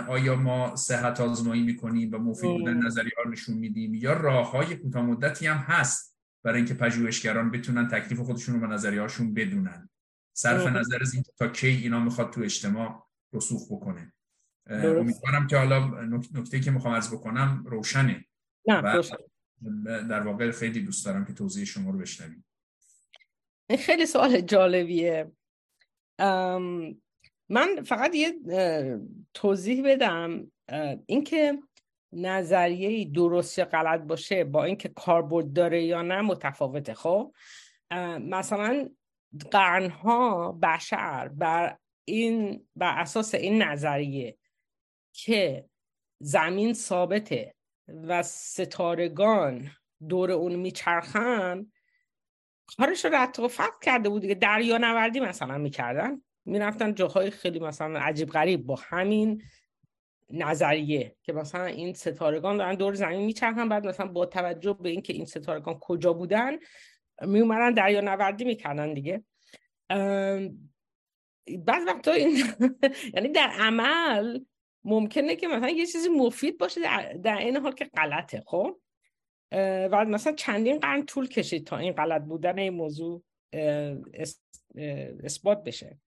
[0.07, 4.75] آیا ما صحت آزمایی می‌کنیم و مفید بودن نظری ها نشون میدیم؟ یا راه های
[4.75, 9.89] کوتاه مدتی هم هست برای اینکه پژوهشگران بتونن تکلیف خودشون رو به نظری هاشون بدونن؟
[10.33, 14.13] صرف نظر از اینکه تا کی اینا می‌خواد تو اجتماع رسوخ بکنه.
[14.69, 18.25] امیدوارم که حالا نکته که می‌خوام عرض بکنم روشنه
[18.67, 19.03] نه و
[20.09, 22.45] در واقع خیلی دوست دارم که توضیح شما رو بشنویم.
[23.79, 25.31] خیلی سوال جالبیه.
[27.49, 28.33] من فقط یه
[29.33, 30.51] توضیح بدم
[31.05, 31.59] اینکه
[32.13, 37.33] نظریه درست یا غلط باشه با اینکه کاربرد داره یا نه متفاوته خب؟
[38.19, 38.89] مثلا
[39.51, 44.37] قرنها بشر بر این بر اساس این نظریه
[45.13, 45.65] که
[46.19, 47.55] زمین ثابته
[47.87, 49.71] و ستارگان
[50.09, 51.71] دور اون میچرخن
[52.77, 53.27] کارش رو و
[53.81, 54.35] کرده بود دیگه.
[54.35, 56.21] دریا نوردی مثلا می‌کردن.
[56.45, 59.41] می‌رفتن جاهای خیلی مثلا عجیب غریب با همین
[60.29, 65.13] نظریه که مثلا این ستارگان دارن دور زمین میچرخن بعد مثلا با توجه به اینکه
[65.13, 66.57] این ستارگان کجا بودن
[67.21, 69.23] میومدن دریا نوردی می‌کردن دیگه.
[71.65, 72.37] بعض وقتا این
[73.15, 74.39] یعنی در عمل
[74.83, 76.81] ممکنه که مثلا یه چیزی مفید باشه
[77.23, 78.77] در, این حال که غلطه خب؟
[79.91, 83.23] و مثلا چندین قرن طول کشید تا این غلط بودن این موضوع
[85.23, 85.99] اثبات بشه.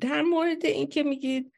[0.00, 1.52] در مورد این که میگید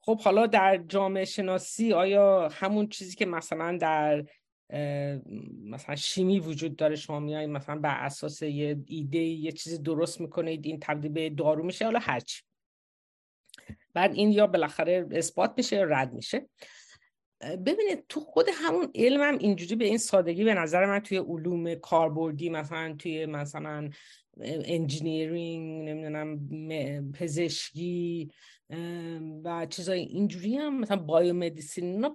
[0.00, 4.24] خب حالا در جامعه شناسی آیا همون چیزی که مثلا در
[5.64, 10.66] مثلا شیمی وجود داره شما میایید مثلا بر اساس یه ایده یه چیزی درست می‌کنید
[10.66, 12.42] این تبدیل به دارو میشه حالا هرچی
[13.94, 16.48] بعد این یا بالاخره اثبات میشه یا رد میشه.
[17.40, 21.74] ببینید تو خود همون علم هم اینجوری به این سادگی به نظر من توی علوم
[21.74, 23.90] کاربردی مثلا توی مثلا
[24.40, 26.38] engineering نمی‌دونم
[27.12, 28.30] پزشکی
[29.44, 32.06] و چیزای اینجوری هم مثلا biomedicine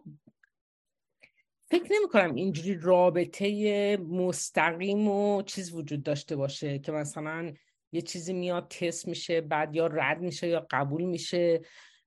[1.66, 7.54] فکر نمی کنم اینجوری رابطه مستقیم و چیز وجود داشته باشه که مثلا
[7.92, 11.62] یه چیزی میاد تست میشه بعد یا رد میشه یا قبول میشه.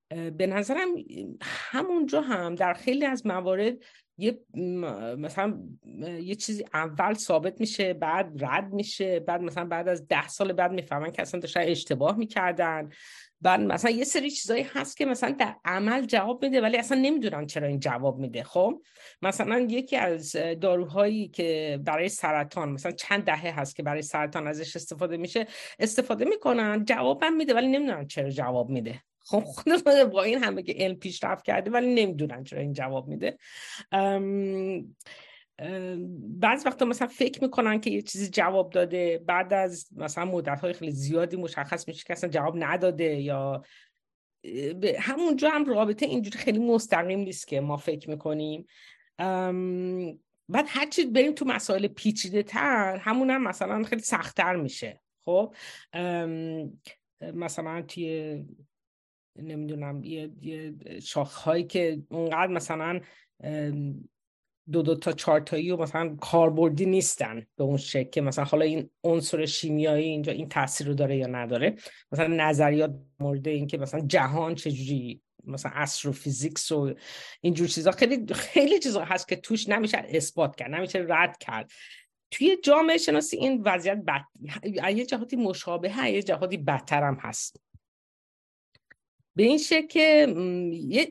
[0.09, 0.89] به نظرم
[1.41, 3.73] همونجا هم در خیلی از موارد
[4.17, 4.39] یه
[5.17, 5.59] مثلا
[6.21, 10.71] یه چیزی اول ثابت میشه بعد رد میشه بعد مثلا بعد از ده سال بعد
[10.71, 12.89] می‌فهمن که اصلا داشتن اشتباه می‌کردن.
[13.41, 17.45] بعد مثلا یه سری چیزایی هست که مثلا در عمل جواب میده ولی اصلا نمی‌دونن
[17.45, 18.81] چرا این جواب میده خب؟
[19.21, 24.75] مثلا یکی از داروهایی که برای سرطان مثلا چند دهه هست که برای سرطان ازش
[24.75, 25.47] استفاده میشه
[25.79, 29.01] استفاده می‌کنن جوابم میده ولی نمی‌دونن چرا جواب میده.
[29.27, 33.37] خب خود با این همه که علم پیشرفت کرده ولی نمی‌دونن چرا این جواب میده.
[36.39, 40.73] بعض وقتا مثلا فکر می‌کنن که یه چیزی جواب داده بعد از مثلا مدت های
[40.73, 43.63] خیلی زیادی مشخص میشه که اصلا جواب نداده یا
[44.99, 48.67] همونجا هم رابطه اینجوری خیلی مستقیم نیست که ما فکر می‌کنیم.
[50.49, 55.01] بعد هرچی بریم تو مسائل پیچیده تر همون هم مثلا خیلی سختتر میشه.
[55.25, 55.55] خب
[57.21, 58.45] مثلا توی
[59.41, 60.73] نمی‌دونم یه, یه
[61.03, 62.99] شاخهایی که اونقدر مثلا
[64.71, 68.65] دو دو تا چهار تایی و مثلا کاربردی نیستن به اون شکل که مثلا حالا
[68.65, 71.75] این عنصر شیمیایی اینجا این تاثیر رو داره یا نداره.
[72.11, 76.93] مثلا نظریات مورد این که مثلا جهان چجوری مثلا استروفیزیکس و
[77.41, 81.71] اینجور چیزا خیلی خیلی چیزا هست که توش نمیشه اثبات کرد نمیشه رد کرد.
[82.31, 84.21] توی جامعه شناسی این وضعیت بد
[84.95, 87.61] یه جهاتی مشابه یه جهاتی بدتر هم هست.
[89.37, 90.33] به این شکل که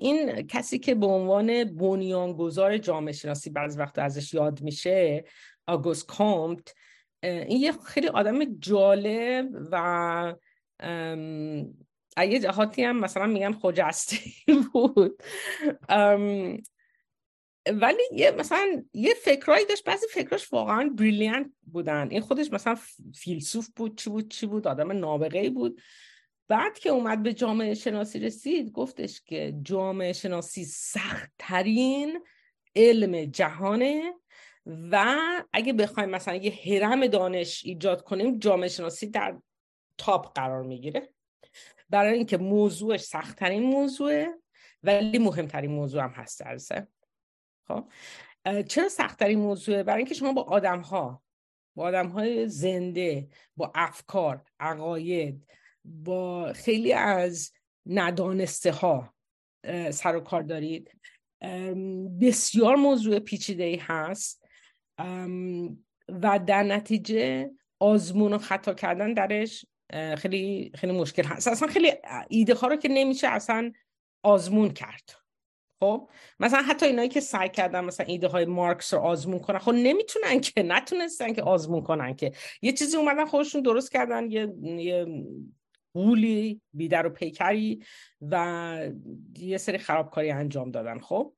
[0.00, 5.24] این کسی که به عنوان بنیانگذار جامعه شناسی بعض وقت ازش یاد میشه
[5.66, 6.74] آگوست کامت
[7.22, 10.34] این یه خیلی آدم جالب و
[12.18, 14.16] یه جهاتی هم مثلا میگن خجسته
[14.72, 15.22] بود.
[17.72, 22.08] ولی یه مثلا یه فکرایی داشت بعضی فکراش واقعا بریلیانت بودن.
[22.10, 22.76] این خودش مثلا
[23.14, 25.80] فیلسوف بود چی بود چی بود آدم نابغه بود.
[26.48, 32.24] بعد که اومد به جامعه شناسی رسید گفتش که جامعه شناسی سخت ترین
[32.76, 34.14] علم جهانه
[34.66, 35.16] و
[35.52, 39.38] اگه بخوایم مثلا یه حرم دانش ایجاد کنیم جامعه شناسی در
[39.98, 41.08] تاپ قرار می‌گیره.
[41.90, 44.34] برای اینکه موضوعش سختترین موضوعه
[44.82, 46.88] ولی مهمترین موضوع هم هست درسه
[47.68, 47.88] خب؟
[48.68, 51.22] چرا سختترین موضوعه؟ برای اینکه شما با آدم ها
[51.74, 55.46] با آدم های زنده با افکار عقاید
[55.86, 57.52] با خیلی از
[57.86, 59.14] ندانسته ها
[59.90, 60.90] سر و کار دارید.
[62.20, 64.46] بسیار موضوع پیچیده ای هست
[66.08, 67.50] و در نتیجه
[67.80, 69.66] آزمون و خطا کردن درش
[70.18, 71.48] خیلی خیلی مشکل هست.
[71.48, 71.92] اصلا خیلی
[72.28, 73.72] ایده ها رو که نمیشه اصلا
[74.22, 75.10] آزمون کرد.
[75.82, 76.08] خب؟
[76.40, 80.40] مثلا حتی اینایی که سعی کردن مثلا ایده های مارکس رو آزمون کنن خب نمی‌تونن
[80.40, 82.32] که نتونستن که آزمون کنن که.
[82.62, 85.06] یه چیزی اومدن خودشون درست کردن یه, یه
[85.96, 87.84] قولی بیدر و پیکری
[88.20, 88.90] و
[89.38, 91.32] یه سری خرابکاری انجام دادن خب؟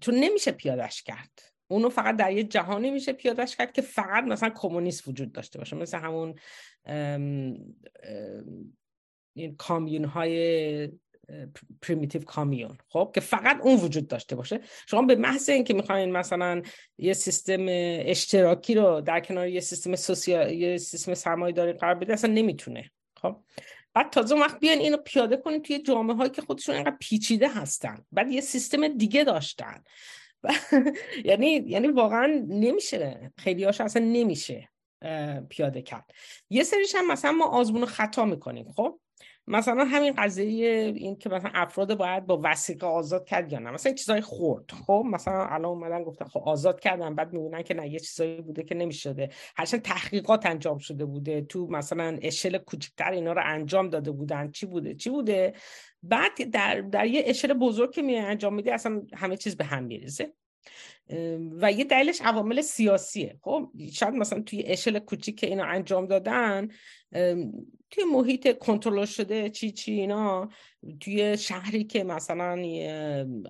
[0.00, 1.42] چون نمیشه پیادش کرد.
[1.68, 5.76] اونو فقط در یه جهانی میشه پیادش کرد که فقط مثلا کمونیست وجود داشته باشه.
[5.76, 6.34] مثل همون
[9.36, 10.88] این commune های
[11.82, 14.60] primitive commune خب؟ که فقط اون وجود داشته باشه.
[14.86, 16.62] شما به محض اینکه می‌خواین مثلا
[16.98, 22.12] یه سیستم اشتراکی رو در کنار یه سیستم social یه سیستم سرمایه داری قرار بده
[22.12, 23.36] اصلا نمی‌تونه خب؟
[23.94, 28.04] بعد تازه وقت بیان اینو پیاده کنید توی جامعه هایی که خودشون اینقدر پیچیده هستن.
[28.12, 29.82] بعد یه سیستم دیگه داشتن.
[31.24, 33.32] یعنی یعنی واقعا نمیشه.
[33.38, 34.68] خیلی هاش اصلا نمیشه
[35.48, 36.10] پیاده کرد.
[36.50, 38.98] یه سریش هم مثلا ما آزمون خطا می‌کنیم خب؟
[39.52, 43.70] مثلا همین قضیه این که مثلا افراد باید با وسیقه آزاد کرد یا نه.
[43.70, 47.88] مثلا چیزای خورد خب مثلا الان اومدن گفتن خب آزاد کردن بعد می‌بینن که نه
[47.88, 49.30] یه چیزایی بوده که نمی‌شده.
[49.56, 51.40] هرچند تحقیقات انجام شده بوده.
[51.40, 54.50] تو مثلا اشل کوچکتر اینا رو انجام داده بودن.
[54.50, 55.52] چی بوده؟ چی بوده؟
[56.02, 59.84] بعد در, در یه اشل بزرگ که می انجام میده اصلا همه چیز به هم
[59.84, 60.32] میریزه.
[61.60, 63.38] و یه دلیلش عوامل سیاسیه.
[63.42, 66.68] خب شاید مثلا توی اشل کوچیک که اینا انجام دادن
[67.92, 70.48] توی محیط کنترل شده چی چی اینا
[71.00, 72.62] توی شهری که مثلا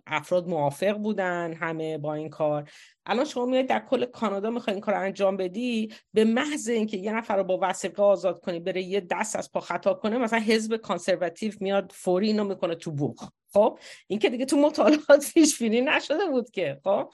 [0.06, 2.70] افراد موافق بودن همه با این کار.
[3.06, 7.12] الان شما میاد در کل کانادا می‌خوای این کار انجام بدی به محض اینکه یه
[7.12, 10.76] نفر رو با وسیقه آزاد کنی بره یه دست از پا خطا کنه مثلا حزب
[10.76, 13.24] کانسرواتیو میاد فوری اینو می‌کنه تو بوق.
[13.52, 16.80] خب؟ این که دیگه تو مطالعات پیش بینی نشده بود که.
[16.84, 17.10] خب؟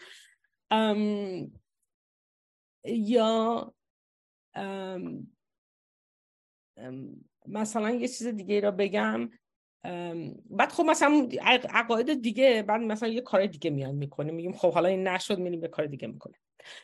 [2.84, 3.74] یا
[7.46, 9.30] مثلا یه چیز دیگه را بگم.
[10.50, 11.28] بعد خب مثلا
[11.70, 14.32] عقاید دیگه بعد مثلا یه کار دیگه میان می‌کنه.
[14.32, 16.34] میگیم خب حالا این نشد میریم به کار دیگه می‌کنه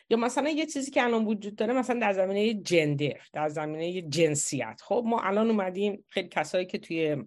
[0.09, 4.81] یا مثلا یه چیزی که الان وجود داره مثلا در زمینه جندر در زمینه جنسیت.
[4.83, 7.23] خب ما الان اومدیم خیلی کسایی که توی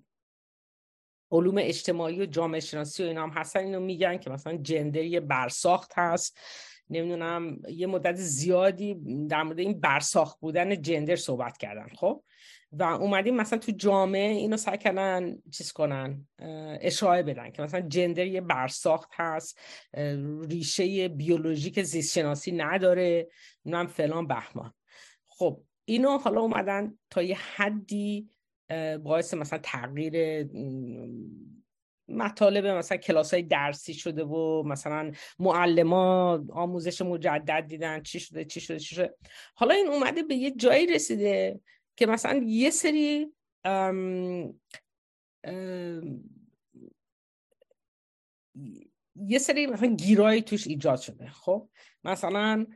[1.33, 5.21] علوم اجتماعی و جامعه شناسی و اینا هم هستن اینو میگن که مثلا جندر یه
[5.21, 6.39] برساخت هست.
[6.91, 8.95] نمی‌دونم یه مدت زیادی
[9.29, 11.89] در مورد این برساخت بودن جندر صحبت کردن.
[11.97, 12.25] خب
[12.73, 16.29] و اومدیم مثلا تو جامعه اینو سعی کردن چیز کنن
[16.81, 19.61] اشاره بدن که مثلا جندر یه برساخت هست
[20.51, 23.29] ریشه بیولوژیک زیست شناسی نداره
[23.63, 24.75] اونم فلان بهمان.
[25.27, 28.29] خب اینو حالا اومدن تا یه حدی
[29.03, 30.47] باعث مثلا تغییر
[32.09, 38.61] مطالب مثلا کلاس های درسی شده و مثلا معلما آموزش مجدد دیدن چی شده چی
[38.61, 39.15] شده چی شده.
[39.55, 41.61] حالا این اومده به یه جایی رسیده
[41.99, 43.35] که مثلا یه سری
[49.17, 51.31] یه سری مثلا گیرایی توش ایجاد شده.
[51.31, 51.71] خب؟
[52.05, 52.67] مثلا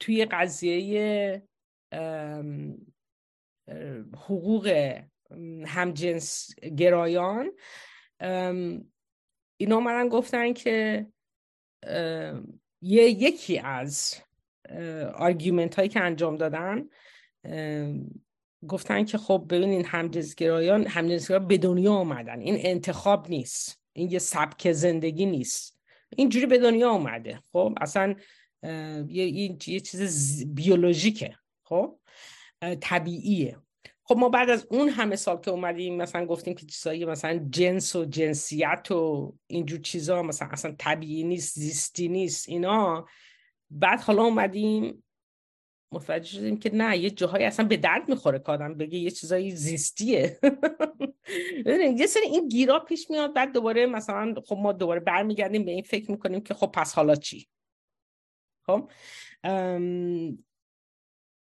[0.00, 1.42] توی قضیه
[4.16, 4.96] حقوق
[5.66, 7.52] همجنس گرایان
[9.60, 11.06] اینا اومدن گفتن که
[12.82, 14.23] یه یکی از
[15.14, 16.88] آرگومنت هایی که انجام دادن
[18.68, 22.40] گفتن که خب ببینین همجنسگرایان همجنسگرایان به دنیا آمدن.
[22.40, 23.80] این انتخاب نیست.
[23.92, 25.80] این یه سبک زندگی نیست.
[26.16, 27.42] اینجوری به دنیا آمده.
[27.52, 28.14] خب اصلا
[29.08, 31.36] یه, یه چیز بیولوژیکه.
[31.64, 31.98] خب؟
[32.80, 33.56] طبیعیه.
[34.04, 37.96] خب ما بعد از اون همه سال که اومدیم مثلا گفتیم که چیزایی مثلا جنس
[37.96, 43.06] و جنسیت و اینجور چیزا مثلا اصلا طبیعی نیست زیستی نیست اینا
[43.74, 45.04] بعد حالا اومدیم
[45.92, 49.50] متوجه شدیم که نه یه جاهایی اصلا به درد می‌خوره که آدم بگه یه چیزایی
[49.50, 50.38] زیستیه.
[52.00, 55.82] یه سری این گیرا پیش میاد بعد دوباره مثلا خب ما دوباره برمیگردیم به این
[55.82, 57.48] فکر می‌کنیم که خب پس حالا چی؟
[58.66, 58.90] خب؟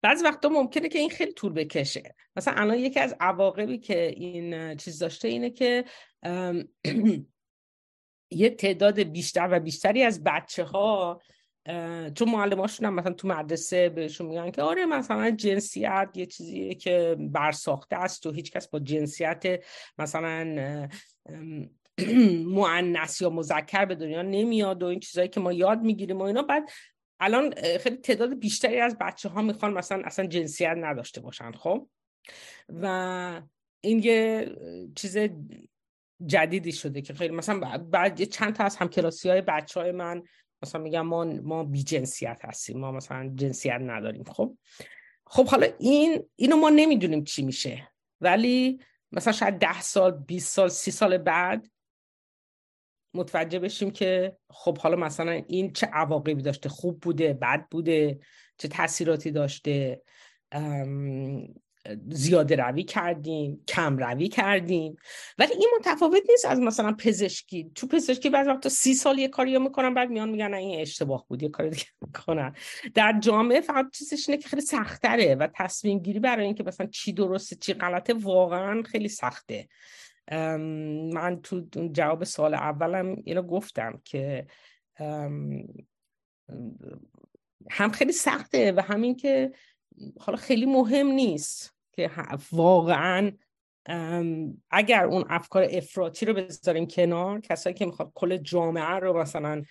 [0.01, 2.15] بعضی وقتا ممکنه که این خیلی طول بکشه.
[2.35, 5.85] مثلا الان یکی از عواقبی که این چیز داشته اینه که
[8.31, 11.21] یه تعداد بیشتر و بیشتری از بچه ها
[12.15, 17.15] چون معلماشون هم مثلا تو مدرسه بهشون میگن که آره مثلا جنسیت یه چیزیه که
[17.19, 19.63] برساخته است و هیچکس با جنسیت
[19.97, 20.87] مثلا
[22.45, 26.41] معنس یا مذکر به دنیا نمیاد و این چیزهایی که ما یاد می‌گیریم و اینا.
[26.41, 26.69] بعد
[27.19, 31.89] الان خیلی تعداد بیشتری از بچه ها می‌خوان مثلا اصلا جنسیت نداشته باشن خب؟
[32.69, 33.41] و
[33.81, 34.51] این یه
[34.95, 35.17] چیز
[36.25, 40.23] جدیدی شده که خیلی مثلا بعد چند تا از همکلاسی های بچه های من
[40.63, 44.23] مثلا میگم ما ما بی جنسیت هستیم ما مثلا جنسیت نداریم.
[44.23, 44.57] خب؟
[45.25, 47.91] خب حالا این اینو ما نمی‌دونیم چی میشه.
[48.21, 48.79] ولی
[49.11, 51.67] مثلا شاید ده سال 20 سال سی سال بعد
[53.13, 58.19] متوجه بشیم که خب حالا مثلا این چه عواقبی داشته؟ خوب بوده بد بوده؟
[58.57, 60.01] چه تاثیراتی داشته؟
[62.09, 64.97] زیاده روی کردیم کم روی کردیم.
[65.37, 67.71] ولی این متفاوت نیست از مثلا پزشکی.
[67.75, 71.43] تو پزشکی بعضی وقتا سی سال یه کاری می‌کنن بعد میان میگن این اشتباه بود
[71.43, 72.55] یه کاری دیگه می‌کنن.
[72.93, 77.13] در جامعه فقط چیزش اینه که خیلی سختره و تصمیم گیری برای اینکه مثلا چی
[77.13, 79.67] درسته چی غلطه واقعا خیلی سخته.
[81.13, 84.47] من تو جواب سال اولم اینو گفتم که
[87.71, 89.51] هم خیلی سخته و همین که
[90.19, 91.76] حالا خیلی مهم نیست.
[91.97, 92.11] که
[92.51, 93.31] واقعا
[94.71, 99.63] اگر اون افکار افراطی رو بذاریم کنار کسایی که می‌خواد کل جامعه رو مثلا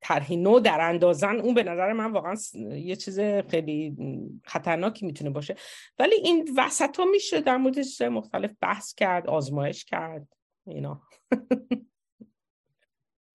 [0.00, 2.36] طرحی نو در اندازن اون به نظر من واقعا
[2.74, 3.96] یه چیز خیلی
[4.44, 5.56] خطرناکی می‌تونه باشه.
[5.98, 10.28] ولی این وسط ها میشه در مورد مختلف بحث کرد آزمایش کرد
[10.66, 11.02] اینا.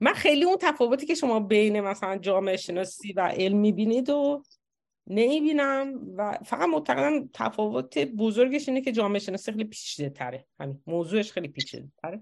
[0.01, 4.43] من خیلی اون تفاوتی که شما بین مثلا جامعه شناسی و علم می‌بینید و
[5.07, 10.47] نمی‌بینم و فقط معتقدم تفاوت بزرگش اینه که جامعه شناسی خیلی پیچیده تره.
[10.59, 12.21] همین موضوعش خیلی پیچیده تره.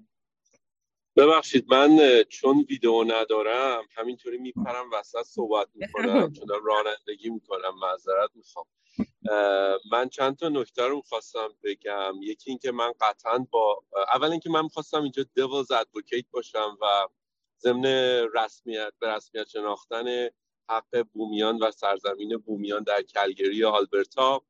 [1.15, 8.65] ببخشید من چون ویدیو ندارم همینطوری میپرم وسط صحبت می‌کنم چون رانندگی می‌کنم معذرت می‌خوام.
[9.91, 12.13] من چند تا نکته رو می‌خواستم بگم.
[12.21, 13.83] یکی اینکه من قطعا با
[14.13, 17.07] اول اینکه من می‌خواستم اینجا دیولز ادوکیت باشم و
[17.59, 17.85] ضمن
[18.33, 20.27] رسمیت به رسمیت شناختن
[20.71, 24.45] حق بومیان و سرزمین بومیان در کلگری آلبرتا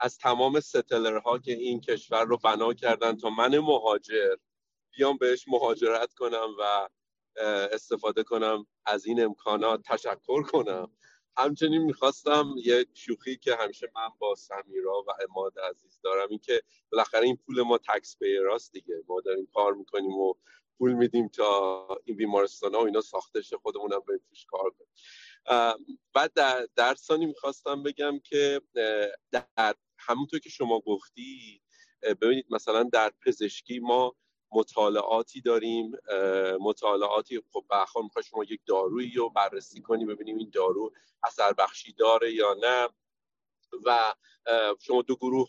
[0.00, 4.36] از تمام ستلرها که این کشور رو بنا کردن تا من مهاجر
[4.96, 6.88] بیام بهش مهاجرت کنم و
[7.72, 10.90] استفاده کنم از این امکانات تشکر کنم.
[11.36, 16.62] همچنین می‌خواستم یه شوخی که همیشه من با سمیرا و اماد عزیز دارم این که
[16.92, 18.94] بالاخره این پول ما تکس پیراست دیگه.
[19.08, 20.34] ما داریم کار می‌کنیم و
[20.78, 24.88] پول میدیم تا این بیمارستان ها و اینا ساختش خودمونم به توش کار کنیم.
[26.14, 28.60] بعد در, در ثانی می‌خواستم بگم که
[29.32, 31.62] در همونطور که شما گفتی
[32.02, 34.14] ببینید مثلا در پزشکی ما
[34.52, 35.92] مطالعاتی داریم
[36.60, 40.92] مطالعاتی خب بخواه می‌خوای شما یک دارویی رو بررسی کنی ببینیم این دارو
[41.24, 42.88] اثر بخشی داره یا نه.
[43.84, 44.14] و
[44.80, 45.48] شما دو گروه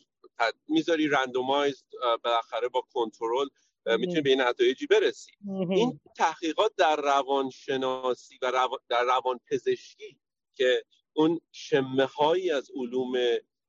[0.67, 1.83] می‌ذاری رندومایز
[2.23, 3.47] بالاخره با کنترل
[3.85, 5.31] می‌تونی به این نتایجی برسی.
[5.69, 8.51] این تحقیقات در روانشناسی و
[8.89, 10.19] در روان پزشکی
[10.55, 10.83] که
[11.13, 13.13] اون شمه هایی از علوم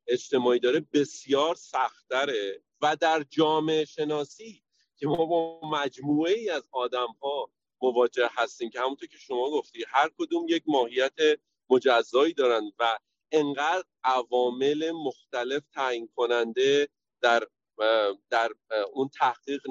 [0.07, 4.63] اجتماعی داره بسیار سختره و در جامعه شناسی
[4.97, 7.51] که ما با مجموعه ای از آدم ها
[7.83, 11.13] مواجه هستیم که همونطور که شما گفتی هر کدوم یک ماهیت
[11.71, 12.99] مجزایی دارن و
[13.33, 16.89] انقدر عوامل مختلف تعیین کننده
[17.21, 17.47] در
[18.31, 18.51] در
[18.93, 19.63] اون تحقیق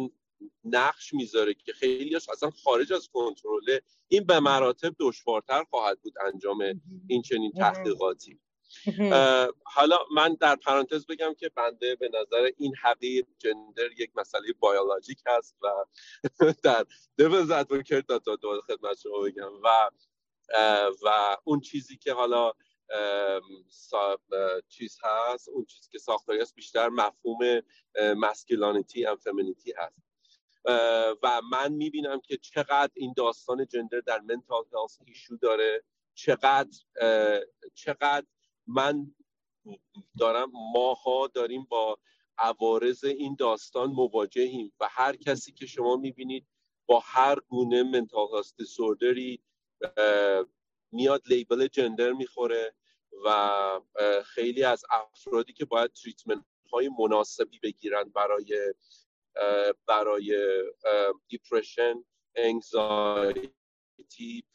[0.64, 6.82] نقش می‌ذاره که خیلی اصلا خارج از کنترله این به مراتب دشوارتر خواهد بود انجام
[7.08, 8.40] این چنین تحقیقاتی.
[9.64, 15.20] حالا من در پرانتز بگم که بنده به نظر این حقیق جندر یک مسئله بیولوژیک
[15.28, 15.68] هست و
[16.64, 16.86] در
[17.18, 19.90] دیوز ادوکیت داتا دو خدمت شما بگم و
[21.04, 22.52] و اون چیزی که حالا
[24.70, 27.62] چیز هست اون چیزی که ساختاری هست بیشتر مفهوم
[28.18, 30.15] مسکولانیتی و فمینیتی هست.
[31.24, 35.84] و من می‌بینم که چقدر این داستان جندر در منتال هلس ایشو داره
[36.14, 36.80] چقدر
[37.74, 38.26] چقدر
[38.68, 39.16] من
[40.20, 42.00] دارم ماها داریم با
[42.38, 46.48] عوارض این داستان مواجهیم و هر کسی که شما می‌بینید
[46.86, 49.44] با هر گونه mental health disorder ی
[50.92, 52.76] میاد label gender می‌خوره
[53.26, 53.50] و
[54.26, 58.74] خیلی از افرادی که باید treatment های مناسبی بگیرن برای
[59.88, 60.36] برای
[61.28, 62.04] depression
[62.36, 63.54] anxiety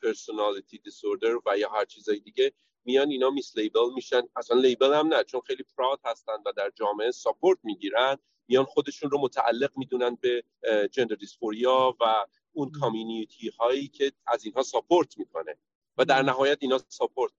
[0.02, 2.52] personality disorder و یا هر چیزای دیگه.
[2.84, 4.22] میان اینا mislabel میشن.
[4.36, 8.18] اصلا label هم نه چون خیلی proud هستن و در جامعه support می‌گیرن.
[8.48, 10.44] میان خودشون رو متعلق می‌دونن به
[10.92, 15.56] gender dysphoria و اون community هایی که از اینها support می‌کنه
[15.96, 17.32] و در نهایت اینا support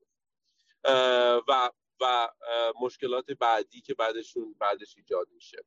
[1.48, 1.70] و
[2.02, 2.30] و
[2.82, 5.58] مشکلات بعدی که بعدشون بعدش ایجاد میشه.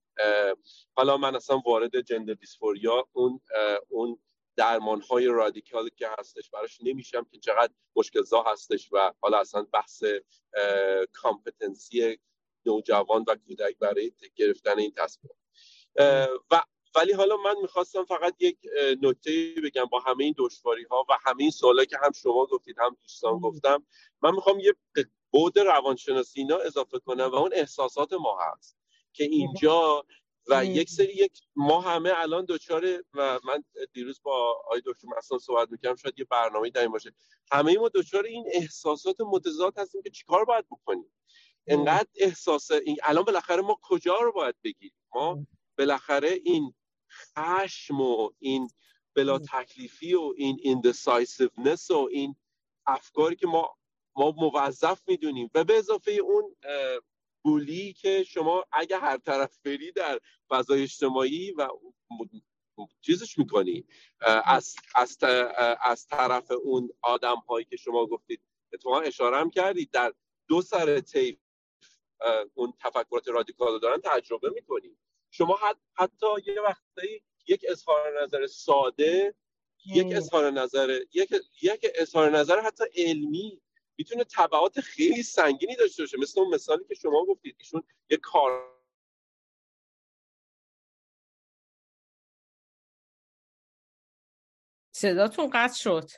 [0.96, 3.40] حالا من اصلا وارد gender dysphoria اون
[3.88, 4.18] اون
[4.56, 10.04] درمان های رادیکالی که هستش براش نمیشم که چقدر مشکلزا هستش و حالا اصلا بحث
[11.12, 12.18] کامپتنسی
[12.66, 15.36] نوجوان و کودک برای گرفتن این تصمیم.
[16.50, 16.62] و
[16.96, 18.58] ولی حالا من می‌خواستم فقط یک
[19.02, 22.78] نکته بگم با همه این دشواری ها و همه این سوالا که هم شما گفتید
[22.78, 23.86] هم دوستان گفتم.
[24.22, 24.74] من می‌خوام یه
[25.34, 28.76] بود روانشناسی اینا اضافه کنم و اون احساسات ما هست
[29.12, 30.06] که اینجا
[30.48, 35.38] و یک سری یک ما همه الان دچار و من دیروز با آقای دکتر مثلا
[35.38, 37.14] صحبت می‌کردم شاید یه برنامه در باشه.
[37.52, 41.12] همه ما دچار این احساسات متضاد هستیم که چیکار باید بکنیم؟
[41.66, 45.46] انقدر احساس این الان بالاخره ما کجا رو باید بگیریم؟ ما
[45.78, 46.74] بالاخره این
[47.36, 48.70] خشم و این
[49.14, 52.36] بلا تکلیفی و این indecisiveness و این
[52.86, 53.76] افکاری که ما
[54.16, 55.50] ما موظف می‌دونیم.
[55.54, 56.56] و به اضافه اون
[57.44, 60.20] bully که شما اگه هر طرف بری در
[60.50, 61.68] فضای اجتماعی و
[63.00, 63.84] چیزش می‌کنی.
[64.44, 65.18] از, از,
[65.82, 68.40] از طرف اون آدم هایی که شما گفتید
[68.72, 70.12] اتفاقا اشاره هم کردید در
[70.48, 71.38] دو سر تیف
[72.54, 74.96] اون تفکرات رادیکال دارن تجربه می‌کنی.
[75.30, 75.58] شما
[75.94, 79.34] حتی یه وقتی یک اظهار نظر ساده
[79.86, 83.62] یک اظهار نظر یک یک اظهار نظر حتی علمی
[83.98, 86.18] می‌تونه تبعات خیلی سنگینی داشته باشه.
[86.18, 87.56] مثل اون مثالی که شما گفتید.
[87.58, 88.74] ایشون یه کار
[94.96, 96.10] صداتون قطع شد.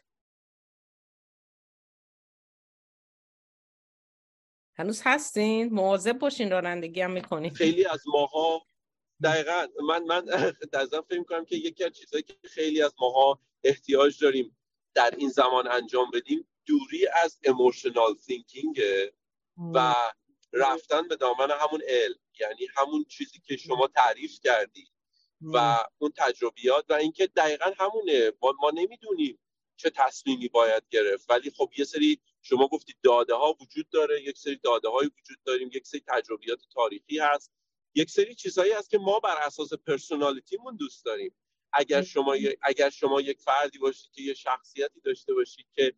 [4.79, 7.51] هنوز هستین؟ مواظب باشین رانندگی هم می‌کنین.
[7.51, 8.67] خیلی از ماها
[9.25, 10.25] دقیقا من من
[10.73, 14.57] در فکر کنم که یکی از چیزهایی که خیلی از ماها احتیاج داریم
[14.95, 18.83] در این زمان انجام بدیم دوری از اموشنال تینکینگ
[19.75, 19.95] و
[20.53, 24.89] رفتن به دامن همون علم یعنی همون چیزی که شما تعریف کردی
[25.41, 28.33] و اون تجربیات و اینکه دقیقا همونه.
[28.43, 29.39] ما, ما نمی‌دونیم
[29.77, 31.31] چه تصمیمی باید گرفت.
[31.31, 35.39] ولی خب یه سری شما گفتید داده ها وجود داره یک سری داده های وجود
[35.45, 37.53] داریم یک سری تجربیات تاریخی هست
[37.95, 41.35] یک سری چیزهایی هست که ما بر اساس پرسونالیتیمون دوست داریم.
[41.73, 45.95] اگر شما اگر شما یک فردی باشید که یه شخصیتی داشته باشید که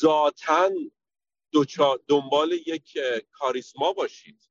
[0.00, 0.70] ذاتا
[2.08, 2.98] دنبال یک
[3.32, 4.50] کاریسما باشید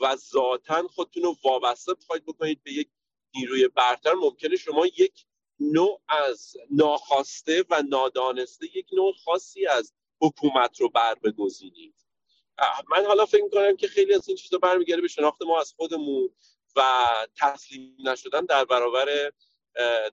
[0.00, 2.88] و ذاتا خودتون رو وابسته بخواید بکنید به یک
[3.34, 4.12] نیروی برتر.
[4.12, 5.26] ممکنه شما یک
[5.60, 11.94] نوع از ناخواسته و نادانسته یک نوع خاصی از حکومت رو بر بگزینید
[12.90, 16.30] من حالا فکر می‌کنم که خیلی از این چیزا برمیگرده به شناخت ما از خودمون
[16.76, 16.82] و
[17.36, 19.32] تسلیم نشدن در برابر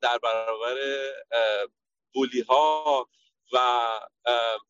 [0.02, 0.76] در برابر
[2.14, 3.10] بولی ها
[3.54, 3.58] و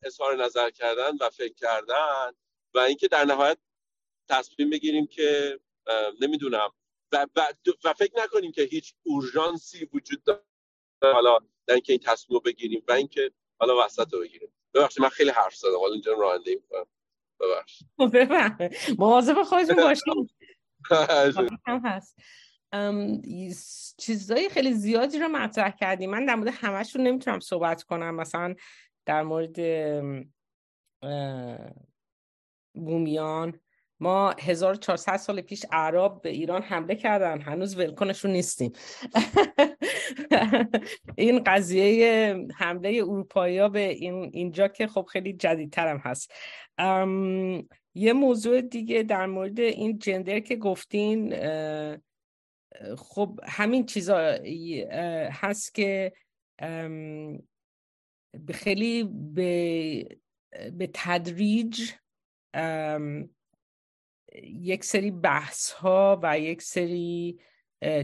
[0.02, 2.32] اظهار نظر کردن و فکر کردن
[2.74, 3.58] و اینکه در نهایت
[4.28, 5.60] تصمیم بگیریم که
[6.20, 6.70] نمی‌دونم
[7.12, 7.26] و,
[7.84, 10.42] و, فکر نکنیم که هیچ اورژانسی وجود داره.
[11.02, 13.30] حالا در اینکه این تصمیم رو بگیریم و اینکه
[13.60, 14.52] حالا وسط رو بگیریم.
[14.74, 15.78] ببخشید من خیلی حرف زدم.
[15.78, 16.86] حالا اینجا راننده می‌کنم.
[18.14, 18.98] ببخشید.
[18.98, 20.04] مواظب خودتون باشید.
[21.66, 22.16] هم هست.
[23.96, 28.14] چیزهای خیلی زیادی رو مطرح کردیم من در مورد همشون نمی‌تونم صحبت کنم.
[28.14, 28.54] مثلا
[29.06, 29.56] در مورد
[32.74, 33.60] بومیان.
[34.00, 37.40] ما 1400 سال پیش عرب به ایران حمله کردن.
[37.40, 38.72] هنوز ولکنشون نیستیم.
[41.16, 46.32] این قضیه حمله اروپایی به این اینجا که خب خیلی جدیدترم هست.
[47.94, 51.34] یه موضوع دیگه در مورد این جندر که گفتین
[52.98, 54.38] خب همین چیزا
[55.30, 56.12] هست که
[58.54, 60.18] خیلی به,
[60.72, 61.92] به تدریج
[64.42, 67.38] یک سری بحث ها و یک سری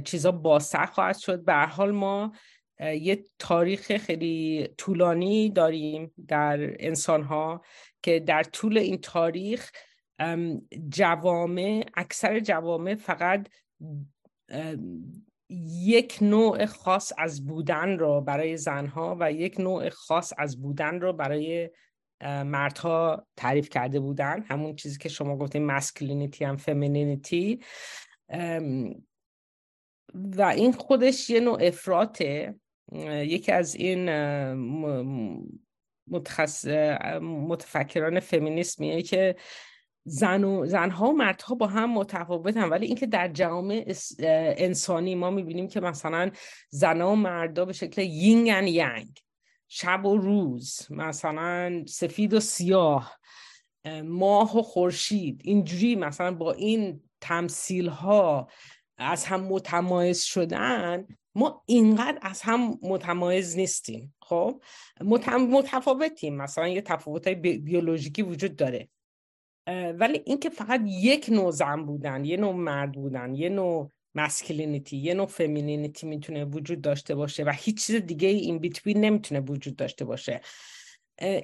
[0.05, 1.45] چیزا بازتر خواهد شد.
[1.45, 2.33] به حال ما
[2.81, 7.65] یه تاریخ خیلی طولانی داریم در انسان ها
[8.03, 9.71] که در طول این تاریخ
[10.89, 13.49] جوامع اکثر جوامع فقط
[15.83, 21.13] یک نوع خاص از بودن رو برای زنها و یک نوع خاص از بودن رو
[21.13, 21.71] برای
[22.25, 24.43] مردها تعریف کرده بودن.
[24.43, 27.61] همون چیزی که شما گفتیم مسکلینیتی هم فمینینیتی
[30.15, 32.55] و این خودش یه نوع افراطه.
[33.07, 34.11] یکی از این
[36.09, 36.67] متخص...
[37.23, 39.37] متفکران فمینیسمیه که
[40.05, 42.69] زن و زنها و مردها با هم متفاوتن.
[42.69, 43.97] ولی اینکه در جامعه
[44.59, 46.31] انسانی ما می‌بینیم که مثلا
[46.71, 49.19] زنها و مردها به شکل یینگ و ینگ.
[49.69, 53.19] شب و روز مثلا سفید و سیاه
[54.05, 55.41] ماه و خورشید.
[55.45, 58.49] اینجوری مثلا با این تمثیل ها
[58.99, 64.15] از هم متمایز شدن ما اینقدر از هم متمایز نیستیم.
[64.23, 64.63] خب؟
[65.51, 66.37] متفاوتیم.
[66.37, 68.89] مثلا یه تفاوت بیولوژیکی وجود داره.
[69.66, 75.15] ولی اینکه فقط یک نوع زن بودن یه نوع مرد بودن یه نوع مسکلینیتی یه
[75.15, 80.05] نوع فمینینیتی می‌تونه وجود داشته باشه و هیچ چیز دیگه این بیتوین نمی‌تونه وجود داشته
[80.05, 80.41] باشه.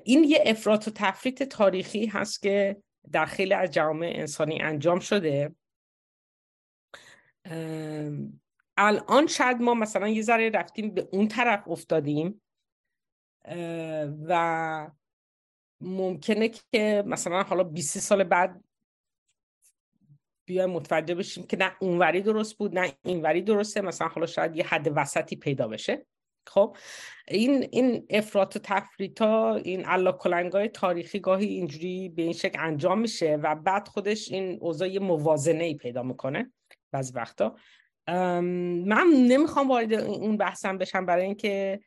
[0.05, 2.77] این یه افراط و تفریط تاریخی هست که
[3.13, 5.55] در خیلی از جامعه انسانی انجام شده.
[8.77, 12.43] الان شاید ما مثلا یه ذره رفتیم به اون طرف افتادیم.
[14.29, 14.91] و
[15.87, 18.65] ممکنه که مثلا حالا 20 سال بعد
[20.47, 23.81] بیایم متوجه بشیم که نه اونوری درست بود نه اینوری درسته.
[23.81, 26.07] مثلا حالا شاید یه حد وسطی پیدا بشه.
[26.47, 26.77] خب
[27.29, 33.01] این این افراط و تفریطا این علا کلنگای تاریخی گاهی اینجوری به این شکل انجام
[33.01, 36.53] میشه و بعد خودش این اوضاع موازنه ای پیدا می‌کنه
[36.93, 37.57] بعضی وقتا.
[38.09, 41.81] من نمی‌خوام وارد اون بحثم بشم برای اینکه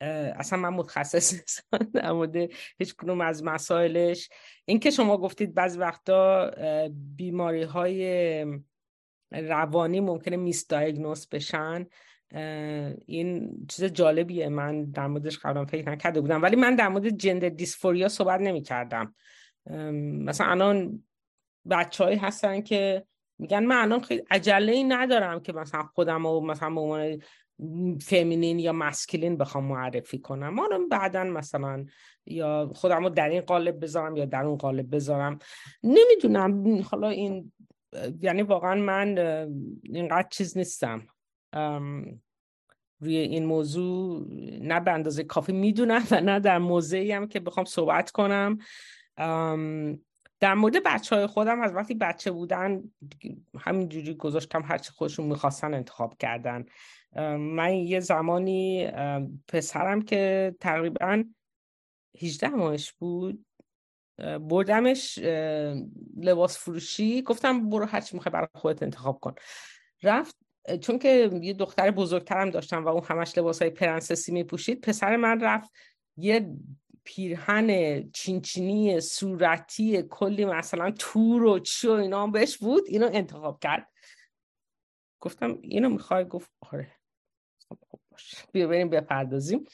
[0.00, 2.36] اصلا من متخصص نیستم در مورد
[2.78, 4.28] هیچ کنوم از مسائلش.
[4.64, 6.50] اینکه شما گفتید بعضی وقتا
[6.90, 8.62] بیماری های
[9.32, 11.86] روانی ممکنه میس دایگنوس بشن
[13.06, 14.48] این چیز جالبیه.
[14.48, 16.42] من در موردش قبلا فکر نکرده بودم.
[16.42, 19.14] ولی من در مورد جندر دیسفوریا صحبت نمی کردم
[20.24, 21.02] مثلا الان
[21.70, 23.06] بچه هستن که
[23.38, 27.18] میگن من الان خیلی عجله ای ندارم که مثلا خودم و مثلا به
[28.00, 30.48] فمینین یا مسکلین بخوام معرفی کنم.
[30.48, 31.86] ما رو بعدا مثلا
[32.26, 35.38] یا خودم رو در این قالب بذارم یا در اون قالب بذارم.
[35.82, 36.80] نمی‌دونم.
[36.82, 37.52] حالا این
[38.20, 39.18] یعنی واقعا من
[39.82, 41.06] اینقدر چیز نیستم.
[43.00, 44.26] روی این موضوع
[44.60, 48.58] نه به اندازه کافی می‌دونم و نه در موضعی هم که بخوام صحبت کنم.
[50.40, 52.82] در مورد بچه های خودم از وقتی بچه بودن
[53.58, 56.64] همینجوری گذاشتم هرچی خودشون می‌خواستن انتخاب کردن.
[57.38, 58.90] من یه زمانی
[59.48, 61.24] پسرم که تقریبا
[62.22, 63.46] 18 ماهش بود
[64.18, 65.18] بردمش
[66.16, 69.34] لباس فروشی گفتم برو هرچی می‌خوای برای خودت انتخاب کن.
[70.02, 70.36] رفت
[70.80, 75.40] چون که یه دختر بزرگترم داشتم و اون همش لباس های پرنسسی میپوشید پسر من
[75.40, 75.70] رفت
[76.16, 76.56] یه
[77.04, 83.88] پیرهن چینچینی صورتی کلی مثلا تور و چی و اینا بهش بود اینو انتخاب کرد.
[85.20, 86.92] گفتم اینو می‌خوای؟ گفت آره.
[88.16, 88.34] باش.
[88.52, 89.64] بیا بریم بپردازیم.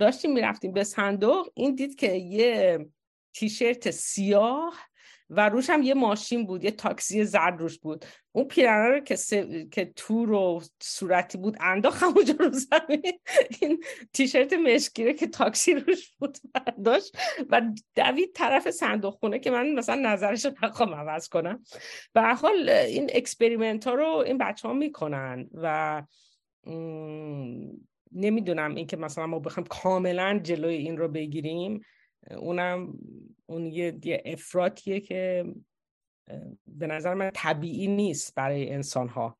[0.00, 1.48] داشتیم می‌رفتیم به صندوق.
[1.54, 2.86] این دید که یه
[3.34, 4.74] تیشرت سیاه
[5.30, 8.04] و روش هم یه ماشین بود یه تاکسی زرد روش بود.
[8.32, 9.16] اون پیرنه رو که,
[9.72, 13.18] که تور و صورتی بود انداخت همونجا رو زمین.
[13.60, 17.18] این تیشرت مشکیره که تاکسی روش بود برداشت.
[17.50, 17.62] و
[17.96, 21.64] دوید طرف صندوق خونه که من مثلا نظرش رو نخوام عوض کنم.
[22.12, 26.02] به حال این experiment ها رو این بچه ها می‌کنن و
[28.12, 31.80] نمی‌دونم اینکه مثلا ما بخوایم کاملا جلوی این رو بگیریم.
[32.30, 32.98] اونم
[33.46, 35.44] اون یه, یه افراطیه که
[36.66, 39.38] به نظر من طبیعی نیست برای انسان ها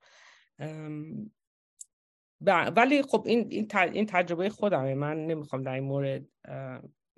[2.77, 4.95] ولی خب این این تجربه خودمه.
[4.95, 6.27] من نمی‌خوام در این مورد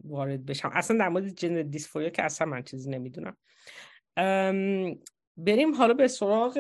[0.05, 0.71] وارد بشم.
[0.73, 3.37] اصلا در مورد gender dysphoria که اصلا من چیزی نمی‌دونم.
[5.39, 6.59] بریم حالا به سراغ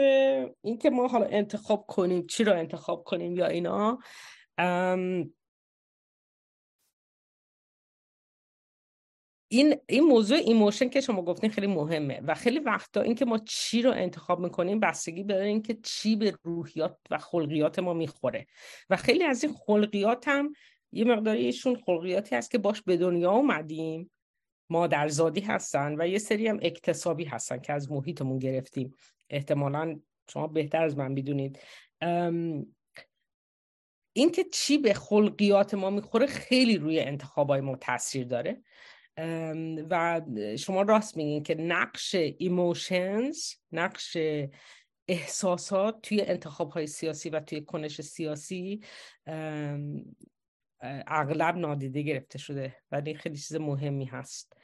[0.62, 3.98] اینکه ما حالا انتخاب کنیم چی رو انتخاب کنیم یا اینا.
[9.50, 13.82] این این موضوع emotion که شما گفتین خیلی مهمه و خیلی وقتا اینکه ما چی
[13.82, 18.46] رو انتخاب می‌کنیم بستگی به اینکه چی به روحیات و خلقیات ما می‌خوره.
[18.90, 20.52] و خیلی از این خلقیات هم
[20.92, 24.10] یه مقداریشون خلقیاتی هست که باش به دنیا اومدیم.
[24.70, 28.94] مادرزادی هستن و یه سری هم اکتسابی هستن که از محیطمون گرفتیم.
[29.30, 30.00] احتمالا
[30.30, 31.58] شما بهتر از من بدونید
[34.12, 38.62] اینکه چی به خلقیات ما می‌خوره خیلی روی انتخابای ما تاثیر داره.
[39.90, 40.20] و
[40.58, 44.16] شما راست میگین که نقش ایموشنز نقش
[45.08, 48.80] احساسات توی انتخاب های سیاسی و توی کنش سیاسی
[51.06, 54.56] اغلب نادیده گرفته شده ولی خیلی چیز مهمی هست.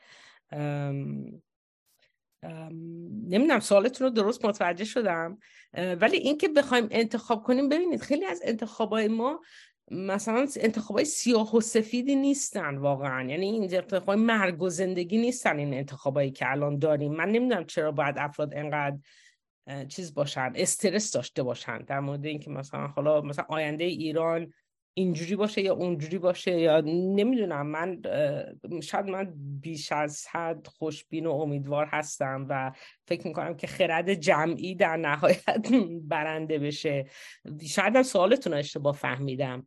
[3.28, 5.38] نمی‌دونم سوالتون رو درست متوجه شدم.
[5.74, 9.40] ولی اینکه بخوایم انتخاب کنیم ببینید خیلی از انتخابای ما
[9.90, 13.30] مثلا انتخابای سیاه و سفیدی نیستن واقعا.
[13.30, 17.12] یعنی این انتخابای مرگ و زندگی نیستن این انتخابایی که الان داریم.
[17.12, 18.98] من نمی‌دونم چرا باید افراد انقدر
[19.88, 24.52] چیز باشن استرس داشته باشن در مورد اینکه مثلا حالا مثلا آینده ایران
[24.94, 27.66] اینجوری باشه یا اونجوری باشه یا نمی‌دونم.
[27.66, 28.02] من
[28.82, 32.72] شاید من بیش از حد خوشبین و امیدوار هستم و
[33.06, 35.66] فکر می‌کنم که خرد جمعی در نهایت
[36.12, 37.06] برنده بشه.
[37.68, 39.66] شاید هم سوالتون اشتباه فهمیدم.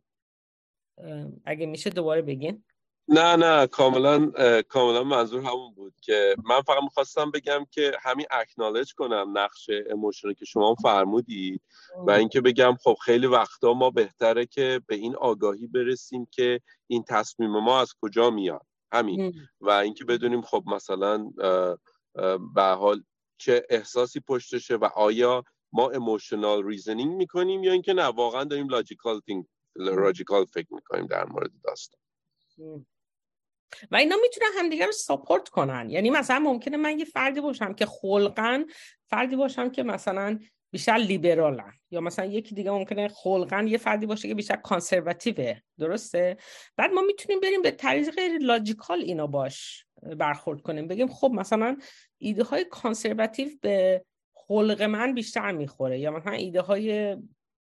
[1.44, 2.64] اگه میشه دوباره بگین.
[3.08, 4.30] نه نه کاملا
[4.68, 10.34] کاملا منظور همون بود که من فقط می‌خواستم بگم که همین اکنالج کنم نقش اموشنی
[10.34, 11.62] که شما فرمودید
[12.06, 17.04] و اینکه بگم خب خیلی وقتا ما بهتره که به این آگاهی برسیم که این
[17.08, 18.66] تصمیم ما از کجا میاد.
[18.92, 19.34] همین.
[19.60, 21.30] و اینکه بدونیم خب مثلا
[22.54, 23.02] به حال
[23.38, 29.20] چه احساسی پشتشه و آیا ما emotional reasoning می‌کنیم یا اینکه نه واقعا داریم logical
[29.76, 32.00] logical فکر می‌کنیم در مورد داستان.
[33.90, 35.90] و اینا می‌تونن همدیگه رو support کنن.
[35.90, 38.64] یعنی مثلا ممکنه من یه فردی باشم که خلقا
[39.10, 40.38] فردی باشم که مثلا
[40.70, 41.72] بیشتر لیبرالن.
[41.90, 46.36] یا مثلا یکی دیگه ممکنه خلقا یه فردی باشه که بیشتر کانسرواتیوه درسته؟
[46.76, 50.88] بعد ما می‌تونیم بریم به طریق غیر لاجیکال اینا باش برخورد کنیم.
[50.88, 51.76] بگیم خب مثلا
[52.18, 54.04] ایده های کانسرواتیو به
[54.34, 55.98] خلق من بیشتر می‌خوره.
[55.98, 57.16] یا مثلا ایده های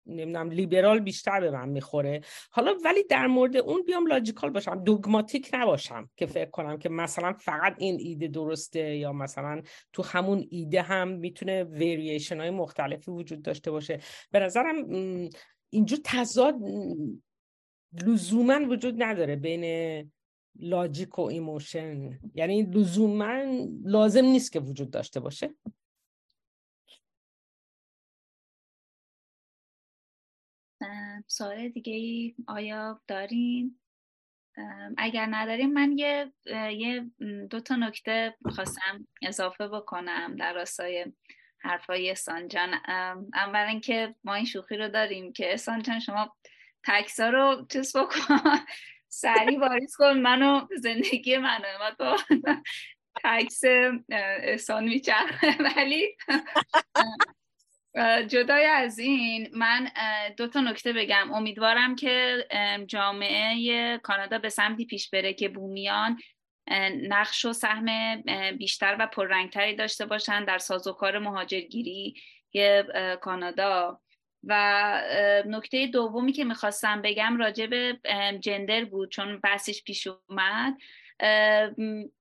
[0.06, 2.22] نمی‌دونم لیبرال بیشتر به من می‌خوره.
[2.52, 7.34] حالا ولی در مورد اون بیام لاجیکال باشم دوگماتیک نباشم که فکر کنم که مثلا
[7.34, 9.62] فقط این ایده درسته یا مثلا
[9.94, 14.00] تو همون ایده هم می‌تونه وریشن های مختلفی وجود داشته باشه.
[14.32, 14.76] به نظرم
[15.70, 16.56] اینجور تضاد
[18.06, 19.66] لزوما وجود نداره بین
[20.60, 22.20] logic و emotion.
[22.36, 23.44] یعنی لزوما
[23.84, 25.56] لازم نیست که وجود داشته باشه.
[31.28, 33.80] سوال دیگه ای آیا دارین؟
[34.98, 36.34] اگر نداریم من یه,
[36.78, 37.12] یه
[37.50, 41.06] دو تا نکته خواستم اضافه بکنم در راستای
[41.60, 42.74] حرفای سانجان
[43.34, 46.36] اول اینکه ما این شوخی رو داریم که سانجان شما
[46.84, 48.36] تکسا رو چیز بکن.
[49.10, 50.14] سریع واریز کن.
[50.14, 51.66] منو زندگی منو.
[51.80, 52.36] ما تو
[53.24, 53.62] تکس
[54.44, 55.58] احسان میچرخه.
[55.76, 56.18] ولی
[58.28, 59.88] جدای از این من
[60.38, 61.34] دو تا نکته بگم.
[61.34, 62.46] امیدوارم که
[62.88, 66.20] جامعه کانادا به سمتی پیش بره که بومیان
[67.08, 68.22] نقش و سهم
[68.58, 72.16] بیشتر و پررنگتری داشته باشن در سازوکار مهاجرگیری
[73.22, 74.02] کانادا.
[74.44, 75.02] و
[75.46, 78.00] نکته دومی که می‌خواستم بگم راجع به
[78.40, 80.78] جندر بود چون بحثش پیش اومد.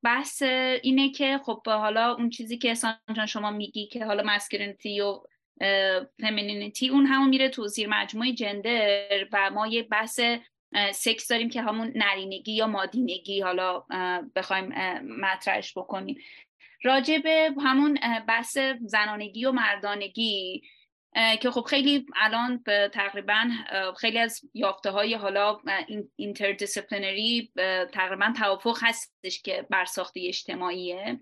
[0.03, 0.43] بحث
[0.83, 5.23] اینه که خب حالا اون چیزی که احسان شما میگی که حالا مسکرینتی و
[6.21, 10.21] femininity اون همون میره تو زیر مجموعه gender و ما یه بحث
[10.93, 13.85] سکس داریم که همون نرینگی یا مادینگی حالا
[14.37, 14.73] بخوایم
[15.03, 16.19] مطرحش بکنیم.
[16.85, 20.63] راجع به همون بحث زنانگی و مردانگی
[21.41, 22.63] که خب خیلی الان
[22.93, 23.51] تقریبا
[23.99, 25.61] خیلی از یافته های حالا
[26.17, 27.53] interdisciplinary
[27.93, 31.21] تقریبا توافق هستش که برساخته اجتماعیه.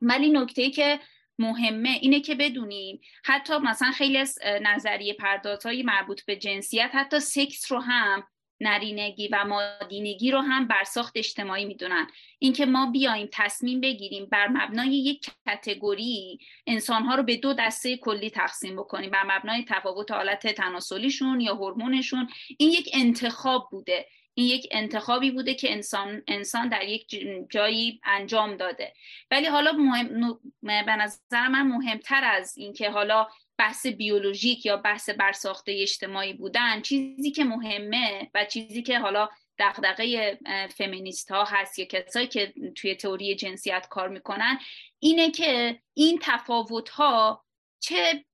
[0.00, 1.00] ولی نکته که
[1.40, 7.72] مهمه اینه که بدونیم حتی مثلا خیلی از نظریه پردازهای مربوط به جنسیت حتی سکس
[7.72, 8.22] رو هم
[8.62, 12.06] نرینگی و مادینگی رو هم برساخت اجتماعی می‌دونن.
[12.38, 18.30] اینکه ما بیایم تصمیم بگیریم بر مبنای یک کتگوری انسانها رو به دو دسته کلی
[18.30, 19.10] تقسیم بکنیم.
[19.10, 22.28] بر مبنای تفاوت حالت تناسلیشون یا هورمونشون.
[22.58, 24.06] این یک انتخاب بوده.
[24.34, 28.92] این یک انتخابی بوده که انسان, انسان در یک جایی انجام داده.
[29.30, 33.26] ولی حالا مهم به نظر من مهمتر از اینکه حالا
[33.58, 39.28] بحث بیولوژیک یا بحث برساخته اجتماعی بودن چیزی که مهمه و چیزی که حالا
[39.58, 40.38] دغدغه
[40.76, 44.58] فمینیست ها هست یا کسایی که توی تئوری جنسیت کار می‌کنن
[44.98, 47.44] اینه که این تفاوت ها
[47.80, 48.24] چه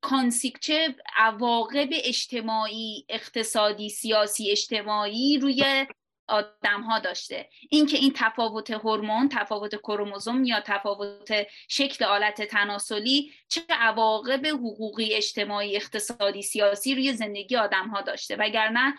[0.00, 5.86] کانسیک چه عواقب اجتماعی اقتصادی سیاسی اجتماعی روی
[6.28, 7.50] آدم ها داشته.
[7.70, 15.76] اینکه این تفاوت هورمون تفاوت کروموزوم یا تفاوت شکل آلت تناسلی چه عواقب حقوقی اجتماعی
[15.76, 18.36] اقتصادی سیاسی روی زندگی آدم ها داشته.
[18.36, 18.94] وگرنه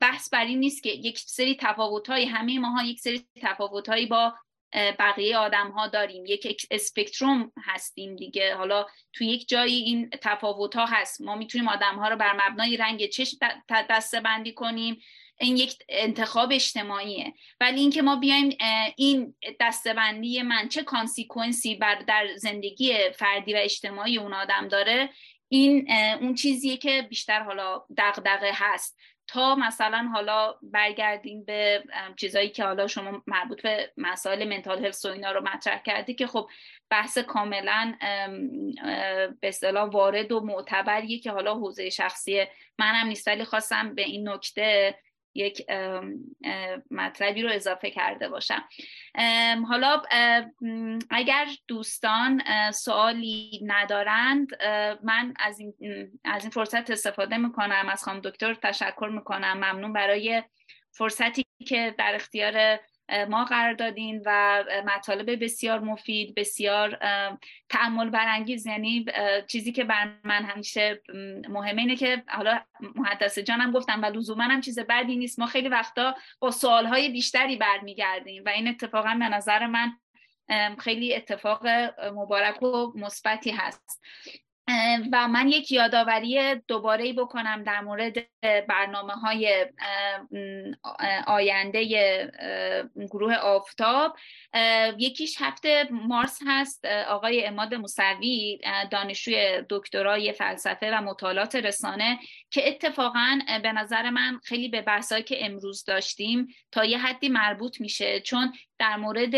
[0.00, 4.06] بحث بر این نیست که یک سری تفاوت های همه ماها یک سری تفاوت هایی
[4.06, 4.34] با
[4.72, 6.26] بقیه آدم ها داریم.
[6.26, 8.54] یک اسپکتروم هستیم دیگه.
[8.54, 11.20] حالا تو یک جایی این تفاوت ها هست.
[11.20, 13.36] ما می‌تونیم آدم ها رو بر مبنای رنگ چشم
[13.68, 15.00] دسته بندی کنیم.
[15.40, 17.34] این یک انتخاب اجتماعیه.
[17.60, 18.56] ولی اینکه ما بیایم
[18.96, 25.10] این دستبندی من چه کانسیکونسی بر در زندگی فردی و اجتماعی اون آدم داره
[25.48, 28.98] این اون چیزیه که بیشتر حالا دغدغه هست.
[29.32, 31.84] تا مثلا حالا برگردیم به
[32.16, 36.26] چیزایی که حالا شما مربوط به مسائل منتال هلس و اینا رو مطرح کردی که
[36.26, 36.48] خب
[36.90, 37.94] بحث کاملا
[39.40, 42.44] به اصطلاح وارد و معتبریه که حالا حوزه شخصی
[42.78, 44.94] منم نیست ولی خواستم به این نکته
[45.34, 45.66] یک
[46.90, 48.64] مطلبی رو اضافه کرده باشم.
[49.68, 50.02] حالا
[51.10, 52.42] اگر دوستان
[52.72, 54.62] سوالی ندارند
[55.02, 55.74] من از این,
[56.24, 59.56] از این فرصت استفاده می‌کنم از خانم دکتر تشکر می‌کنم.
[59.56, 60.42] ممنون برای
[60.92, 62.80] فرصتی که در اختیار
[63.28, 66.98] ما قرار دادین و مطالب بسیار مفید بسیار
[67.68, 68.66] تعمل برانگیز.
[68.66, 69.04] یعنی
[69.48, 71.02] چیزی که بر من همیشه
[71.48, 72.60] مهمه اینه که حالا
[72.94, 75.38] محدث جانم گفتم و لزوما هم چیز بدی نیست.
[75.38, 79.92] ما خیلی وقتا با سوالهای بیشتری برمیگردیم و این اتفاقا به نظر من
[80.78, 81.66] خیلی اتفاق
[82.14, 84.02] مبارک و مثبتی هست.
[85.12, 88.16] و من یک یادآوری دوباره بکنم در مورد
[88.68, 89.66] برنامه های
[91.26, 91.84] آینده
[93.10, 94.16] گروه آفتاب.
[94.98, 98.60] یکیش هفته مارس هست آقای اماد موسوی
[98.90, 102.18] دانشجوی دکترای فلسفه و مطالعات رسانه
[102.50, 107.80] که اتفاقا به نظر من خیلی به بحثایی که امروز داشتیم تا یه حدی مربوط
[107.80, 108.20] میشه.
[108.20, 109.30] چون در مورد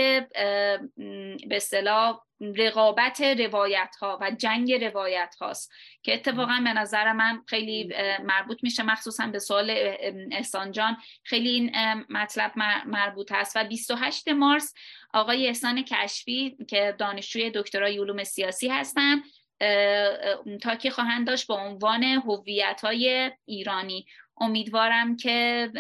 [1.49, 2.21] به اصطلاح
[2.57, 8.83] رقابت روایت ها و جنگ روایت هاست که اتفاقا به نظر من خیلی مربوط میشه
[8.83, 9.71] مخصوصا به سوال
[10.33, 10.97] احسان جان.
[11.25, 11.73] خیلی این
[12.09, 12.53] مطلب
[12.87, 13.57] مربوط هست.
[13.57, 14.75] و 28 مارس
[15.15, 19.23] آقای احسان کشفی که دانشجوی دکترای علوم سیاسی هستن
[20.63, 24.07] تاکی خواهند داشت با عنوان هویت های ایرانی.
[24.41, 25.71] امیدوارم که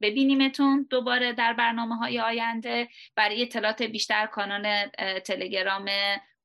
[0.00, 2.88] ببینیمتون دوباره در برنامه های آینده.
[3.16, 4.88] برای اطلاعات بیشتر کانال
[5.24, 5.90] تلگرام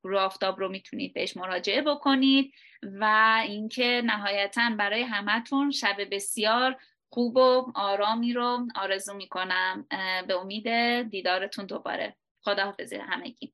[0.04, 2.54] رو آفتاب رو می‌تونید بهش مراجعه بکنید
[2.84, 3.04] و
[3.48, 6.78] اینکه نهایتا برای همتون شب بسیار
[7.10, 9.88] خوب و آرامی رو آرزو می‌کنم.
[10.28, 10.70] به امید
[11.10, 12.16] دیدارتون دوباره.
[12.42, 13.54] خداحافظی همگی.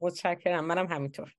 [0.00, 0.64] متشکرم.
[0.64, 1.34] منم همینطور.